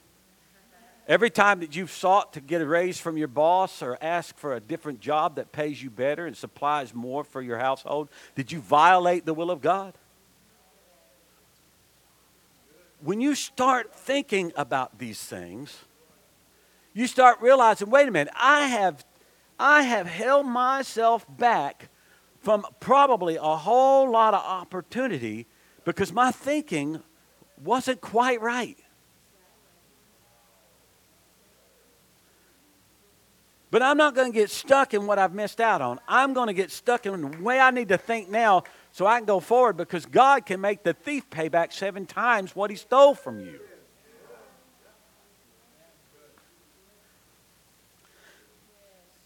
Every 1.08 1.30
time 1.30 1.60
that 1.60 1.76
you've 1.76 1.92
sought 1.92 2.32
to 2.32 2.40
get 2.40 2.60
a 2.60 2.66
raise 2.66 2.98
from 2.98 3.16
your 3.16 3.28
boss 3.28 3.80
or 3.80 3.96
ask 4.00 4.36
for 4.36 4.54
a 4.54 4.60
different 4.60 4.98
job 4.98 5.36
that 5.36 5.52
pays 5.52 5.80
you 5.80 5.88
better 5.88 6.26
and 6.26 6.36
supplies 6.36 6.92
more 6.92 7.22
for 7.22 7.40
your 7.40 7.58
household, 7.58 8.10
did 8.34 8.50
you 8.50 8.60
violate 8.60 9.24
the 9.24 9.34
will 9.34 9.50
of 9.52 9.60
God? 9.60 9.94
When 13.00 13.20
you 13.20 13.36
start 13.36 13.94
thinking 13.94 14.52
about 14.56 14.98
these 14.98 15.22
things, 15.22 15.84
you 16.92 17.06
start 17.06 17.40
realizing, 17.40 17.88
wait 17.88 18.08
a 18.08 18.10
minute, 18.10 18.32
I 18.34 18.66
have 18.66 19.04
I 19.58 19.82
have 19.82 20.06
held 20.06 20.46
myself 20.46 21.24
back 21.38 21.88
from 22.40 22.66
probably 22.80 23.36
a 23.36 23.42
whole 23.42 24.10
lot 24.10 24.34
of 24.34 24.40
opportunity 24.40 25.46
because 25.84 26.12
my 26.12 26.30
thinking 26.30 27.02
wasn't 27.62 28.00
quite 28.00 28.40
right. 28.42 28.76
But 33.76 33.82
I'm 33.82 33.98
not 33.98 34.14
going 34.14 34.32
to 34.32 34.34
get 34.34 34.48
stuck 34.48 34.94
in 34.94 35.06
what 35.06 35.18
I've 35.18 35.34
missed 35.34 35.60
out 35.60 35.82
on. 35.82 36.00
I'm 36.08 36.32
going 36.32 36.46
to 36.46 36.54
get 36.54 36.70
stuck 36.70 37.04
in 37.04 37.20
the 37.20 37.42
way 37.42 37.60
I 37.60 37.70
need 37.70 37.88
to 37.88 37.98
think 37.98 38.30
now 38.30 38.62
so 38.90 39.06
I 39.06 39.18
can 39.18 39.26
go 39.26 39.38
forward 39.38 39.76
because 39.76 40.06
God 40.06 40.46
can 40.46 40.62
make 40.62 40.82
the 40.82 40.94
thief 40.94 41.28
pay 41.28 41.48
back 41.48 41.72
seven 41.72 42.06
times 42.06 42.56
what 42.56 42.70
he 42.70 42.76
stole 42.76 43.14
from 43.14 43.38
you. 43.38 43.60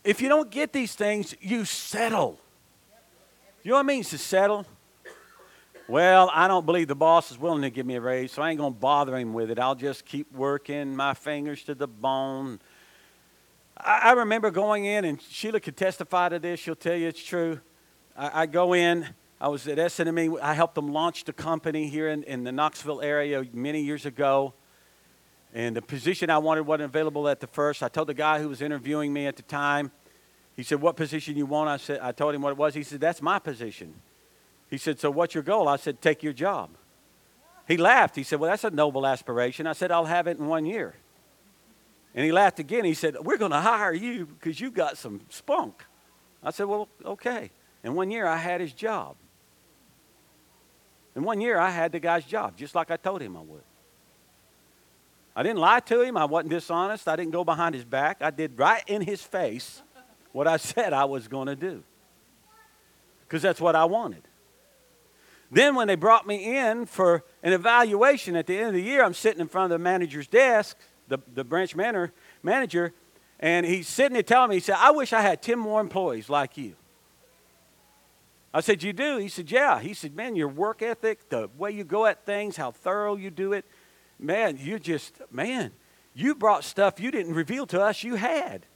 If 0.03 0.21
you 0.21 0.29
don't 0.29 0.51
get 0.51 0.73
these 0.73 0.97
things, 0.97 1.33
you 1.41 1.65
settle. 1.65 2.41
You 3.63 3.69
know 3.71 3.77
what 3.77 3.83
it 3.83 3.87
means 3.87 4.11
to 4.11 4.19
settle? 4.19 4.67
Well, 5.87 6.29
I 6.35 6.49
don't 6.49 6.67
believe 6.67 6.89
the 6.89 6.97
boss 6.97 7.31
is 7.31 7.39
willing 7.39 7.63
to 7.63 7.71
give 7.71 7.87
me 7.87 7.95
a 7.95 8.01
raise, 8.01 8.33
so 8.33 8.43
I 8.43 8.51
ain't 8.51 8.59
going 8.59 8.75
to 8.75 8.81
bother 8.81 9.17
him 9.17 9.33
with 9.33 9.53
it. 9.53 9.61
I'll 9.61 9.77
just 9.77 10.05
keep 10.05 10.33
working 10.35 10.97
my 10.97 11.15
fingers 11.15 11.63
to 11.67 11.77
the 11.77 11.87
bone 11.87 12.59
I, 13.85 14.01
I 14.05 14.13
remember 14.13 14.51
going 14.51 14.85
in, 14.85 15.05
and 15.05 15.21
Sheila 15.21 15.61
could 15.61 15.77
testify 15.77 16.29
to 16.29 16.39
this. 16.39 16.61
She'll 16.61 16.75
tell 16.75 16.97
you 16.97 17.09
it's 17.09 17.23
true. 17.23 17.61
I, 18.17 18.43
I 18.43 18.47
go 18.47 18.75
in. 18.75 19.07
I 19.41 19.49
was 19.49 19.67
at 19.69 19.79
SNME. 19.79 20.41
I 20.41 20.55
helped 20.55 20.75
them 20.75 20.93
launch 20.93 21.25
the 21.25 21.33
company 21.33 21.89
here 21.89 22.09
in, 22.09 22.23
in 22.25 22.45
the 22.45 22.53
Knoxville 22.53 23.01
area 23.01 23.45
many 23.53 23.81
years 23.81 24.05
ago. 24.05 24.55
And 25.55 25.75
the 25.75 25.83
position 25.83 26.31
I 26.31 26.39
wanted 26.39 26.63
wasn't 26.63 26.85
available 26.85 27.29
at 27.29 27.41
the 27.41 27.47
first. 27.47 27.83
I 27.83 27.89
told 27.89 28.09
the 28.09 28.15
guy 28.15 28.41
who 28.41 28.49
was 28.49 28.63
interviewing 28.63 29.13
me 29.13 29.27
at 29.27 29.37
the 29.37 29.43
time, 29.43 29.91
he 30.55 30.63
said, 30.63 30.81
What 30.81 30.97
position 30.97 31.37
you 31.37 31.47
want? 31.47 31.71
I 31.71 31.79
said, 31.79 32.01
I 32.01 32.13
told 32.13 32.35
him 32.35 32.43
what 32.43 32.51
it 32.51 32.59
was. 32.59 32.75
He 32.75 32.83
said, 32.83 33.01
That's 33.01 33.23
my 33.23 33.39
position. 33.39 33.95
He 34.69 34.79
said, 34.79 35.01
So 35.01 35.11
what's 35.11 35.35
your 35.35 35.43
goal? 35.43 35.69
I 35.69 35.77
said, 35.77 36.01
Take 36.01 36.23
your 36.23 36.33
job. 36.33 36.71
He 37.67 37.77
laughed. 37.77 38.15
He 38.17 38.23
said, 38.23 38.41
Well, 38.41 38.51
that's 38.51 38.65
a 38.65 38.71
noble 38.71 39.07
aspiration. 39.07 39.67
I 39.67 39.73
said, 39.73 39.91
I'll 39.91 40.05
have 40.05 40.27
it 40.27 40.39
in 40.39 40.47
one 40.47 40.67
year. 40.67 40.95
And 42.15 42.25
he 42.25 42.33
laughed 42.33 42.59
again. 42.59 42.85
He 42.85 42.95
said, 42.95 43.17
We're 43.21 43.37
going 43.37 43.53
to 43.53 43.61
hire 43.61 43.93
you 43.93 44.27
because 44.27 44.61
you 44.61 44.71
got 44.71 44.99
some 44.99 45.21
spunk. 45.29 45.85
I 46.43 46.51
said, 46.51 46.67
Well, 46.67 46.89
okay. 47.05 47.51
And 47.85 47.95
one 47.95 48.11
year 48.11 48.27
I 48.27 48.37
had 48.37 48.61
his 48.61 48.73
job. 48.73 49.17
And 51.15 51.25
one 51.25 51.41
year 51.41 51.59
I 51.59 51.71
had 51.71 51.93
the 51.93 52.01
guy's 52.01 52.25
job, 52.25 52.57
just 52.57 52.75
like 52.75 52.91
I 52.91 52.97
told 52.97 53.21
him 53.21 53.37
I 53.37 53.41
would. 53.41 53.63
I 55.35 55.43
didn't 55.43 55.59
lie 55.59 55.81
to 55.81 56.03
him. 56.03 56.17
I 56.17 56.25
wasn't 56.25 56.51
dishonest. 56.51 57.09
I 57.09 57.17
didn't 57.17 57.33
go 57.33 57.45
behind 57.45 57.75
his 57.75 57.85
back. 57.85 58.19
I 58.21 58.31
did 58.31 58.59
right 58.59 58.83
in 58.87 59.03
his 59.03 59.23
face 59.23 59.83
what 60.33 60.47
I 60.47 60.57
said 60.57 60.93
I 60.93 61.05
was 61.05 61.29
going 61.29 61.47
to 61.47 61.57
do 61.57 61.83
because 63.23 63.43
that's 63.43 63.61
what 63.61 63.77
I 63.77 63.85
wanted. 63.85 64.23
Then, 65.53 65.75
when 65.75 65.89
they 65.89 65.97
brought 65.97 66.29
me 66.29 66.59
in 66.59 66.87
for 66.87 67.25
an 67.43 67.53
evaluation 67.53 68.37
at 68.37 68.47
the 68.47 68.57
end 68.57 68.69
of 68.69 68.75
the 68.75 68.83
year, 68.83 69.05
I'm 69.05 69.15
sitting 69.15 69.41
in 69.41 69.49
front 69.49 69.73
of 69.73 69.79
the 69.79 69.83
manager's 69.83 70.29
desk 70.29 70.77
the, 71.11 71.19
the 71.35 71.45
branch 71.45 71.77
manager, 71.77 72.13
manager, 72.43 72.95
and 73.39 73.67
he's 73.67 73.89
sitting 73.89 74.15
there 74.15 74.23
telling 74.23 74.51
me, 74.51 74.57
he 74.57 74.61
said, 74.61 74.77
I 74.79 74.93
wish 74.93 75.13
I 75.13 75.21
had 75.21 75.43
10 75.43 75.59
more 75.59 75.81
employees 75.81 76.31
like 76.31 76.57
you. 76.57 76.75
I 78.53 78.61
said, 78.61 78.83
You 78.83 78.93
do? 78.93 79.19
He 79.19 79.29
said, 79.29 79.51
Yeah. 79.51 79.81
He 79.81 79.95
said, 79.95 80.15
Man, 80.15 80.37
your 80.37 80.49
work 80.49 80.83
ethic, 80.83 81.29
the 81.29 81.49
way 81.57 81.71
you 81.71 81.85
go 81.85 82.07
at 82.07 82.25
things, 82.25 82.57
how 82.57 82.71
thorough 82.71 83.17
you 83.17 83.31
do 83.31 83.53
it, 83.53 83.65
man, 84.19 84.59
you 84.61 84.79
just, 84.79 85.21
man, 85.31 85.73
you 86.15 86.35
brought 86.35 86.65
stuff 86.65 87.01
you 87.01 87.11
didn't 87.11 87.35
reveal 87.35 87.67
to 87.67 87.81
us 87.83 88.03
you 88.03 88.17
had. 88.17 88.67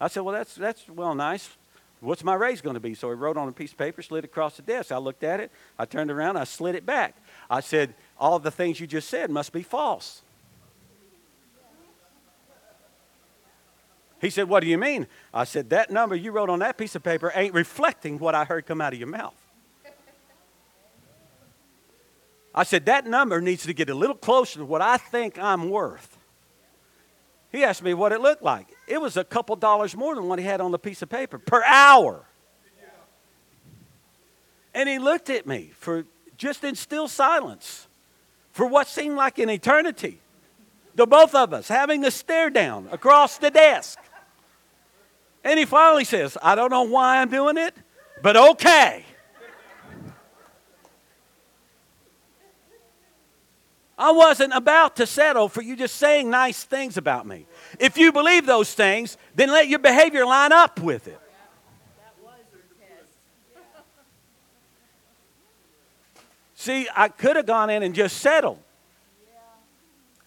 I 0.00 0.08
said, 0.08 0.20
Well, 0.20 0.34
that's, 0.34 0.54
that's 0.54 0.88
well, 0.88 1.14
nice. 1.14 1.48
What's 2.00 2.24
my 2.24 2.34
raise 2.34 2.60
going 2.60 2.74
to 2.74 2.80
be? 2.80 2.94
So 2.94 3.08
he 3.10 3.14
wrote 3.14 3.36
on 3.36 3.46
a 3.46 3.52
piece 3.52 3.70
of 3.70 3.78
paper, 3.78 4.02
slid 4.02 4.24
across 4.24 4.56
the 4.56 4.62
desk. 4.62 4.90
I 4.90 4.98
looked 4.98 5.22
at 5.22 5.38
it. 5.38 5.52
I 5.78 5.84
turned 5.84 6.10
around. 6.10 6.36
I 6.36 6.42
slid 6.42 6.74
it 6.74 6.84
back. 6.84 7.14
I 7.48 7.60
said, 7.60 7.94
All 8.18 8.38
the 8.38 8.50
things 8.50 8.80
you 8.80 8.86
just 8.86 9.08
said 9.08 9.30
must 9.30 9.52
be 9.52 9.62
false. 9.62 10.22
He 14.22 14.30
said, 14.30 14.48
What 14.48 14.60
do 14.60 14.68
you 14.68 14.78
mean? 14.78 15.08
I 15.34 15.42
said, 15.42 15.68
That 15.70 15.90
number 15.90 16.14
you 16.14 16.30
wrote 16.30 16.48
on 16.48 16.60
that 16.60 16.78
piece 16.78 16.94
of 16.94 17.02
paper 17.02 17.32
ain't 17.34 17.52
reflecting 17.52 18.20
what 18.20 18.36
I 18.36 18.44
heard 18.44 18.64
come 18.64 18.80
out 18.80 18.92
of 18.92 18.98
your 18.98 19.08
mouth. 19.08 19.34
I 22.54 22.62
said, 22.62 22.86
That 22.86 23.04
number 23.04 23.40
needs 23.40 23.64
to 23.64 23.74
get 23.74 23.90
a 23.90 23.94
little 23.94 24.16
closer 24.16 24.60
to 24.60 24.64
what 24.64 24.80
I 24.80 24.96
think 24.96 25.40
I'm 25.40 25.68
worth. 25.70 26.16
He 27.50 27.64
asked 27.64 27.82
me 27.82 27.94
what 27.94 28.12
it 28.12 28.20
looked 28.20 28.44
like. 28.44 28.68
It 28.86 29.00
was 29.00 29.16
a 29.16 29.24
couple 29.24 29.56
dollars 29.56 29.96
more 29.96 30.14
than 30.14 30.28
what 30.28 30.38
he 30.38 30.44
had 30.44 30.60
on 30.60 30.70
the 30.70 30.78
piece 30.78 31.02
of 31.02 31.08
paper 31.08 31.38
per 31.38 31.62
hour. 31.64 32.24
And 34.72 34.88
he 34.88 35.00
looked 35.00 35.30
at 35.30 35.46
me 35.48 35.72
for 35.74 36.06
just 36.38 36.62
in 36.62 36.76
still 36.76 37.08
silence 37.08 37.88
for 38.52 38.66
what 38.66 38.86
seemed 38.86 39.16
like 39.16 39.38
an 39.38 39.50
eternity. 39.50 40.20
The 40.94 41.06
both 41.06 41.34
of 41.34 41.52
us 41.52 41.68
having 41.68 42.04
a 42.04 42.10
stare 42.10 42.50
down 42.50 42.88
across 42.92 43.36
the 43.38 43.50
desk. 43.50 43.98
And 45.44 45.58
he 45.58 45.64
finally 45.64 46.04
says, 46.04 46.38
I 46.42 46.54
don't 46.54 46.70
know 46.70 46.82
why 46.82 47.20
I'm 47.20 47.28
doing 47.28 47.56
it, 47.58 47.74
but 48.22 48.36
okay. 48.36 49.04
I 53.98 54.10
wasn't 54.10 54.52
about 54.52 54.96
to 54.96 55.06
settle 55.06 55.48
for 55.48 55.62
you 55.62 55.76
just 55.76 55.96
saying 55.96 56.30
nice 56.30 56.64
things 56.64 56.96
about 56.96 57.26
me. 57.26 57.46
If 57.78 57.96
you 57.96 58.10
believe 58.10 58.46
those 58.46 58.74
things, 58.74 59.16
then 59.34 59.48
let 59.48 59.68
your 59.68 59.78
behavior 59.78 60.24
line 60.26 60.52
up 60.52 60.80
with 60.80 61.06
it. 61.08 61.18
See, 66.54 66.86
I 66.94 67.08
could 67.08 67.34
have 67.34 67.46
gone 67.46 67.70
in 67.70 67.82
and 67.82 67.92
just 67.92 68.18
settled. 68.18 68.58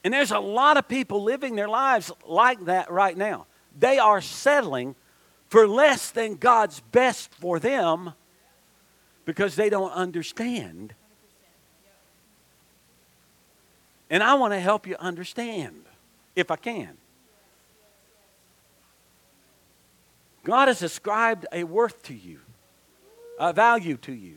And 0.04 0.14
there's 0.14 0.32
a 0.32 0.40
lot 0.40 0.78
of 0.78 0.88
people 0.88 1.24
living 1.24 1.56
their 1.56 1.70
lives 1.70 2.12
like 2.28 2.66
that 2.66 2.92
right 2.92 3.18
now. 3.18 3.48
they 3.78 4.00
are 4.00 4.22
settling 4.22 4.96
for 5.56 5.70
less 5.70 6.12
than 6.12 6.36
God's 6.36 6.82
best 6.92 7.34
for 7.36 7.60
them 7.60 8.12
because 9.24 9.56
they 9.56 9.70
don't 9.70 9.94
understand. 9.94 10.94
And 14.10 14.22
I 14.22 14.34
want 14.34 14.52
to 14.52 14.60
help 14.60 14.86
you 14.86 14.98
understand 15.00 15.86
if 16.36 16.52
I 16.52 16.58
can. 16.58 16.98
God 20.44 20.68
has 20.68 20.82
ascribed 20.82 21.46
a 21.54 21.64
worth 21.64 22.04
to 22.04 22.14
you, 22.14 22.42
a 23.40 23.54
value 23.54 23.96
to 23.96 24.12
you. 24.12 24.36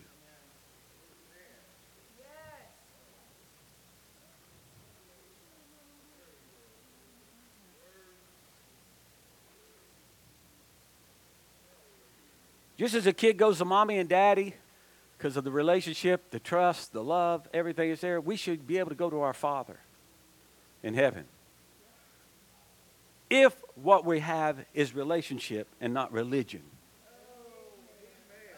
Just 12.79 12.95
as 12.95 13.07
a 13.09 13.13
kid 13.13 13.37
goes 13.37 13.59
to 13.59 13.65
mommy 13.65 13.99
and 13.99 14.09
daddy 14.09 14.55
because 15.17 15.37
of 15.37 15.43
the 15.43 15.51
relationship, 15.51 16.31
the 16.31 16.39
trust, 16.39 16.93
the 16.93 17.03
love, 17.03 17.49
everything 17.53 17.91
is 17.91 18.01
there, 18.01 18.21
we 18.21 18.37
should 18.37 18.69
be 18.69 18.79
able 18.79 18.91
to 18.91 18.95
go 18.95 19.11
to 19.11 19.21
our 19.21 19.35
Father 19.35 19.81
in 20.85 20.95
heaven. 20.95 21.25
If 23.29 23.53
what 23.75 24.05
we 24.07 24.21
have 24.21 24.65
is 24.75 24.95
relationship 24.95 25.67
and 25.81 25.93
not 25.93 26.13
religion, 26.13 26.63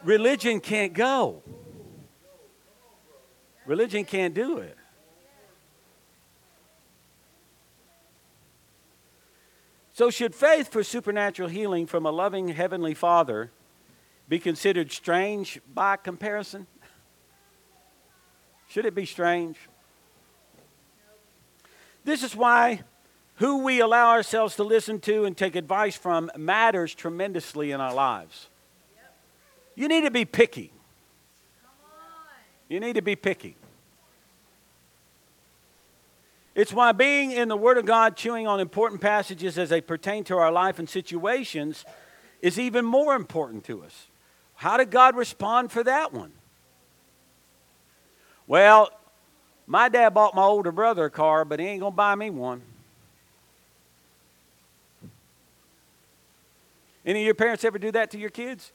religion 0.05 0.61
can't 0.61 0.93
go. 0.93 1.43
Religion 3.64 4.05
can't 4.05 4.35
do 4.35 4.59
it. 4.59 4.77
So, 9.93 10.11
should 10.11 10.35
faith 10.35 10.73
for 10.73 10.83
supernatural 10.83 11.49
healing 11.49 11.87
from 11.87 12.07
a 12.07 12.11
loving 12.11 12.49
Heavenly 12.49 12.95
Father 12.95 13.51
be 14.31 14.39
considered 14.39 14.93
strange 14.93 15.61
by 15.74 15.97
comparison? 15.97 16.68
Should 18.68 18.87
it 18.87 18.95
be 18.95 19.05
strange? 19.05 19.59
This 22.05 22.22
is 22.22 22.37
why 22.37 22.83
who 23.35 23.64
we 23.64 23.81
allow 23.81 24.11
ourselves 24.11 24.55
to 24.57 24.62
listen 24.62 25.01
to 25.01 25.24
and 25.24 25.37
take 25.37 25.57
advice 25.57 25.97
from 25.97 26.31
matters 26.37 26.95
tremendously 26.95 27.72
in 27.72 27.81
our 27.81 27.93
lives. 27.93 28.49
You 29.74 29.89
need 29.89 30.03
to 30.03 30.12
be 30.12 30.24
picky. 30.24 30.72
You 32.68 32.78
need 32.78 32.95
to 32.95 33.03
be 33.03 33.16
picky. 33.16 33.57
It's 36.55 36.72
why 36.72 36.93
being 36.93 37.33
in 37.33 37.49
the 37.49 37.57
Word 37.57 37.78
of 37.78 37.85
God, 37.85 38.16
chewing 38.16 38.47
on 38.47 38.61
important 38.61 39.01
passages 39.01 39.59
as 39.59 39.70
they 39.70 39.81
pertain 39.81 40.22
to 40.24 40.37
our 40.37 40.53
life 40.53 40.78
and 40.78 40.89
situations, 40.89 41.85
is 42.41 42.61
even 42.61 42.85
more 42.85 43.16
important 43.16 43.64
to 43.64 43.83
us. 43.83 44.07
How 44.61 44.76
did 44.76 44.90
God 44.90 45.16
respond 45.16 45.72
for 45.72 45.82
that 45.84 46.12
one? 46.12 46.32
Well, 48.46 48.90
my 49.66 49.88
dad 49.88 50.11
bought 50.11 50.34
my 50.34 50.42
older 50.42 50.70
brother 50.70 51.06
a 51.06 51.11
car, 51.11 51.46
but 51.46 51.61
he 51.61 51.66
ain't 51.66 51.80
going 51.80 51.94
to 51.94 51.96
buy 51.96 52.14
me 52.14 52.28
one. 52.28 52.61
Any 57.06 57.20
of 57.20 57.24
your 57.24 57.34
parents 57.34 57.64
ever 57.64 57.78
do 57.78 57.90
that 57.92 58.11
to 58.11 58.18
your 58.18 58.28
kids? 58.28 58.70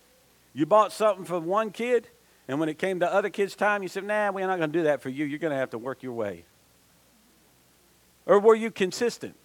You 0.56 0.66
bought 0.66 0.92
something 0.92 1.24
for 1.24 1.40
one 1.40 1.70
kid, 1.70 2.08
and 2.48 2.60
when 2.60 2.68
it 2.68 2.80
came 2.80 3.02
to 3.02 3.14
other 3.14 3.30
kids' 3.30 3.56
time, 3.56 3.84
you 3.84 3.88
said, 3.88 4.06
nah, 4.06 4.32
we're 4.32 4.48
not 4.48 4.58
going 4.58 4.72
to 4.72 4.80
do 4.80 4.86
that 4.86 5.04
for 5.04 5.10
you. 5.10 5.24
You're 5.24 5.38
going 5.38 5.54
to 5.54 5.58
have 5.58 5.70
to 5.70 5.78
work 5.78 6.02
your 6.02 6.14
way. 6.14 6.46
Or 8.26 8.40
were 8.40 8.56
you 8.56 8.72
consistent? 8.72 9.36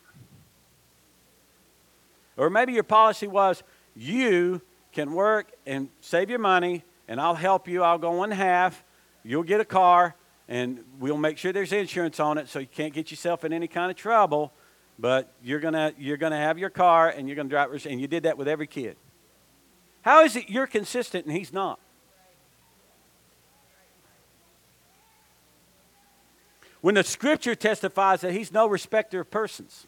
Or 2.39 2.49
maybe 2.49 2.73
your 2.73 2.83
policy 2.83 3.27
was, 3.27 3.63
you 3.95 4.63
can 4.93 5.13
work 5.13 5.53
and 5.67 5.89
save 6.01 6.31
your 6.31 6.39
money, 6.39 6.85
and 7.09 7.21
I'll 7.21 7.35
help 7.35 7.69
you. 7.69 7.83
I'll 7.83 7.99
go 7.99 8.23
in 8.25 8.31
half. 8.31 8.85
You'll 9.23 9.43
get 9.43 9.61
a 9.61 9.65
car, 9.65 10.15
and 10.49 10.85
we'll 10.99 11.19
make 11.19 11.39
sure 11.39 11.53
there's 11.53 11.73
insurance 11.73 12.19
on 12.21 12.39
it 12.39 12.49
so 12.49 12.59
you 12.59 12.67
can't 12.67 12.93
get 12.93 13.11
yourself 13.11 13.45
in 13.45 13.53
any 13.53 13.69
kind 13.69 13.91
of 13.91 13.97
trouble. 13.97 14.53
But 14.99 15.33
you're 15.43 15.61
gonna 15.61 15.93
you're 15.99 16.17
gonna 16.17 16.37
have 16.37 16.59
your 16.59 16.71
car, 16.71 17.09
and 17.09 17.29
you're 17.29 17.37
gonna 17.37 17.49
drive. 17.49 17.87
And 17.87 18.01
you 18.01 18.07
did 18.07 18.25
that 18.25 18.37
with 18.37 18.49
every 18.49 18.67
kid. 18.67 18.97
How 20.03 20.25
is 20.25 20.37
it 20.37 20.49
you're 20.49 20.67
consistent 20.67 21.27
and 21.27 21.37
he's 21.37 21.53
not? 21.53 21.79
When 26.81 26.95
the 26.95 27.05
scripture 27.05 27.55
testifies 27.55 28.23
that 28.23 28.33
he's 28.33 28.53
no 28.53 28.67
respecter 28.67 29.21
of 29.21 29.31
persons. 29.31 29.87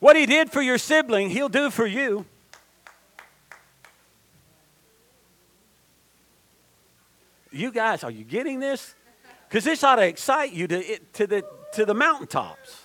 What 0.00 0.16
he 0.16 0.26
did 0.26 0.50
for 0.50 0.62
your 0.62 0.78
sibling, 0.78 1.30
he'll 1.30 1.48
do 1.48 1.70
for 1.70 1.86
you. 1.86 2.24
You 7.50 7.72
guys, 7.72 8.04
are 8.04 8.10
you 8.10 8.24
getting 8.24 8.60
this? 8.60 8.94
Because 9.48 9.64
this 9.64 9.82
ought 9.82 9.96
to 9.96 10.06
excite 10.06 10.52
you 10.52 10.68
to, 10.68 10.98
to, 11.14 11.26
the, 11.26 11.44
to 11.72 11.84
the 11.84 11.94
mountaintops. 11.94 12.82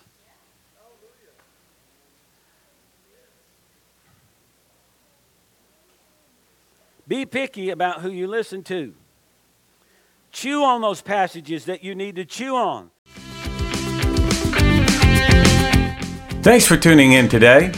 Be 7.08 7.26
picky 7.26 7.70
about 7.70 8.02
who 8.02 8.10
you 8.10 8.28
listen 8.28 8.64
to. 8.64 8.94
Chew 10.32 10.64
on 10.64 10.82
those 10.82 11.02
passages 11.02 11.66
that 11.66 11.84
you 11.84 11.94
need 11.94 12.16
to 12.16 12.26
chew 12.26 12.56
on. 12.56 12.90
Thanks 16.44 16.68
for 16.68 16.76
tuning 16.76 17.14
in 17.14 17.30
today. 17.30 17.72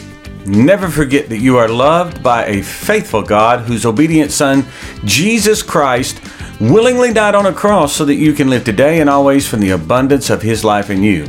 Never 0.44 0.88
forget 0.88 1.28
that 1.28 1.38
you 1.38 1.56
are 1.56 1.68
loved 1.68 2.20
by 2.20 2.46
a 2.46 2.64
faithful 2.64 3.22
God 3.22 3.60
whose 3.60 3.86
obedient 3.86 4.32
Son, 4.32 4.66
Jesus 5.04 5.62
Christ, 5.62 6.20
willingly 6.60 7.12
died 7.12 7.36
on 7.36 7.46
a 7.46 7.52
cross 7.52 7.94
so 7.94 8.04
that 8.04 8.16
you 8.16 8.32
can 8.32 8.50
live 8.50 8.64
today 8.64 9.00
and 9.00 9.08
always 9.08 9.46
from 9.46 9.60
the 9.60 9.70
abundance 9.70 10.30
of 10.30 10.42
His 10.42 10.64
life 10.64 10.90
in 10.90 11.04
you. 11.04 11.28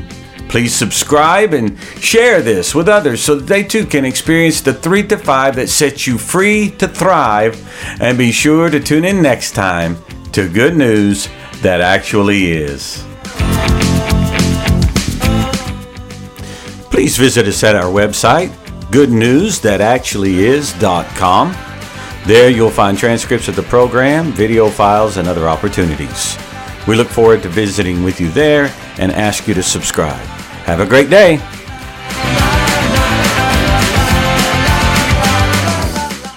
Please 0.50 0.76
subscribe 0.76 1.54
and 1.54 1.80
share 2.00 2.42
this 2.42 2.74
with 2.74 2.90
others 2.90 3.22
so 3.22 3.36
that 3.36 3.46
they 3.46 3.62
too 3.62 3.86
can 3.86 4.04
experience 4.04 4.60
the 4.62 4.74
three 4.74 5.06
to 5.06 5.16
five 5.16 5.58
that 5.58 5.70
sets 5.70 6.08
you 6.08 6.18
free 6.18 6.72
to 6.72 6.88
thrive. 6.88 7.56
And 8.02 8.18
be 8.18 8.32
sure 8.32 8.72
to 8.72 8.80
tune 8.80 9.06
in 9.06 9.22
next 9.22 9.52
time 9.52 9.96
to 10.32 10.50
Good 10.50 10.76
News 10.76 11.30
That 11.62 11.82
Actually 11.82 12.52
Is. 12.52 13.06
Please 16.90 17.18
visit 17.18 17.48
us 17.48 17.64
at 17.64 17.76
our 17.76 17.92
website, 17.92 18.50
goodnewsthatactuallyis.com. 18.92 21.56
There 22.26 22.50
you'll 22.50 22.70
find 22.70 22.98
transcripts 22.98 23.48
of 23.48 23.56
the 23.56 23.64
program, 23.64 24.32
video 24.32 24.70
files, 24.70 25.18
and 25.18 25.28
other 25.28 25.48
opportunities. 25.48 26.38
We 26.88 26.96
look 26.96 27.08
forward 27.08 27.44
to 27.44 27.50
visiting 27.50 28.04
with 28.04 28.20
you 28.20 28.30
there 28.30 28.74
and 28.98 29.12
ask 29.12 29.48
you 29.48 29.54
to 29.54 29.64
subscribe. 29.64 30.26
Have 30.66 30.80
a 30.80 30.86
great 30.86 31.10
day. 31.10 31.40